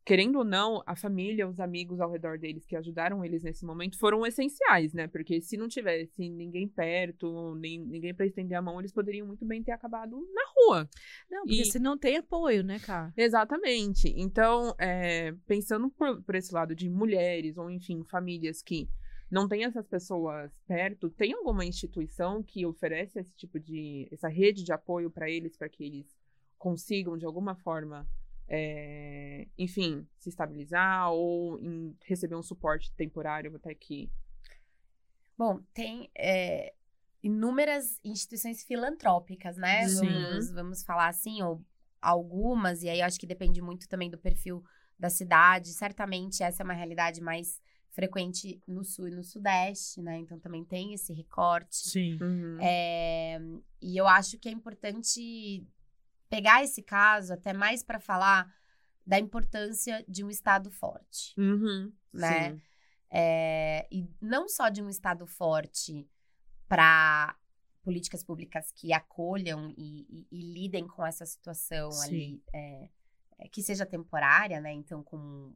querendo 0.10 0.40
ou 0.40 0.44
não, 0.44 0.82
a 0.88 0.96
família, 0.96 1.48
os 1.48 1.60
amigos 1.60 2.02
ao 2.02 2.10
redor 2.12 2.40
deles 2.40 2.66
que 2.66 2.76
ajudaram 2.76 3.24
eles 3.24 3.44
nesse 3.44 3.64
momento 3.64 3.96
foram 4.00 4.26
essenciais, 4.26 4.92
né? 4.92 5.08
Porque 5.08 5.40
se 5.40 5.56
não 5.56 5.68
tivesse 5.68 6.28
ninguém 6.28 6.68
perto, 6.68 7.54
nem, 7.54 7.80
ninguém 7.80 8.12
para 8.12 8.26
estender 8.26 8.58
a 8.58 8.62
mão, 8.62 8.80
eles 8.80 8.92
poderiam 8.92 9.28
muito 9.28 9.46
bem 9.46 9.62
ter 9.62 9.72
acabado 9.72 10.20
na 10.34 10.42
rua. 10.58 10.90
Não, 11.30 11.46
porque 11.46 11.62
E- 11.62 11.72
se 11.72 11.78
não 11.78 11.96
tem 11.96 12.18
apoio, 12.18 12.64
né, 12.64 12.80
cara? 12.80 13.14
Exatamente. 13.16 14.12
Então, 14.18 14.74
é, 14.80 15.32
pensando 15.46 15.92
por, 15.92 16.24
por 16.24 16.34
esse 16.34 16.52
lado 16.52 16.74
de 16.74 16.90
mulheres, 16.90 17.56
ou 17.60 17.70
enfim, 17.70 18.04
famílias 18.04 18.64
que 18.64 18.90
não 19.30 19.48
têm 19.48 19.64
essas 19.64 19.88
pessoas 19.88 20.52
perto, 20.68 21.08
tem 21.12 21.34
alguma 21.34 21.64
instituição 21.64 22.42
que 22.42 22.66
oferece 22.66 23.20
esse 23.20 23.36
tipo 23.36 23.60
de. 23.60 24.08
essa 24.12 24.28
rede 24.28 24.64
de 24.64 24.74
apoio 24.74 25.12
para 25.12 25.30
eles, 25.30 25.56
para 25.56 25.70
que 25.70 25.84
eles 25.84 26.08
consigam, 26.58 27.16
de 27.16 27.28
alguma 27.28 27.54
forma, 27.54 28.08
é, 28.50 29.48
enfim, 29.58 30.08
se 30.18 30.30
estabilizar 30.30 31.12
ou 31.12 31.60
em- 31.60 31.96
receber 32.04 32.36
um 32.36 32.42
suporte 32.42 32.92
temporário 32.94 33.56
até 33.56 33.74
que. 33.76 34.10
Bom, 35.38 35.62
tem 35.74 36.10
é, 36.18 36.74
inúmeras 37.22 38.00
instituições 38.04 38.64
filantrópicas, 38.64 39.56
né? 39.56 39.88
Sim. 39.88 39.96
Vamos, 40.00 40.52
vamos 40.52 40.84
falar 40.84 41.08
assim, 41.08 41.42
ou 41.44 41.64
algumas, 42.02 42.82
e 42.82 42.90
aí 42.90 43.00
eu 43.00 43.06
acho 43.06 43.20
que 43.20 43.28
depende 43.28 43.62
muito 43.62 43.88
também 43.88 44.10
do 44.10 44.18
perfil 44.18 44.64
da 44.98 45.10
cidade. 45.10 45.70
Certamente 45.70 46.42
essa 46.44 46.64
é 46.64 46.66
uma 46.66 46.74
realidade 46.74 47.22
mais 47.22 47.62
frequente 47.92 48.62
no 48.68 48.84
sul 48.84 49.08
e 49.08 49.12
no 49.12 49.24
sudeste, 49.24 50.02
né? 50.02 50.18
Então 50.18 50.40
também 50.40 50.64
tem 50.66 50.94
esse 50.94 51.14
recorte. 51.14 51.76
Sim. 51.78 52.18
Uhum. 52.22 52.58
É, 52.60 53.40
e 53.82 53.96
eu 53.96 54.08
acho 54.08 54.38
que 54.40 54.50
é 54.50 54.52
importante 54.52 55.66
pegar 56.30 56.64
esse 56.64 56.82
caso 56.84 57.34
até 57.34 57.54
mais 57.54 57.84
para 57.84 58.00
falar 58.00 58.54
da 59.06 59.18
importância 59.20 60.04
de 60.08 60.24
um 60.24 60.30
Estado 60.30 60.70
forte. 60.72 61.34
Uhum. 61.38 61.92
né? 62.14 62.52
Sim. 62.54 62.62
É, 63.12 63.88
e 63.92 64.08
não 64.22 64.48
só 64.48 64.70
de 64.70 64.82
um 64.84 64.90
Estado 64.90 65.26
forte 65.26 66.08
para 66.68 67.36
políticas 67.82 68.24
públicas 68.24 68.72
que 68.72 68.94
acolham 68.94 69.74
e, 69.76 70.06
e- 70.10 70.28
e 70.32 70.54
lidem 70.54 70.86
com 70.88 71.04
essa 71.04 71.26
situação 71.26 71.90
Sim. 71.92 72.08
ali, 72.08 72.44
é, 72.54 72.90
é, 73.40 73.50
que 73.50 73.64
seja 73.64 73.86
temporária, 73.86 74.62
né? 74.62 74.72
Então, 74.72 75.02
com 75.04 75.56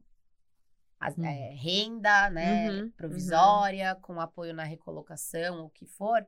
as- 0.98 1.16
Uhum. 1.16 1.24
é, 1.24 1.54
renda 1.54 2.30
né, 2.30 2.70
Uhum, 2.70 2.90
provisória, 2.96 3.94
com 3.96 4.20
apoio 4.20 4.52
na 4.52 4.64
recolocação, 4.64 5.66
o 5.66 5.70
que 5.70 5.86
for, 5.86 6.26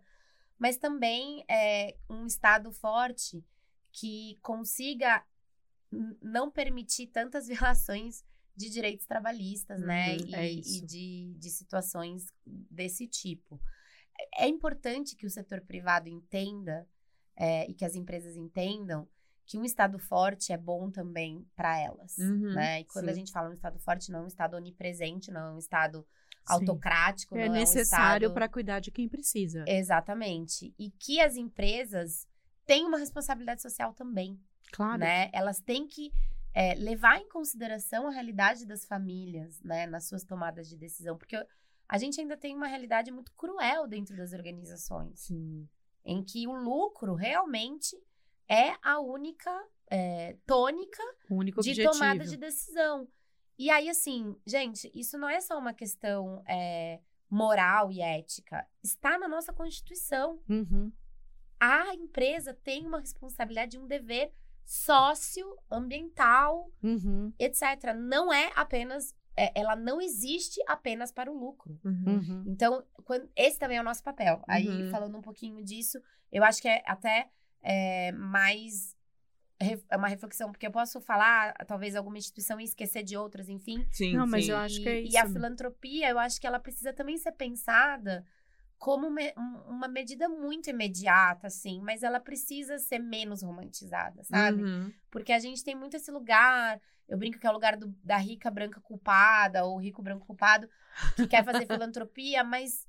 mas 0.58 0.76
também 0.76 1.44
é, 1.48 1.96
um 2.08 2.24
Estado 2.26 2.70
forte 2.70 3.44
que 3.98 4.38
consiga 4.42 5.24
não 6.20 6.50
permitir 6.50 7.06
tantas 7.08 7.46
violações 7.48 8.24
de 8.54 8.70
direitos 8.70 9.06
trabalhistas, 9.06 9.80
né? 9.80 10.16
Uhum, 10.16 10.26
E, 10.28 10.34
é 10.34 10.52
e 10.52 10.80
de, 10.86 11.34
de 11.38 11.50
situações 11.50 12.26
desse 12.44 13.06
tipo. 13.06 13.60
É 14.38 14.46
é 14.46 14.48
importante 14.48 15.14
que 15.14 15.26
o 15.26 15.30
setor 15.30 15.60
privado 15.60 16.08
entenda 16.08 16.88
é, 17.36 17.68
e 17.70 17.74
que 17.74 17.84
as 17.84 17.94
empresas 17.94 18.34
entendam 18.36 19.06
que 19.44 19.58
um 19.58 19.64
Estado 19.64 19.98
forte 19.98 20.52
é 20.52 20.56
bom 20.58 20.90
também 20.90 21.46
para 21.54 21.78
elas, 21.78 22.16
Uhum, 22.18 22.54
né? 22.54 22.80
E 22.80 22.84
quando 22.86 23.08
a 23.10 23.12
sim. 23.12 23.20
gente 23.20 23.32
fala 23.32 23.48
um 23.50 23.52
Estado 23.52 23.78
forte, 23.78 24.10
não 24.10 24.20
é 24.20 24.22
um 24.22 24.26
Estado 24.26 24.56
onipresente, 24.56 25.30
não 25.30 25.40
é 25.40 25.52
um 25.52 25.58
Estado 25.58 25.98
Sim. 26.00 26.06
autocrático, 26.46 27.36
É 27.36 27.46
não 27.46 27.54
necessário 27.54 28.24
é 28.24 28.28
um 28.28 28.30
Estado... 28.30 28.34
para 28.34 28.48
cuidar 28.48 28.80
de 28.80 28.90
quem 28.90 29.08
precisa. 29.08 29.64
Exatamente. 29.68 30.74
E 30.78 30.90
que 30.90 31.20
as 31.20 31.36
empresas 31.36 32.26
têm 32.66 32.84
uma 32.84 32.98
responsabilidade 32.98 33.62
social 33.62 33.94
também, 33.94 34.38
Claro. 34.72 34.98
né? 34.98 35.30
Elas 35.32 35.60
têm 35.60 35.86
que 35.86 36.12
é, 36.52 36.74
levar 36.74 37.20
em 37.20 37.28
consideração 37.28 38.06
a 38.08 38.10
realidade 38.10 38.66
das 38.66 38.84
famílias, 38.84 39.60
né? 39.62 39.86
Nas 39.86 40.08
suas 40.08 40.24
tomadas 40.24 40.68
de 40.68 40.76
decisão. 40.76 41.16
Porque 41.16 41.36
a 41.88 41.98
gente 41.98 42.20
ainda 42.20 42.36
tem 42.36 42.54
uma 42.54 42.66
realidade 42.66 43.10
muito 43.12 43.32
cruel 43.32 43.86
dentro 43.86 44.16
das 44.16 44.32
organizações. 44.32 45.20
Sim. 45.20 45.68
Em 46.04 46.22
que 46.24 46.46
o 46.46 46.54
lucro 46.54 47.14
realmente 47.14 47.96
é 48.48 48.74
a 48.82 49.00
única 49.00 49.50
é, 49.90 50.36
tônica 50.46 51.02
de 51.28 51.52
objetivo. 51.52 51.90
tomada 51.92 52.24
de 52.24 52.36
decisão. 52.36 53.08
E 53.58 53.70
aí, 53.70 53.88
assim, 53.88 54.36
gente, 54.46 54.90
isso 54.94 55.16
não 55.16 55.28
é 55.28 55.40
só 55.40 55.58
uma 55.58 55.72
questão 55.72 56.42
é, 56.46 57.00
moral 57.30 57.90
e 57.90 58.00
ética. 58.00 58.66
Está 58.82 59.18
na 59.18 59.26
nossa 59.28 59.52
Constituição. 59.52 60.40
Uhum. 60.48 60.92
A 61.60 61.94
empresa 61.94 62.54
tem 62.54 62.86
uma 62.86 63.00
responsabilidade, 63.00 63.78
um 63.78 63.86
dever 63.86 64.32
socioambiental, 64.64 66.70
Uhum. 66.82 67.32
etc. 67.38 67.94
Não 67.96 68.32
é 68.32 68.50
apenas. 68.54 69.14
é, 69.38 69.52
ela 69.54 69.76
não 69.76 70.00
existe 70.00 70.58
apenas 70.66 71.12
para 71.12 71.30
o 71.30 71.38
lucro. 71.38 71.78
Uhum. 71.84 72.04
Uhum. 72.06 72.44
Então, 72.46 72.82
quando- 73.04 73.28
esse 73.36 73.58
também 73.58 73.76
é 73.76 73.80
o 73.82 73.84
nosso 73.84 74.02
papel. 74.02 74.42
Aí, 74.48 74.84
Uhum. 74.84 74.90
falando 74.90 75.18
um 75.18 75.20
pouquinho 75.20 75.62
disso, 75.62 76.00
eu 76.32 76.42
acho 76.42 76.62
que 76.62 76.68
é 76.68 76.82
até 76.86 77.28
é, 77.62 78.12
mais. 78.12 78.96
É 79.90 79.96
uma 79.96 80.08
reflexão, 80.08 80.50
porque 80.52 80.66
eu 80.66 80.70
posso 80.70 81.00
falar, 81.02 81.52
talvez, 81.66 81.94
alguma 81.96 82.16
instituição 82.16 82.58
e 82.58 82.64
esquecer 82.64 83.02
de 83.02 83.14
outras, 83.16 83.48
enfim. 83.50 83.84
Sim, 83.90 84.14
Não, 84.16 84.26
mas 84.26 84.44
sim. 84.46 84.52
eu 84.52 84.56
acho 84.56 84.80
que 84.80 84.88
é 84.88 85.00
E- 85.02 85.08
isso. 85.08 85.14
E 85.14 85.18
a 85.18 85.26
filantropia, 85.26 86.08
eu 86.08 86.18
acho 86.18 86.40
que 86.40 86.46
ela 86.46 86.58
precisa 86.60 86.92
também 86.94 87.18
ser 87.18 87.32
pensada 87.32 88.24
como 88.78 89.10
me- 89.10 89.32
um- 89.36 89.70
uma 89.70 89.88
medida 89.88 90.28
muito 90.28 90.68
imediata, 90.70 91.46
assim, 91.46 91.80
mas 91.80 92.02
ela 92.02 92.20
precisa 92.20 92.78
ser 92.78 92.98
menos 92.98 93.42
romantizada, 93.42 94.22
sabe? 94.24 94.62
Uhum. 94.62 94.92
Porque 95.10 95.32
a 95.32 95.38
gente 95.38 95.64
tem 95.64 95.74
muito 95.74 95.96
esse 95.96 96.10
lugar, 96.10 96.80
eu 97.08 97.16
brinco 97.16 97.38
que 97.38 97.46
é 97.46 97.50
o 97.50 97.52
lugar 97.54 97.76
do- 97.76 97.94
da 98.04 98.16
rica 98.16 98.50
branca 98.50 98.80
culpada, 98.80 99.64
ou 99.64 99.78
rico 99.78 100.02
branco 100.02 100.26
culpado, 100.26 100.68
que 101.16 101.26
quer 101.26 101.44
fazer 101.44 101.66
filantropia, 101.66 102.44
mas. 102.44 102.86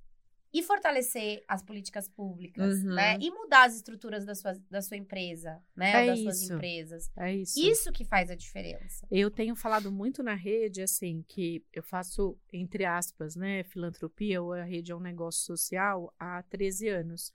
E 0.54 0.64
fortalecer 0.64 1.44
as 1.48 1.62
políticas 1.62 2.08
públicas, 2.08 2.84
Uhum. 2.84 2.96
né? 2.96 3.18
E 3.20 3.30
mudar 3.30 3.66
as 3.66 3.76
estruturas 3.76 4.26
da 4.26 4.34
sua, 4.34 4.54
da 4.70 4.82
sua 4.82 4.98
empresa, 4.98 5.62
né? 5.76 5.92
É 5.92 6.00
ou 6.02 6.06
das 6.08 6.20
suas 6.22 6.42
isso. 6.42 6.54
empresas. 6.54 7.12
É 7.18 7.36
isso. 7.36 7.60
Isso 7.60 7.92
que 7.92 8.06
faz 8.06 8.30
a 8.32 8.36
diferença. 8.36 9.06
Eu 9.12 9.30
tenho 9.30 9.56
falado 9.56 9.92
muito 9.92 10.24
na 10.24 10.34
rede, 10.34 10.82
assim, 10.82 11.24
que 11.28 11.64
eu 11.74 11.84
faço, 11.84 12.38
entre 12.52 12.86
aspas, 12.86 13.36
né, 13.36 13.64
filantropia, 13.64 14.42
ou 14.42 14.54
a 14.54 14.64
rede 14.64 14.92
é 14.92 14.96
um 14.96 15.00
negócio 15.00 15.44
social 15.46 16.14
há 16.20 16.42
13 16.44 16.88
anos. 16.88 17.34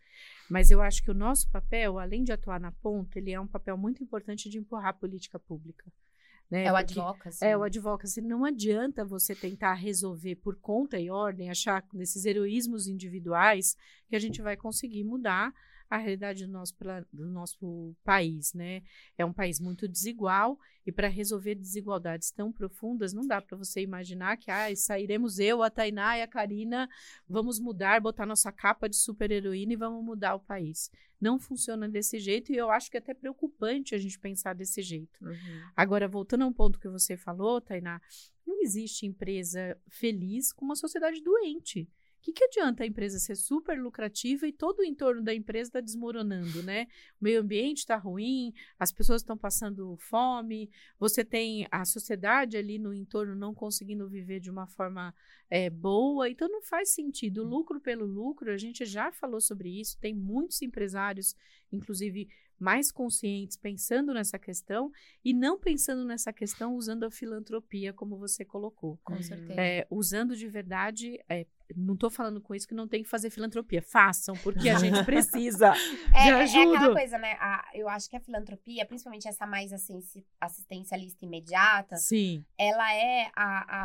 Mas 0.48 0.70
eu 0.70 0.80
acho 0.80 1.02
que 1.02 1.10
o 1.10 1.14
nosso 1.14 1.50
papel, 1.50 1.98
além 1.98 2.24
de 2.24 2.32
atuar 2.32 2.58
na 2.60 2.72
ponta, 2.72 3.18
ele 3.18 3.32
é 3.32 3.40
um 3.40 3.46
papel 3.46 3.76
muito 3.76 4.02
importante 4.02 4.48
de 4.48 4.58
empurrar 4.58 4.88
a 4.88 4.92
política 4.92 5.38
pública. 5.38 5.90
Né? 6.52 6.64
É, 6.64 6.70
o 6.70 6.74
Porque- 6.76 6.92
advocacy. 7.00 7.44
É, 7.44 7.56
o 7.56 7.62
advocacy. 7.62 8.20
Não 8.20 8.44
adianta 8.44 9.04
você 9.06 9.34
tentar 9.34 9.72
resolver 9.72 10.34
por 10.36 10.54
conta 10.56 11.00
e 11.00 11.08
ordem, 11.10 11.48
achar 11.48 11.82
nesses 11.94 12.26
heroísmos 12.26 12.86
individuais 12.86 13.74
que 14.06 14.14
a 14.14 14.18
gente 14.18 14.42
vai 14.42 14.54
conseguir 14.54 15.02
mudar 15.02 15.54
a 15.92 15.98
realidade 15.98 16.46
do 16.46 16.52
nosso, 16.52 16.74
do 17.12 17.26
nosso 17.26 17.94
país, 18.02 18.54
né? 18.54 18.82
É 19.18 19.26
um 19.26 19.32
país 19.32 19.60
muito 19.60 19.86
desigual 19.86 20.58
e 20.86 20.90
para 20.90 21.06
resolver 21.06 21.54
desigualdades 21.54 22.30
tão 22.30 22.50
profundas, 22.50 23.12
não 23.12 23.26
dá 23.26 23.42
para 23.42 23.58
você 23.58 23.82
imaginar 23.82 24.38
que 24.38 24.50
ah, 24.50 24.74
sairemos 24.74 25.38
eu, 25.38 25.62
a 25.62 25.68
Tainá 25.68 26.16
e 26.16 26.22
a 26.22 26.26
Karina, 26.26 26.88
vamos 27.28 27.60
mudar, 27.60 28.00
botar 28.00 28.24
nossa 28.24 28.50
capa 28.50 28.88
de 28.88 28.96
super-heroína 28.96 29.74
e 29.74 29.76
vamos 29.76 30.02
mudar 30.02 30.34
o 30.34 30.40
país. 30.40 30.90
Não 31.20 31.38
funciona 31.38 31.86
desse 31.86 32.18
jeito 32.18 32.50
e 32.50 32.56
eu 32.56 32.70
acho 32.70 32.90
que 32.90 32.96
é 32.96 33.00
até 33.00 33.12
preocupante 33.12 33.94
a 33.94 33.98
gente 33.98 34.18
pensar 34.18 34.54
desse 34.54 34.80
jeito. 34.80 35.22
Uhum. 35.22 35.62
Agora, 35.76 36.08
voltando 36.08 36.42
a 36.42 36.46
um 36.46 36.52
ponto 36.54 36.80
que 36.80 36.88
você 36.88 37.18
falou, 37.18 37.60
Tainá, 37.60 38.00
não 38.46 38.62
existe 38.62 39.04
empresa 39.04 39.78
feliz 39.88 40.54
com 40.54 40.64
uma 40.64 40.74
sociedade 40.74 41.22
doente. 41.22 41.86
Que, 42.22 42.32
que 42.32 42.44
adianta 42.44 42.84
a 42.84 42.86
empresa 42.86 43.18
ser 43.18 43.34
super 43.34 43.78
lucrativa 43.78 44.46
e 44.46 44.52
todo 44.52 44.78
o 44.78 44.84
entorno 44.84 45.20
da 45.20 45.34
empresa 45.34 45.70
está 45.70 45.80
desmoronando, 45.80 46.62
né? 46.62 46.86
O 47.20 47.24
meio 47.24 47.40
ambiente 47.40 47.78
está 47.78 47.96
ruim, 47.96 48.54
as 48.78 48.92
pessoas 48.92 49.22
estão 49.22 49.36
passando 49.36 49.96
fome, 49.98 50.70
você 50.98 51.24
tem 51.24 51.66
a 51.70 51.84
sociedade 51.84 52.56
ali 52.56 52.78
no 52.78 52.94
entorno 52.94 53.34
não 53.34 53.52
conseguindo 53.52 54.08
viver 54.08 54.38
de 54.38 54.50
uma 54.50 54.68
forma 54.68 55.12
é, 55.50 55.68
boa, 55.68 56.30
então 56.30 56.48
não 56.48 56.62
faz 56.62 56.90
sentido. 56.90 57.42
Lucro 57.42 57.80
pelo 57.80 58.06
lucro, 58.06 58.52
a 58.52 58.56
gente 58.56 58.84
já 58.84 59.10
falou 59.10 59.40
sobre 59.40 59.68
isso, 59.68 59.98
tem 59.98 60.14
muitos 60.14 60.62
empresários, 60.62 61.36
inclusive 61.72 62.28
mais 62.62 62.92
conscientes, 62.92 63.56
pensando 63.56 64.14
nessa 64.14 64.38
questão 64.38 64.90
e 65.24 65.34
não 65.34 65.58
pensando 65.58 66.04
nessa 66.04 66.32
questão 66.32 66.74
usando 66.76 67.04
a 67.04 67.10
filantropia, 67.10 67.92
como 67.92 68.16
você 68.16 68.44
colocou. 68.44 68.98
Com 69.04 69.14
Uhum. 69.14 69.22
certeza. 69.22 69.60
É, 69.60 69.86
usando 69.90 70.36
de 70.36 70.46
verdade, 70.48 71.18
é, 71.28 71.46
não 71.76 71.94
estou 71.94 72.10
falando 72.10 72.40
com 72.40 72.54
isso 72.54 72.68
que 72.68 72.74
não 72.74 72.86
tem 72.86 73.02
que 73.02 73.08
fazer 73.08 73.30
filantropia. 73.30 73.82
Façam, 73.82 74.34
porque 74.36 74.68
a 74.68 74.78
gente 74.78 75.02
precisa. 75.04 75.74
É, 76.14 76.24
de 76.24 76.30
é 76.30 76.32
ajuda. 76.42 76.76
aquela 76.76 76.92
coisa, 76.92 77.18
né? 77.18 77.32
A- 77.40 77.70
eu 77.74 77.88
acho 77.88 78.08
que 78.08 78.16
a 78.16 78.20
filantropia, 78.20 78.86
principalmente 78.86 79.26
essa 79.26 79.46
mais 79.46 79.72
assim, 79.72 79.98
assistencialista 80.40 81.24
imediata, 81.24 81.96
Sim. 81.96 82.44
ela 82.58 82.94
é 82.94 83.30
a, 83.34 83.76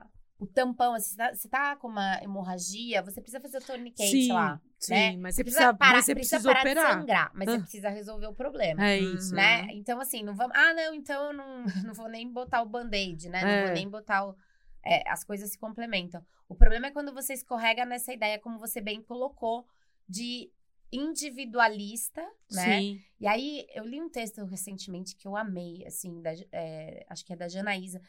a, 0.00 0.06
o 0.38 0.46
tampão, 0.46 0.94
assim, 0.94 1.10
você 1.10 1.16
tá, 1.16 1.34
você 1.34 1.48
tá 1.48 1.76
com 1.76 1.88
uma 1.88 2.22
hemorragia, 2.22 3.02
você 3.02 3.20
precisa 3.20 3.40
fazer 3.40 3.58
o 3.58 3.64
tourniquet 3.64 4.06
Sim, 4.10 4.32
lá, 4.32 4.60
sim, 4.78 4.92
né? 4.92 5.16
mas 5.16 5.34
você 5.34 5.42
precisa, 5.42 5.72
parar, 5.74 5.92
mas 5.94 6.04
você 6.04 6.14
precisa 6.14 6.36
precisa 6.36 6.52
parar 6.52 6.60
operar. 6.60 6.86
de 6.86 7.00
sangrar, 7.00 7.30
mas 7.34 7.48
Ah. 7.48 7.52
você 7.52 7.58
precisa 7.60 7.88
resolver 7.88 8.26
o 8.26 8.34
problema. 8.34 8.86
É 8.86 8.98
isso. 8.98 9.34
Né? 9.34 9.66
Então, 9.72 9.98
assim, 10.00 10.22
não 10.22 10.34
vamos. 10.34 10.54
Ah, 10.56 10.74
não, 10.74 10.94
então 10.94 11.26
eu 11.26 11.32
não, 11.32 11.64
não 11.90 11.94
vou 11.94 12.08
nem 12.08 12.30
botar 12.30 12.60
o 12.62 12.66
band-aid, 12.66 13.28
né? 13.30 13.40
Não 13.42 13.48
É. 13.48 13.64
vou 13.64 13.70
nem 13.72 13.88
botar 13.88 14.26
o. 14.28 14.36
é, 14.84 15.08
as 15.10 15.24
coisas 15.24 15.50
se 15.50 15.58
complementam. 15.58 16.24
O 16.48 16.54
problema 16.54 16.86
é 16.88 16.90
quando 16.90 17.12
você 17.12 17.32
escorrega 17.32 17.84
nessa 17.84 18.12
ideia, 18.12 18.38
como 18.38 18.58
você 18.58 18.80
bem 18.80 19.02
colocou, 19.02 19.66
de 20.08 20.50
individualista, 20.92 22.22
né? 22.52 22.80
Sim. 22.80 23.00
E 23.18 23.26
aí, 23.26 23.66
eu 23.74 23.84
li 23.84 24.00
um 24.00 24.08
texto 24.08 24.44
recentemente 24.44 25.16
que 25.16 25.26
eu 25.26 25.36
amei, 25.36 25.84
assim, 25.86 26.20
da, 26.22 26.30
é, 26.52 27.04
acho 27.08 27.24
que 27.24 27.32
é 27.32 27.36
da 27.36 27.48
Janaísa, 27.48 28.00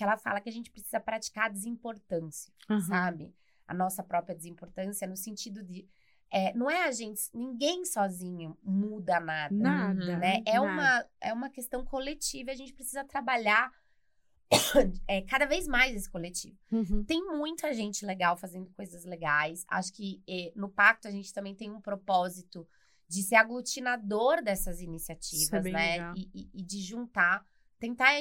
que 0.00 0.04
ela 0.04 0.16
fala 0.16 0.40
que 0.40 0.48
a 0.48 0.52
gente 0.52 0.70
precisa 0.70 0.98
praticar 0.98 1.44
a 1.44 1.48
desimportância, 1.50 2.50
Aham. 2.70 2.80
sabe? 2.80 3.34
A 3.68 3.74
nossa 3.74 4.02
própria 4.02 4.34
desimportância, 4.34 5.06
no 5.06 5.14
sentido 5.14 5.62
de. 5.62 5.86
é, 6.30 6.54
não 6.54 6.70
é 6.70 6.84
a 6.84 6.90
gente, 6.90 7.20
ninguém 7.34 7.84
sozinho 7.84 8.56
muda 8.62 9.20
nada. 9.20 9.54
Nada. 9.54 10.16
Né? 10.16 10.42
É, 10.46 10.54
nada. 10.54 10.62
uma, 10.62 11.06
é 11.20 11.32
uma 11.34 11.50
questão 11.50 11.84
coletiva, 11.84 12.48
e 12.48 12.54
a 12.54 12.56
gente 12.56 12.72
precisa 12.72 13.04
trabalhar 13.04 13.70
é, 15.06 15.20
cada 15.20 15.44
vez 15.44 15.68
mais 15.68 15.94
esse 15.94 16.08
coletivo. 16.08 16.56
Uhum. 16.72 17.04
Tem 17.04 17.22
muita 17.22 17.74
gente 17.74 18.06
legal 18.06 18.38
fazendo 18.38 18.70
coisas 18.70 19.04
legais. 19.04 19.66
Acho 19.68 19.92
que 19.92 20.22
eh, 20.26 20.50
no 20.56 20.70
pacto 20.70 21.08
a 21.08 21.10
gente 21.10 21.30
também 21.34 21.54
tem 21.54 21.70
um 21.70 21.80
propósito 21.80 22.66
de 23.06 23.22
ser 23.22 23.34
aglutinador 23.34 24.42
dessas 24.42 24.80
é 24.80 24.84
iniciativas, 24.84 25.64
né? 25.64 26.14
E, 26.16 26.30
e- 26.34 26.50
e 26.54 26.62
de 26.62 26.80
juntar, 26.80 27.46
tentar 27.78 28.14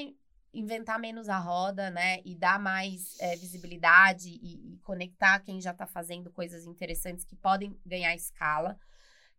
inventar 0.54 1.00
menos 1.00 1.30
a 1.30 1.38
roda, 1.38 1.90
né? 1.90 2.20
E 2.26 2.36
dar 2.36 2.60
mais 2.60 3.18
eh, 3.20 3.36
visibilidade 3.36 4.30
e, 4.30 4.74
e 4.74 4.78
conectar 4.80 5.40
quem 5.40 5.62
já 5.62 5.72
está 5.72 5.86
fazendo 5.86 6.32
coisas 6.32 6.66
interessantes 6.66 7.24
que 7.26 7.36
podem 7.36 7.78
ganhar 7.86 8.16
escala. 8.16 8.78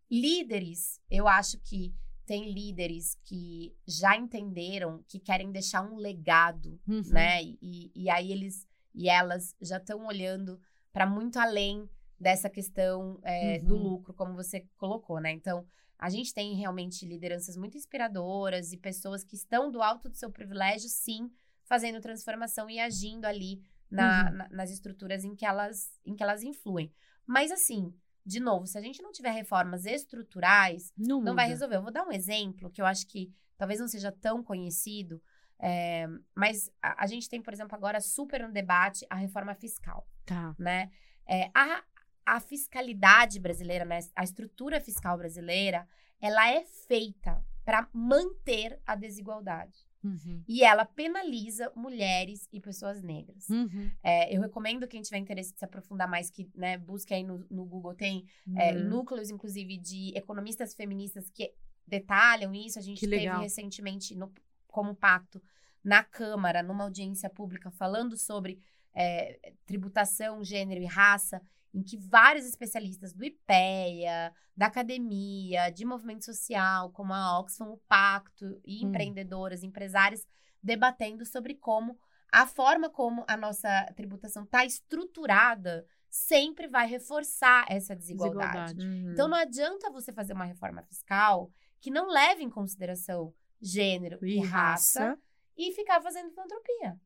Líderes, 0.09 0.99
eu 1.09 1.27
acho 1.27 1.57
que 1.59 1.93
tem 2.25 2.51
líderes 2.53 3.17
que 3.23 3.75
já 3.87 4.15
entenderam 4.15 5.03
que 5.07 5.19
querem 5.19 5.51
deixar 5.51 5.81
um 5.81 5.95
legado 5.97 6.79
Uhum. 6.87 7.01
né? 7.03 7.43
E, 7.43 7.91
e 7.93 8.09
aí 8.09 8.31
eles 8.31 8.67
e 8.93 9.09
elas 9.09 9.55
já 9.61 9.77
estão 9.77 10.05
olhando 10.05 10.59
para 10.91 11.05
muito 11.05 11.39
além 11.39 11.89
dessa 12.19 12.49
questão 12.49 13.19
é, 13.23 13.59
do 13.59 13.75
Uhum. 13.75 13.83
lucro, 13.83 14.13
como 14.13 14.35
você 14.35 14.65
colocou, 14.77 15.19
né? 15.19 15.31
Então, 15.31 15.65
a 16.01 16.09
gente 16.09 16.33
tem 16.33 16.55
realmente 16.55 17.05
lideranças 17.05 17.55
muito 17.55 17.77
inspiradoras 17.77 18.73
e 18.73 18.77
pessoas 18.77 19.23
que 19.23 19.35
estão 19.35 19.71
do 19.71 19.81
alto 19.81 20.09
do 20.09 20.17
seu 20.17 20.31
privilégio, 20.31 20.89
sim, 20.89 21.31
fazendo 21.63 22.01
transformação 22.01 22.67
e 22.69 22.79
agindo 22.79 23.25
ali 23.25 23.61
na- 23.89 24.29
Uhum. 24.31 24.37
na- 24.37 24.49
nas 24.49 24.71
estruturas 24.71 25.23
em 25.23 25.35
que 25.35 25.45
elas 25.45 25.91
em 26.05 26.15
que 26.15 26.23
elas 26.23 26.41
influem. 26.43 26.91
Mas 27.25 27.51
assim, 27.51 27.93
de 28.25 28.39
novo, 28.39 28.65
se 28.65 28.77
a 28.77 28.81
gente 28.81 29.01
não 29.01 29.11
tiver 29.11 29.31
reformas 29.31 29.85
estruturais, 29.85 30.91
Não, 30.97 31.21
não 31.21 31.35
vai 31.35 31.47
resolver. 31.47 31.75
Eu 31.75 31.81
vou 31.83 31.91
dar 31.91 32.05
um 32.05 32.11
exemplo 32.11 32.69
que 32.71 32.81
eu 32.81 32.85
acho 32.85 33.05
que 33.07 33.31
talvez 33.57 33.79
não 33.79 33.87
seja 33.87 34.11
tão 34.11 34.43
conhecido, 34.43 35.21
é, 35.59 36.07
mas 36.35 36.69
a, 36.81 37.03
a 37.03 37.07
gente 37.07 37.29
tem, 37.29 37.41
por 37.41 37.53
exemplo, 37.53 37.75
agora 37.75 37.99
super 38.01 38.41
no 38.47 38.51
debate 38.51 39.05
a 39.09 39.15
reforma 39.15 39.53
fiscal, 39.53 40.07
Tá. 40.25 40.55
né? 40.57 40.89
É, 41.27 41.49
a, 41.53 41.83
a 42.25 42.39
fiscalidade 42.39 43.39
brasileira, 43.39 43.85
né, 43.85 43.99
a 44.15 44.23
estrutura 44.23 44.79
fiscal 44.79 45.17
brasileira, 45.17 45.87
ela 46.19 46.49
é 46.51 46.63
feita 46.65 47.43
para 47.65 47.87
manter 47.93 48.79
a 48.85 48.95
desigualdade. 48.95 49.77
Uhum. 50.03 50.43
E 50.47 50.63
ela 50.63 50.83
penaliza 50.83 51.71
mulheres 51.75 52.47
e 52.51 52.59
pessoas 52.59 53.03
negras. 53.03 53.47
Uhum. 53.49 53.91
É, 54.01 54.35
eu 54.35 54.41
recomendo 54.41 54.87
quem 54.87 55.01
tiver 55.01 55.19
interesse 55.19 55.53
de 55.53 55.59
se 55.59 55.65
aprofundar 55.65 56.07
mais, 56.07 56.29
que 56.31 56.49
né, 56.55 56.75
busque 56.77 57.13
aí 57.13 57.23
no, 57.23 57.45
no 57.51 57.63
Google, 57.65 57.93
tem 57.93 58.25
é, 58.57 58.73
Uhum. 58.73 58.89
núcleos, 58.89 59.29
inclusive, 59.29 59.77
de 59.77 60.11
economistas 60.17 60.73
feministas 60.73 61.29
que 61.29 61.53
detalham 61.85 62.53
isso. 62.55 62.79
A 62.79 62.81
gente 62.81 62.99
Que 62.99 63.07
teve 63.07 63.23
legal. 63.25 63.41
recentemente, 63.41 64.15
no- 64.15 64.33
como 64.67 64.95
pacto, 64.95 65.39
na 65.83 66.03
Câmara, 66.03 66.63
numa 66.63 66.83
audiência 66.85 67.29
pública, 67.29 67.69
falando 67.69 68.17
sobre 68.17 68.59
é, 68.93 69.53
tributação, 69.65 70.43
gênero 70.43 70.81
e 70.81 70.85
raça, 70.85 71.41
em 71.73 71.81
que 71.81 71.97
vários 71.97 72.45
especialistas 72.45 73.13
do 73.13 73.23
IPEA, 73.23 74.33
da 74.55 74.65
academia, 74.67 75.69
de 75.69 75.85
movimento 75.85 76.25
social, 76.25 76.91
como 76.91 77.13
a 77.13 77.39
Oxfam, 77.39 77.69
o 77.69 77.77
Pacto, 77.87 78.59
e 78.65 78.83
Hum. 78.85 78.89
empreendedoras, 78.89 79.63
empresárias, 79.63 80.25
debatendo 80.61 81.25
sobre 81.25 81.55
como 81.55 81.97
a 82.31 82.45
forma 82.45 82.89
como 82.89 83.23
a 83.27 83.35
nossa 83.35 83.85
tributação 83.95 84.43
está 84.43 84.63
estruturada 84.65 85.85
sempre 86.09 86.67
vai 86.67 86.87
reforçar 86.87 87.65
essa 87.69 87.95
desigualdade. 87.95 88.75
Desigualdade. 88.75 88.85
Uhum. 89.05 89.11
Então 89.13 89.27
não 89.27 89.37
adianta 89.37 89.89
você 89.89 90.11
fazer 90.11 90.33
uma 90.33 90.45
reforma 90.45 90.81
fiscal 90.83 91.49
que 91.79 91.89
não 91.89 92.07
leve 92.07 92.43
em 92.43 92.49
consideração 92.49 93.33
gênero 93.61 94.23
e, 94.25 94.37
E 94.37 94.39
raça, 94.45 95.07
raça. 95.09 95.19
e 95.57 95.71
ficar 95.73 96.01
fazendo 96.01 96.29
filantropia. 96.31 96.99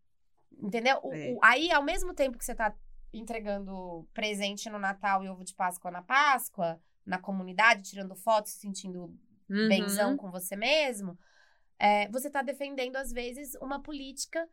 Entendeu? 0.57 0.99
O- 1.03 1.13
É. 1.13 1.33
o- 1.33 1.39
aí, 1.43 1.71
ao 1.71 1.83
mesmo 1.83 2.13
tempo 2.13 2.37
que 2.37 2.45
você 2.45 2.55
tá 2.55 2.73
entregando 3.17 4.07
presente 4.13 4.69
no 4.69 4.79
Natal 4.79 5.23
e 5.23 5.29
ovo 5.29 5.43
de 5.43 5.53
Páscoa 5.53 5.91
na 5.91 6.01
Páscoa, 6.01 6.79
na 7.05 7.17
comunidade, 7.19 7.89
tirando 7.89 8.15
fotos, 8.15 8.53
se 8.53 8.59
sentindo 8.59 9.13
Uhum. 9.47 9.67
benzão 9.69 10.17
com 10.17 10.31
você 10.31 10.55
mesmo, 10.55 11.17
é, 11.77 12.09
você 12.09 12.29
tá 12.29 12.41
defendendo, 12.41 12.95
às 12.95 13.11
vezes, 13.11 13.55
uma 13.61 13.81
política 13.81 14.47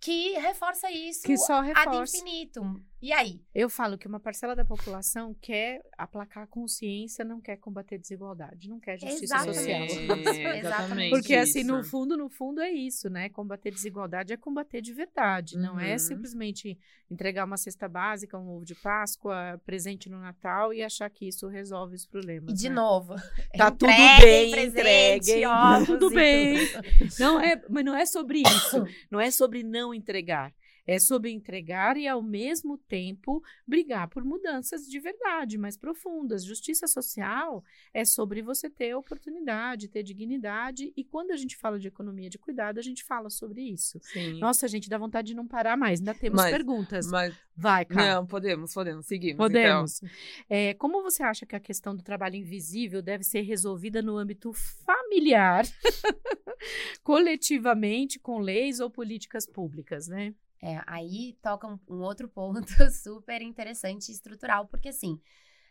que 0.00 0.32
reforça 0.38 0.90
isso 0.90 1.22
Que 1.22 1.36
só 1.36 1.58
ad 1.60 1.68
reforça. 1.72 2.16
infinitum. 2.16 2.80
E 3.02 3.12
aí? 3.12 3.40
Eu 3.54 3.68
falo 3.68 3.98
que 3.98 4.08
uma 4.08 4.18
parcela 4.18 4.56
da 4.56 4.64
população 4.64 5.34
quer 5.40 5.82
aplacar 5.98 6.44
a 6.44 6.46
consciência, 6.46 7.24
não 7.24 7.40
quer 7.40 7.56
combater 7.58 7.98
desigualdade, 7.98 8.68
não 8.68 8.80
quer 8.80 8.98
justiça 8.98 9.36
Exatamente. 9.36 9.92
social. 9.94 10.16
É, 10.46 10.58
Exatamente 10.58 11.10
Porque 11.10 11.34
assim, 11.34 11.60
isso. 11.60 11.68
no 11.68 11.84
fundo, 11.84 12.16
no 12.16 12.28
fundo 12.30 12.60
é 12.60 12.70
isso, 12.70 13.08
né? 13.10 13.28
Combater 13.28 13.70
desigualdade 13.70 14.32
é 14.32 14.36
combater 14.36 14.80
de 14.80 14.92
verdade. 14.94 15.56
Não 15.58 15.78
é 15.78 15.92
Uhum. 15.92 15.98
simplesmente 15.98 16.78
entregar 17.10 17.44
uma 17.44 17.56
cesta 17.58 17.86
básica, 17.88 18.38
um 18.38 18.48
ovo 18.48 18.64
de 18.64 18.74
Páscoa, 18.74 19.60
presente 19.64 20.08
no 20.08 20.18
Natal 20.18 20.72
e 20.72 20.82
achar 20.82 21.08
que 21.10 21.28
isso 21.28 21.46
resolve 21.48 21.94
os 21.96 22.06
problemas. 22.06 22.50
E 22.50 22.54
de 22.56 22.68
né? 22.68 22.74
novo. 22.74 23.14
Tá 23.56 23.70
tudo 23.70 23.90
entreguem 23.92 24.20
bem, 24.20 24.50
presente, 24.50 24.80
entreguem, 24.80 25.46
ovos 25.46 25.86
tudo 25.86 26.10
bem. 26.10 26.66
tudo. 26.66 26.84
Não 27.20 27.38
é, 27.40 27.62
mas 27.68 27.84
não 27.84 27.94
é 27.96 28.06
sobre 28.06 28.40
isso. 28.40 28.84
Não 29.10 29.20
é 29.20 29.30
sobre 29.30 29.62
não 29.62 29.85
entregar. 29.94 30.54
É 30.86 30.98
sobre 30.98 31.30
entregar 31.30 31.96
e, 31.96 32.06
ao 32.06 32.22
mesmo 32.22 32.78
tempo, 32.78 33.42
brigar 33.66 34.08
por 34.08 34.24
mudanças 34.24 34.86
de 34.86 35.00
verdade, 35.00 35.58
mais 35.58 35.76
profundas. 35.76 36.44
Justiça 36.44 36.86
social 36.86 37.64
é 37.92 38.04
sobre 38.04 38.40
você 38.42 38.70
ter 38.70 38.94
oportunidade, 38.94 39.88
ter 39.88 40.02
dignidade. 40.02 40.92
E 40.96 41.02
quando 41.02 41.32
a 41.32 41.36
gente 41.36 41.56
fala 41.56 41.78
de 41.78 41.88
economia 41.88 42.30
de 42.30 42.38
cuidado, 42.38 42.78
a 42.78 42.82
gente 42.82 43.02
fala 43.02 43.28
sobre 43.30 43.62
isso. 43.62 43.98
Sim. 44.02 44.38
Nossa, 44.38 44.68
gente, 44.68 44.88
dá 44.88 44.96
vontade 44.96 45.28
de 45.28 45.34
não 45.34 45.46
parar 45.46 45.76
mais. 45.76 45.98
Ainda 46.00 46.14
temos 46.14 46.40
Mas- 46.40 46.50
perguntas. 46.52 47.10
Mas, 47.10 47.34
Vai, 47.56 47.84
cara. 47.84 48.16
não, 48.16 48.26
podemos, 48.26 48.72
podemos, 48.74 49.06
seguimos. 49.06 49.38
Podemos. 49.38 50.00
É, 50.48 50.74
como 50.74 51.02
você 51.02 51.22
acha 51.22 51.46
que 51.46 51.56
a 51.56 51.60
questão 51.60 51.96
do 51.96 52.02
trabalho 52.02 52.36
invisível 52.36 53.00
deve 53.02 53.24
ser 53.24 53.40
resolvida 53.40 54.02
no 54.02 54.16
âmbito 54.16 54.52
familiar, 54.52 55.64
coletivamente, 57.02 58.18
com 58.18 58.38
leis 58.38 58.80
ou 58.80 58.90
políticas 58.90 59.46
públicas, 59.46 60.06
né? 60.08 60.34
É, 60.62 60.80
aí 60.86 61.36
toca 61.42 61.66
um, 61.66 61.78
um 61.88 62.00
outro 62.02 62.28
ponto 62.28 62.66
super 62.90 63.42
interessante 63.42 64.08
e 64.08 64.12
estrutural, 64.12 64.66
porque 64.66 64.88
assim, 64.88 65.20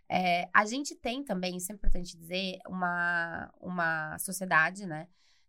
é, 0.09 0.47
a 0.53 0.65
gente 0.65 0.95
tem 0.95 1.23
também, 1.23 1.57
isso 1.57 1.71
é 1.71 1.75
importante 1.75 2.15
dizer, 2.17 2.59
uma, 2.67 3.51
uma 3.59 4.17
sociedade, 4.19 4.85
né? 4.85 5.07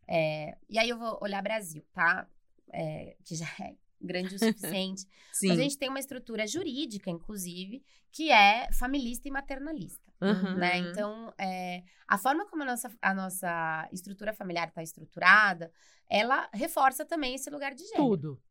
É, 0.08 0.56
e 0.68 0.78
aí 0.78 0.88
eu 0.88 0.98
vou 0.98 1.18
olhar 1.20 1.42
Brasil, 1.42 1.84
tá? 1.92 2.26
É, 2.72 3.16
que 3.24 3.34
já 3.34 3.46
é 3.60 3.74
grande 4.00 4.34
o 4.36 4.38
suficiente. 4.38 5.06
Sim. 5.32 5.48
Mas 5.48 5.58
a 5.58 5.62
gente 5.62 5.78
tem 5.78 5.88
uma 5.88 5.98
estrutura 5.98 6.46
jurídica, 6.46 7.10
inclusive, 7.10 7.82
que 8.10 8.30
é 8.30 8.70
familista 8.72 9.28
e 9.28 9.30
maternalista. 9.30 10.06
Aham. 10.20 10.54
né? 10.54 10.80
Uhum. 10.80 10.90
Então, 10.90 11.34
é, 11.38 11.82
a 12.08 12.16
forma 12.16 12.46
como 12.46 12.62
a 12.62 12.66
nossa, 12.66 12.90
a 13.02 13.14
nossa 13.14 13.88
estrutura 13.92 14.32
familiar 14.32 14.68
está 14.68 14.82
estruturada, 14.82 15.70
ela 16.08 16.48
reforça 16.54 17.04
também 17.04 17.34
esse 17.34 17.50
lugar 17.50 17.74
de 17.74 17.84
gênero, 17.84 18.08
Tudo. 18.08 18.42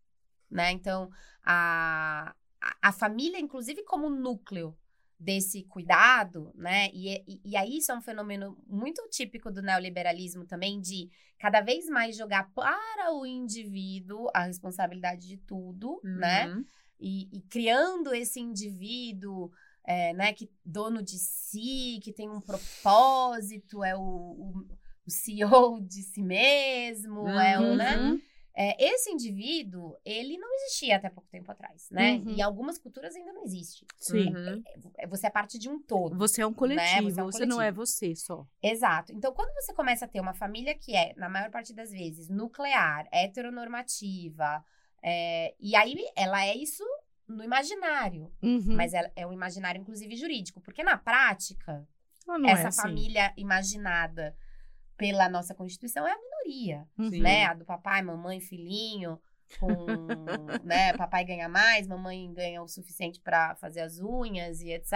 Né? 0.50 0.72
Então, 0.72 1.10
a, 1.43 2.34
a, 2.82 2.91
família, 2.91 3.39
inclusive 3.39 3.84
como 3.84 4.10
núcleo 4.10 4.76
desse 5.20 5.64
cuidado, 5.64 6.52
né? 6.56 6.89
E, 6.93 7.24
e, 7.28 7.41
e 7.46 7.58
aí 7.58 7.78
isso 7.78 7.91
é 7.91 7.96
um 7.96 8.02
fenômeno 8.02 8.58
muito 8.68 9.08
típico 9.10 9.52
do 9.52 9.62
neoliberalismo 9.62 10.46
também, 10.46 10.80
de 10.80 11.10
cada 11.39 11.62
vez 11.62 11.88
mais 11.88 12.18
jogar 12.18 12.52
para 12.54 13.14
o 13.14 13.26
indivíduo 13.26 14.30
a 14.34 14.46
responsabilidade 14.46 15.28
de 15.28 15.38
tudo, 15.38 16.02
né? 16.04 16.48
Uhum. 16.48 16.66
e, 17.00 17.38
e 17.38 17.41
criando 17.43 18.14
esse 18.14 18.39
indivíduo, 18.39 19.52
é, 19.86 20.14
né, 20.14 20.34
que 20.34 20.50
dono 20.66 21.04
de 21.04 21.18
si, 21.18 22.00
que 22.04 22.12
tem 22.12 22.30
um 22.30 22.41
propósito, 22.41 23.84
é 23.84 23.96
o, 23.96 24.02
o, 24.02 24.68
o 25.06 25.12
CEO 25.12 25.80
de 25.82 26.02
si 26.02 26.22
mesmo, 26.22 27.28
é 27.30 27.60
o, 27.60 27.76
né? 27.76 28.20
É, 28.58 28.82
esse 28.93 29.12
indivíduo, 29.12 29.97
ele 30.06 30.38
não 30.38 30.47
existia 30.56 30.95
até 30.95 31.10
pouco 31.10 31.28
tempo 31.30 31.51
atrás, 31.51 31.89
né? 31.91 32.14
Uhum. 32.26 32.36
E 32.38 32.41
algumas 32.41 32.78
culturas 32.78 33.14
ainda 33.14 33.34
não 33.34 33.43
existe. 33.43 33.86
Sim. 33.97 34.34
Uhum. 34.34 34.64
É, 34.97 35.06
Você 35.08 35.28
é 35.28 35.30
parte 35.30 35.60
de 35.60 35.68
um 35.70 35.78
todo. 35.82 36.18
Você 36.18 36.41
é 36.41 36.47
um 36.47 36.53
coletivo, 36.53 37.10
Você 37.10 37.20
é 37.20 37.24
um 37.24 37.32
você 37.32 37.45
não 37.45 37.62
é 37.62 37.70
você 37.72 38.16
só. 38.16 38.47
Exato. 38.64 39.12
Então, 39.12 39.34
quando 39.34 39.53
você 39.56 39.74
começa 39.74 40.06
a 40.06 40.08
ter 40.08 40.22
uma 40.22 40.34
família 40.34 40.74
que 40.74 40.95
é, 40.95 41.14
na 41.18 41.28
maior 41.28 41.51
parte 41.51 41.74
das 41.74 41.91
vezes, 41.91 42.30
nuclear, 42.30 43.08
heteronormativa, 43.12 44.64
é, 45.03 45.53
e 45.60 45.76
aí 45.76 45.95
ela 46.16 46.45
é 46.45 46.56
isso 46.56 46.84
no 47.28 47.43
imaginário, 47.43 48.32
Uhum. 48.41 48.76
mas 48.76 48.93
é, 48.93 49.12
é 49.16 49.28
um 49.28 49.34
imaginário, 49.34 49.82
inclusive, 49.82 50.16
jurídico. 50.16 50.62
Porque 50.62 50.84
na 50.84 50.97
prática, 50.97 51.86
essa 52.47 52.64
é 52.64 52.68
assim. 52.68 52.82
família 52.82 53.34
imaginada 53.36 54.36
pela 54.97 55.28
nossa 55.28 55.53
Constituição 55.53 56.08
é 56.08 56.12
a 56.12 56.18
minoria, 56.46 56.88
Uhum. 56.98 57.10
Sim. 57.10 57.22
né? 57.22 57.46
A 57.46 57.54
do 57.54 57.66
papai, 57.66 58.02
mamãe, 58.02 58.39
filhinho, 58.39 59.20
com, 59.60 59.68
né? 60.64 60.93
Papai 60.93 61.24
ganha 61.26 61.48
mais, 61.50 61.88
mamãe 61.88 62.32
ganha 62.34 62.62
o 62.62 62.68
suficiente 62.68 63.20
pra 63.22 63.56
fazer 63.56 63.82
as 63.82 64.00
unhas 64.00 64.62
e 64.62 64.72
etc. 64.72 64.93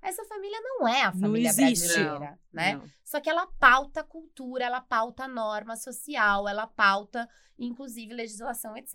Essa 0.00 0.24
família 0.26 0.58
não 0.60 0.86
é 0.86 1.02
a 1.02 1.12
Não 1.12 1.20
família 1.20 1.48
existe. 1.48 1.88
brasileira, 1.94 2.38
né? 2.52 2.74
Não. 2.74 2.84
Só 3.04 3.20
que 3.20 3.28
ela 3.28 3.46
pauta 3.58 4.00
a 4.00 4.04
cultura, 4.04 4.64
ela 4.64 4.80
pauta 4.80 5.24
a 5.24 5.28
norma 5.28 5.76
social, 5.76 6.48
ela 6.48 6.66
pauta, 6.66 7.28
inclusive, 7.58 8.14
legislação, 8.14 8.76
etc. 8.76 8.94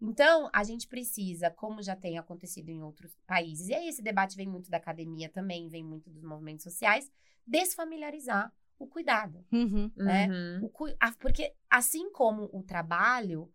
Então, 0.00 0.50
a 0.52 0.62
gente 0.64 0.86
precisa, 0.88 1.50
como 1.50 1.82
já 1.82 1.96
tem 1.96 2.18
acontecido 2.18 2.68
em 2.68 2.82
outros 2.82 3.14
países, 3.26 3.68
e 3.68 3.74
aí 3.74 3.88
esse 3.88 4.02
debate 4.02 4.36
vem 4.36 4.46
muito 4.48 4.70
da 4.70 4.76
academia 4.76 5.28
também, 5.30 5.68
vem 5.68 5.82
muito 5.84 6.10
dos 6.10 6.22
movimentos 6.22 6.64
sociais, 6.64 7.10
desfamiliarizar 7.46 8.52
o 8.78 8.86
cuidado. 8.86 9.44
Uhum. 9.52 9.90
né? 9.96 10.28
Uhum. 10.28 10.70
A- 11.00 11.12
porque, 11.12 11.52
assim 11.70 12.10
como 12.10 12.48
o 12.52 12.62
trabalho, 12.62 13.52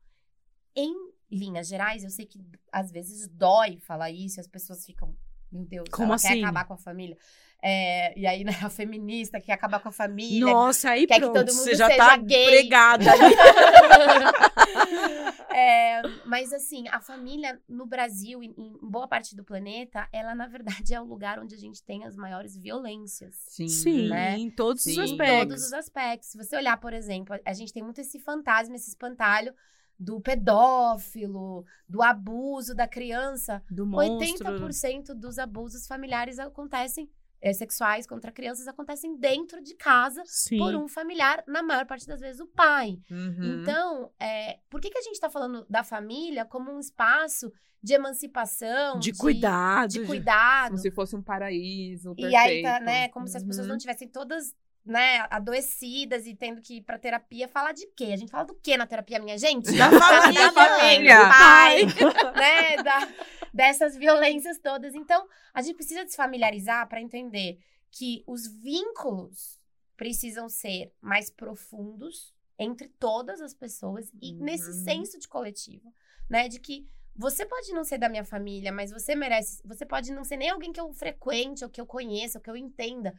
em 0.75 0.93
linhas 1.29 1.67
gerais, 1.67 2.03
eu 2.03 2.09
sei 2.09 2.25
que 2.25 2.39
às 2.71 2.91
vezes 2.91 3.27
dói 3.27 3.79
falar 3.79 4.11
isso, 4.11 4.39
e 4.39 4.41
as 4.41 4.47
pessoas 4.47 4.85
ficam, 4.85 5.15
meu 5.51 5.65
Deus, 5.65 5.89
Como 5.89 6.07
ela 6.07 6.15
assim? 6.15 6.27
quer 6.27 6.39
acabar 6.39 6.65
com 6.65 6.73
a 6.73 6.77
família. 6.77 7.17
É, 7.63 8.17
e 8.17 8.25
aí, 8.25 8.43
né, 8.43 8.57
a 8.61 8.69
feminista 8.69 9.39
quer 9.39 9.53
acabar 9.53 9.79
com 9.79 9.89
a 9.89 9.91
família. 9.91 10.51
Nossa, 10.51 10.89
aí 10.89 11.05
Quer 11.05 11.15
que 11.15 11.19
pronto, 11.21 11.35
todo 11.35 11.53
mundo 11.53 11.63
você 11.63 11.75
já 11.75 11.87
seja 11.87 11.97
tá 11.97 12.17
gay. 12.17 12.69
É, 15.53 16.01
mas 16.25 16.53
assim, 16.53 16.87
a 16.87 17.01
família 17.01 17.61
no 17.67 17.85
Brasil, 17.85 18.41
em, 18.41 18.53
em 18.57 18.77
boa 18.81 19.05
parte 19.05 19.35
do 19.35 19.43
planeta, 19.43 20.07
ela 20.11 20.33
na 20.33 20.47
verdade 20.47 20.93
é 20.93 20.99
o 20.99 21.03
lugar 21.03 21.39
onde 21.39 21.53
a 21.53 21.57
gente 21.57 21.83
tem 21.83 22.05
as 22.05 22.15
maiores 22.15 22.57
violências. 22.57 23.35
Sim. 23.47 23.67
Sim, 23.67 24.09
né? 24.09 24.37
em 24.37 24.49
todos 24.49 24.85
os 24.85 24.93
Sim. 24.93 25.01
Em 25.01 25.03
aspectos. 25.03 25.39
todos 25.39 25.65
os 25.65 25.73
aspectos. 25.73 26.29
Se 26.29 26.37
você 26.37 26.55
olhar, 26.55 26.79
por 26.79 26.93
exemplo, 26.93 27.37
a 27.45 27.53
gente 27.53 27.73
tem 27.73 27.83
muito 27.83 27.99
esse 27.99 28.17
fantasma, 28.17 28.75
esse 28.75 28.89
espantalho 28.89 29.53
do 29.99 30.19
pedófilo, 30.19 31.65
do 31.87 32.01
abuso 32.01 32.73
da 32.73 32.87
criança. 32.87 33.61
Do 33.69 33.85
monstro. 33.85 34.47
80% 34.47 35.13
dos 35.13 35.37
abusos 35.37 35.85
familiares 35.85 36.39
acontecem, 36.39 37.09
eh, 37.41 37.53
sexuais 37.53 38.05
contra 38.05 38.31
crianças, 38.31 38.67
acontecem 38.67 39.15
dentro 39.17 39.61
de 39.61 39.75
casa 39.75 40.21
Sim. 40.25 40.57
por 40.59 40.75
um 40.75 40.87
familiar, 40.87 41.43
na 41.47 41.63
maior 41.63 41.85
parte 41.85 42.05
das 42.07 42.19
vezes 42.19 42.39
o 42.39 42.47
pai. 42.47 42.99
Uhum. 43.09 43.61
Então, 43.61 44.11
é, 44.19 44.59
por 44.69 44.79
que, 44.79 44.89
que 44.89 44.97
a 44.97 45.01
gente 45.01 45.15
está 45.15 45.29
falando 45.29 45.65
da 45.69 45.83
família 45.83 46.45
como 46.45 46.71
um 46.71 46.79
espaço 46.79 47.51
de 47.83 47.93
emancipação, 47.95 48.99
de 48.99 49.11
cuidado. 49.13 49.89
de 49.89 49.99
de- 50.01 50.05
cuidado? 50.05 50.67
Como 50.69 50.77
se 50.77 50.91
fosse 50.91 51.15
um 51.15 51.21
paraíso. 51.23 52.13
E 52.17 52.35
aí 52.35 52.61
tá, 52.61 52.69
perfeito. 52.77 52.85
né, 52.85 53.07
como 53.09 53.27
se 53.27 53.35
as 53.37 53.43
pessoas 53.43 53.65
Uhum. 53.65 53.71
não 53.73 53.77
tivessem 53.79 54.07
todas, 54.07 54.53
né, 54.85 55.25
adoecidas 55.29 56.25
e 56.25 56.35
tendo 56.35 56.61
que 56.61 56.77
ir 56.77 56.81
pra 56.81 56.97
terapia. 56.97 57.47
Falar 57.47 57.71
de 57.71 57.85
quê? 57.95 58.05
A 58.13 58.17
gente 58.17 58.31
fala 58.31 58.45
do 58.45 58.55
quê 58.55 58.75
na 58.77 58.87
terapia, 58.87 59.19
minha 59.19 59.37
gente? 59.37 59.71
Da 59.77 59.89
família. 59.91 60.41
da 60.51 60.51
família, 60.51 61.17
pai, 61.29 61.81
né, 62.35 62.83
da- 62.83 63.09
dessas 63.53 63.95
violências 63.95 64.57
todas. 64.59 64.95
Então, 64.95 65.27
a 65.53 65.61
gente 65.61 65.75
precisa 65.75 66.05
se 66.07 66.15
familiarizar 66.15 66.87
para 66.89 67.01
entender 67.01 67.59
que 67.91 68.23
os 68.25 68.47
vínculos 68.47 69.59
precisam 69.95 70.49
ser 70.49 70.93
mais 71.01 71.29
profundos 71.29 72.33
entre 72.57 72.87
todas 72.99 73.41
as 73.41 73.53
pessoas 73.53 74.11
e 74.21 74.33
Uhum. 74.33 74.39
nesse 74.43 74.73
senso 74.83 75.19
de 75.19 75.27
coletivo, 75.27 75.93
né, 76.29 76.47
de 76.47 76.59
que 76.59 76.87
você 77.15 77.45
pode 77.45 77.71
não 77.73 77.83
ser 77.83 77.97
da 77.97 78.07
minha 78.07 78.23
família, 78.23 78.71
mas 78.71 78.89
você 78.91 79.13
merece. 79.15 79.61
Você 79.65 79.85
pode 79.85 80.11
não 80.13 80.23
ser 80.23 80.37
nem 80.37 80.49
alguém 80.49 80.71
que 80.71 80.79
eu 80.79 80.91
frequente, 80.93 81.63
ou 81.63 81.69
que 81.69 81.79
eu 81.81 81.85
conheça, 81.85 82.37
ou 82.39 82.41
que 82.41 82.49
eu 82.49 82.55
entenda. 82.55 83.13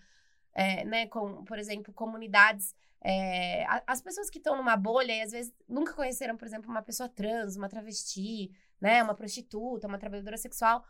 É, 0.55 0.85
né, 0.85 1.07
com, 1.07 1.45
por 1.45 1.59
exemplo, 1.59 1.93
comunidades. 1.95 2.75
é, 3.05 3.65
a- 3.67 3.83
as 3.87 4.01
pessoas 4.01 4.31
que 4.31 4.39
estão 4.39 4.57
numa 4.57 4.77
bolha 4.77 5.13
e 5.13 5.23
às 5.23 5.33
vezes 5.33 5.53
nunca 5.69 5.93
conheceram, 5.93 6.37
por 6.37 6.47
exemplo, 6.47 6.71
uma 6.71 6.83
pessoa 6.83 7.09
trans, 7.09 7.57
uma 7.57 7.69
travesti, 7.69 8.49
né, 8.81 9.03
uma 9.03 9.13
prostituta, 9.15 9.89
uma 9.89 9.99
trabalhadora 9.99 10.37
sexual. 10.37 10.85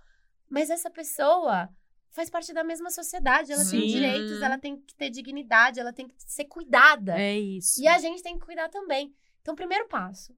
Mas 0.47 0.69
essa 0.69 0.91
pessoa 0.91 1.71
faz 2.11 2.29
parte 2.29 2.53
da 2.53 2.63
mesma 2.63 2.91
sociedade, 2.91 3.51
ela 3.51 3.63
tem 3.65 3.81
Sim. 3.81 3.87
direitos, 3.87 4.43
ela 4.43 4.59
tem 4.59 4.77
que 4.79 4.95
ter 4.95 5.09
dignidade, 5.09 5.81
ela 5.81 5.91
tem 5.91 6.07
que 6.07 6.15
ser 6.19 6.45
cuidada. 6.45 7.19
É 7.19 7.39
isso. 7.39 7.81
E 7.81 7.89
a 7.89 7.99
gente 7.99 8.23
tem 8.23 8.39
que 8.39 8.45
cuidar 8.45 8.69
também. 8.69 9.15
Então, 9.41 9.55
o 9.55 9.57
primeiro 9.57 9.89
passo 9.89 10.37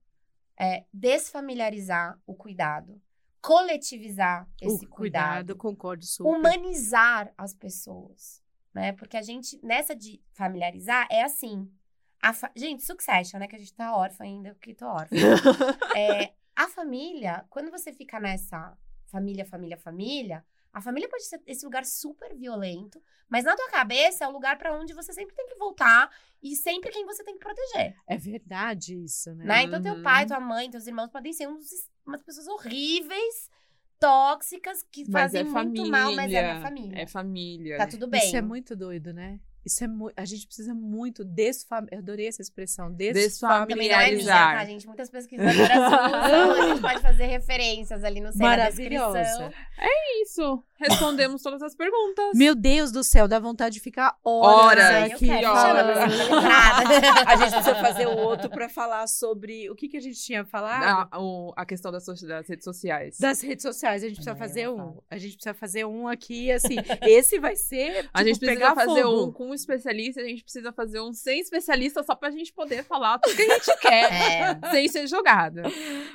é 0.57 0.85
desfamiliarizar 0.93 2.17
o 2.25 2.35
cuidado, 2.37 3.03
coletivizar 3.43 4.49
esse 4.63 4.85
o 4.85 4.89
cuidado, 4.89 5.57
concordo 5.57 6.05
super. 6.05 6.31
humanizar 6.31 7.33
as 7.37 7.53
pessoas, 7.53 8.41
né? 8.75 8.93
Porque 8.93 9.17
a 9.17 9.23
gente, 9.23 9.59
nessa 9.65 9.95
de 9.95 10.21
familiarizar, 10.33 11.07
é 11.11 11.23
assim. 11.23 11.71
A 12.21 12.33
fa- 12.33 12.51
Gente, 12.57 12.83
Succession, 12.83 13.39
né? 13.39 13.47
Que 13.47 13.57
a 13.57 13.59
gente 13.59 13.75
tá 13.75 13.95
órfã 13.97 14.25
ainda, 14.25 14.55
porque 14.55 14.75
tô 14.75 14.87
órfã. 14.87 15.15
É, 15.97 16.33
a 16.57 16.67
família, 16.69 17.45
quando 17.51 17.71
você 17.71 17.93
fica 17.93 18.19
nessa 18.19 18.77
família, 19.07 19.45
família, 19.45 19.77
família, 19.79 20.45
a 20.73 20.81
família 20.81 21.09
pode 21.09 21.25
ser 21.25 21.41
esse 21.47 21.65
lugar 21.65 21.85
super 21.85 22.35
violento, 22.35 23.01
mas 23.29 23.45
na 23.45 23.55
tua 23.55 23.71
cabeça 23.71 24.25
é 24.25 24.29
o 24.29 24.33
lugar 24.33 24.59
pra 24.59 24.77
onde 24.77 24.93
você 24.93 25.13
sempre 25.13 25.37
tem 25.37 25.47
que 25.47 25.55
voltar 25.55 26.11
e 26.43 26.57
sempre 26.57 26.91
quem 26.91 27.05
você 27.07 27.23
tem 27.23 27.35
que 27.35 27.41
proteger, 27.45 27.95
É 28.09 28.17
verdade 28.17 28.97
isso, 29.05 29.33
né? 29.37 29.45
né? 29.45 29.63
Então 29.65 29.81
teu 29.81 29.95
Uhum. 29.95 30.03
pai, 30.03 30.27
tua 30.27 30.41
mãe, 30.41 30.69
teus 30.69 30.87
irmãos 30.89 31.11
podem 31.11 31.33
ser 31.33 31.47
uns, 31.47 31.69
umas 32.05 32.23
pessoas 32.25 32.49
horríveis, 32.49 33.49
tóxicas, 34.01 34.83
que 34.91 35.05
Mas 35.09 35.23
fazem 35.23 35.41
é 35.41 35.45
muito 35.45 35.55
família. 35.55 35.91
mal, 35.91 36.15
mas 36.15 36.33
é 36.33 36.43
minha 36.43 36.61
família. 36.61 36.99
É 37.03 37.07
família. 37.07 37.77
Tá 37.79 37.87
tudo 37.87 38.07
bem. 38.07 38.21
Isso 38.27 38.37
é 38.37 38.43
muito 38.43 38.77
doido, 38.77 39.13
né? 39.13 39.39
Isso 39.65 39.83
é 39.83 39.89
muito. 39.89 40.13
A 40.15 40.27
gente 40.27 40.47
precisa 40.47 40.75
muito 40.75 41.25
desfam... 41.25 41.87
Eu 41.91 42.01
adorei 42.01 42.29
essa 42.29 42.43
expressão. 42.43 42.91
Também 42.91 43.13
não 43.15 43.21
é 43.21 43.25
Desfamiliarizar. 43.25 44.49
minha, 44.51 44.59
tá, 44.59 44.65
gente? 44.67 44.87
Muitas 44.87 45.09
pesquisadoras 45.09 45.59
usam, 45.59 46.53
a 46.53 46.69
gente 46.69 46.81
pode 46.83 47.01
fazer 47.01 47.25
referências 47.25 48.05
ali 48.05 48.21
no 48.21 48.31
centro 48.31 48.47
da 48.47 48.69
descrição. 48.69 49.13
Maravilhosa. 49.13 49.55
Isso. 50.23 50.63
Respondemos 50.89 51.43
todas 51.43 51.63
as 51.63 51.75
perguntas. 51.75 52.31
Meu 52.35 52.55
Deus 52.55 52.91
do 52.93 53.03
céu, 53.05 53.27
dá 53.27 53.39
vontade 53.39 53.75
de 53.75 53.81
ficar 53.81 54.17
horas, 54.25 54.91
eu 55.09 55.15
aqui 55.15 55.27
quero, 55.27 55.49
horas. 55.49 55.99
A 57.27 57.37
gente 57.37 57.51
precisa 57.53 57.75
fazer 57.77 58.07
o 58.07 58.17
outro 58.17 58.51
pra 58.51 58.69
falar 58.69 59.07
sobre 59.07 59.71
o 59.71 59.75
que, 59.75 59.89
que 59.89 59.97
a 59.97 60.01
gente 60.01 60.21
tinha 60.21 60.45
falado. 60.45 61.09
a, 61.11 61.21
o- 61.21 61.53
a 61.57 61.65
questão 61.65 61.91
das, 61.91 62.05
das 62.07 62.49
redes 62.49 62.65
sociais. 62.65 63.17
Das 63.19 63.41
redes 63.41 63.63
sociais, 63.63 64.03
a 64.03 64.07
gente 64.09 64.17
precisa 64.17 64.33
Ai, 64.33 64.39
fazer 64.39 64.69
um. 64.69 64.99
A 65.11 65.19
gente 65.19 65.35
precisa 65.37 65.55
fazer 65.55 65.85
um 65.85 66.07
aqui, 66.09 66.51
assim. 66.53 66.77
Esse 67.03 67.39
vai 67.39 67.57
ser. 67.57 68.09
A 68.13 68.19
tipo, 68.19 68.29
gente 68.29 68.39
precisa 68.39 68.47
pegar 68.61 68.75
fazer 68.75 69.03
fogo. 69.03 69.25
um 69.27 69.33
com 69.33 69.47
um 69.51 69.55
especialista, 69.55 70.21
a 70.21 70.25
gente 70.25 70.43
precisa 70.43 70.73
fazer 70.73 71.01
um 71.01 71.13
sem 71.13 71.41
especialista 71.41 72.03
só 72.03 72.15
pra 72.15 72.31
gente 72.31 72.53
poder 72.53 72.85
falar 72.85 73.19
tudo 73.19 73.35
que 73.37 73.43
a 73.43 73.55
gente 73.59 73.77
quer 73.81 74.13
É. 74.13 74.71
sem 74.71 74.89
ser 74.89 75.07
jogada. 75.07 75.63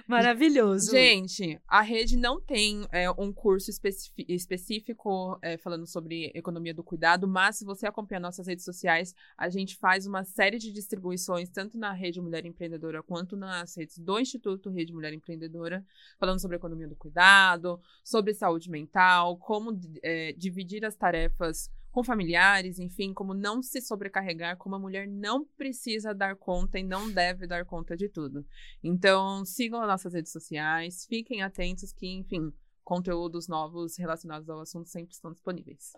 Maravilhoso. 0.08 0.92
Gente, 0.92 1.60
a 1.68 1.82
rede 1.82 2.18
não 2.18 2.40
tem 2.40 2.88
é, 2.92 3.10
um 3.12 3.32
curso 3.32 3.70
especifi- 3.70 4.26
específico 4.60 5.40
é, 5.42 5.58
falando 5.58 5.88
sobre 5.88 6.32
economia 6.36 6.74
do 6.74 6.84
cuidado, 6.84 7.28
mas 7.28 7.58
se 7.58 7.66
você 7.66 7.88
acompanhar 7.88 8.20
nossas 8.20 8.48
redes 8.48 8.66
sociais, 8.66 9.16
a 9.38 9.50
gente 9.50 9.78
faz 9.78 10.06
uma 10.06 10.24
série 10.24 10.60
de 10.60 10.72
distribuições, 10.72 11.50
tanto 11.50 11.78
na 11.78 11.94
Rede 11.94 12.22
Mulher 12.22 12.46
Empreendedora 12.46 13.02
quanto 13.02 13.36
nas 13.36 13.76
redes 13.76 13.98
do 13.98 14.20
Instituto 14.20 14.70
Rede 14.70 14.94
Mulher 14.94 15.14
Empreendedora, 15.14 15.84
falando 16.20 16.40
sobre 16.40 16.58
economia 16.58 16.88
do 16.88 16.96
cuidado, 16.96 17.82
sobre 18.04 18.34
saúde 18.34 18.70
mental, 18.70 19.38
como 19.38 19.80
é, 20.04 20.34
dividir 20.34 20.86
as 20.86 20.96
tarefas 20.96 21.72
com 21.92 22.04
familiares, 22.04 22.78
enfim, 22.78 23.14
como 23.14 23.34
não 23.34 23.64
se 23.64 23.82
sobrecarregar, 23.82 24.58
como 24.58 24.76
a 24.76 24.80
mulher 24.80 25.08
não 25.08 25.44
precisa 25.44 26.14
dar 26.14 26.36
conta 26.36 26.78
e 26.78 26.84
não 26.84 27.12
deve 27.12 27.48
dar 27.48 27.66
conta 27.66 27.98
de 27.98 28.08
tudo. 28.08 28.46
Então, 28.84 29.44
sigam 29.44 29.82
as 29.82 29.88
nossas 29.88 30.14
redes 30.14 30.32
sociais, 30.32 31.06
fiquem 31.08 31.42
atentos 31.42 31.92
que, 31.92 32.08
enfim, 32.08 32.54
conteúdos 32.90 33.48
novos 33.48 33.96
relacionados 33.98 34.50
ao 34.50 34.60
assunto 34.62 34.90
sempre 34.90 35.14
estão 35.14 35.32
disponíveis. 35.32 35.94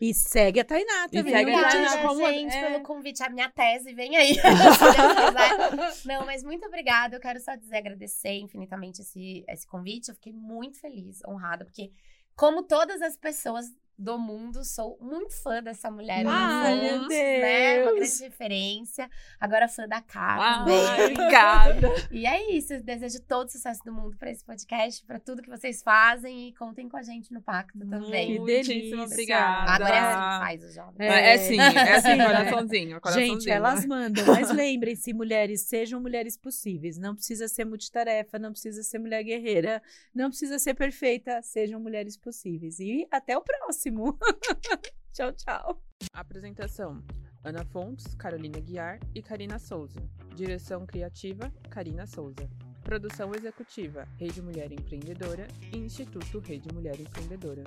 E 0.00 0.14
segue 0.14 0.60
a 0.60 0.64
Tainá 0.64 1.06
E 1.06 1.18
também. 1.18 1.32
segue 1.34 1.50
a 1.50 1.54
Obrigada, 1.58 1.70
Tainá 1.88 2.08
como- 2.08 2.26
gente, 2.28 2.54
é. 2.54 2.70
pelo 2.70 2.84
convite. 2.84 3.22
A 3.24 3.28
minha 3.28 3.50
tese 3.50 3.92
vem 3.92 4.16
aí, 4.16 4.34
se 4.38 4.40
Deus 4.42 5.96
quiser. 5.98 6.06
Não, 6.06 6.24
mas 6.24 6.44
muito 6.44 6.64
obrigada. 6.66 7.16
Eu 7.16 7.20
quero 7.20 7.40
só 7.40 7.56
dizer, 7.56 7.78
agradecer 7.78 8.38
infinitamente 8.38 9.02
esse, 9.02 9.44
esse 9.48 9.66
convite. 9.66 10.08
Eu 10.08 10.14
fiquei 10.14 10.32
muito 10.32 10.78
feliz, 10.80 11.20
honrada, 11.26 11.64
porque, 11.64 11.90
como 12.36 12.62
todas 12.62 13.02
as 13.02 13.16
pessoas 13.16 13.66
do 13.98 14.18
mundo. 14.18 14.64
Sou 14.64 14.98
muito 15.00 15.34
fã 15.42 15.62
dessa 15.62 15.90
mulher. 15.90 16.24
no 16.24 16.30
Ai, 16.30 16.80
meu 16.80 16.98
Fons, 17.00 17.08
Né? 17.08 17.82
Uma 17.82 17.92
Deus. 17.94 18.18
grande 18.18 18.24
referência. 18.24 19.10
Agora 19.40 19.68
fã 19.68 19.86
da 19.88 20.00
Cá 20.02 20.36
Ah, 20.38 20.62
obrigada. 20.62 21.88
E 22.10 22.26
é 22.26 22.50
isso. 22.52 22.80
Desejo 22.82 23.20
todo 23.22 23.48
o 23.48 23.50
sucesso 23.50 23.82
do 23.84 23.92
mundo 23.92 24.16
para 24.16 24.30
esse 24.30 24.44
podcast, 24.44 25.04
para 25.04 25.18
tudo 25.18 25.42
que 25.42 25.48
vocês 25.50 25.82
fazem. 25.82 26.48
E 26.48 26.54
contem 26.54 26.88
com 26.88 26.96
a 26.96 27.02
gente 27.02 27.32
no 27.32 27.40
Pacto 27.42 27.78
também. 27.86 28.38
Que 28.38 28.44
delícia. 28.44 29.02
obrigada. 29.02 29.72
Agora 29.72 29.94
é 29.94 29.98
assim 30.00 30.16
que 30.16 30.38
faz 30.46 30.64
o 30.64 30.72
jovem. 30.74 31.08
É, 31.08 31.34
é 31.34 31.38
sim, 31.38 31.58
é 31.60 31.92
assim, 31.94 32.10
Sim. 32.12 32.18
coraçãozinho, 32.26 33.00
coraçãozinho. 33.00 33.40
Gente, 33.40 33.50
elas 33.50 33.86
mandam, 33.86 34.26
mas 34.26 34.50
lembrem-se, 34.50 35.12
mulheres, 35.12 35.62
sejam 35.62 36.00
mulheres 36.00 36.36
possíveis. 36.36 36.98
Não 36.98 37.14
precisa 37.14 37.48
ser 37.48 37.64
multitarefa, 37.64 38.38
não 38.38 38.52
precisa 38.52 38.82
ser 38.82 38.98
mulher 38.98 39.22
guerreira, 39.22 39.82
não 40.14 40.28
precisa 40.28 40.58
ser 40.58 40.74
perfeita, 40.74 41.40
sejam 41.42 41.80
mulheres 41.80 42.16
possíveis. 42.16 42.78
E 42.80 43.06
até 43.10 43.36
o 43.36 43.42
próximo. 43.86 44.18
tchau, 45.12 45.32
tchau. 45.32 45.82
Apresentação: 46.12 47.02
Ana 47.44 47.64
Fontes, 47.64 48.14
Carolina 48.14 48.58
Guiar 48.60 48.98
e 49.14 49.22
Karina 49.22 49.58
Souza. 49.58 50.00
Direção 50.34 50.86
criativa: 50.86 51.52
Karina 51.70 52.06
Souza. 52.06 52.48
Produção 52.82 53.34
executiva: 53.34 54.06
Rede 54.18 54.42
Mulher 54.42 54.72
Empreendedora 54.72 55.46
e 55.72 55.78
Instituto 55.78 56.38
Rede 56.40 56.72
Mulher 56.72 57.00
Empreendedora. 57.00 57.64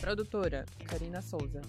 Produtora: 0.00 0.64
Karina 0.86 1.20
Souza. 1.20 1.60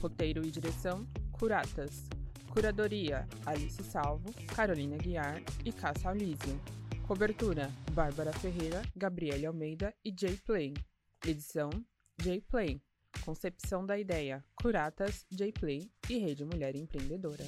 Roteiro 0.00 0.44
e 0.44 0.50
direção: 0.50 1.06
Curatas. 1.32 2.08
Curadoria: 2.50 3.26
Alice 3.46 3.82
Salvo, 3.82 4.32
Carolina 4.54 4.96
Guiar 4.96 5.42
e 5.64 5.72
Cássia 5.72 6.10
Alísio. 6.10 6.60
Cobertura: 7.06 7.70
Bárbara 7.92 8.32
Ferreira, 8.32 8.82
Gabriele 8.96 9.46
Almeida 9.46 9.94
e 10.04 10.14
Jay 10.18 10.36
Play. 10.36 10.74
Edição: 11.26 11.70
Jay 12.20 12.40
Play. 12.40 12.80
Concepção 13.24 13.86
da 13.86 13.96
ideia: 13.96 14.44
Curatas, 14.60 15.24
Jplay 15.30 15.88
e 16.10 16.18
Rede 16.18 16.44
Mulher 16.44 16.74
Empreendedora. 16.74 17.44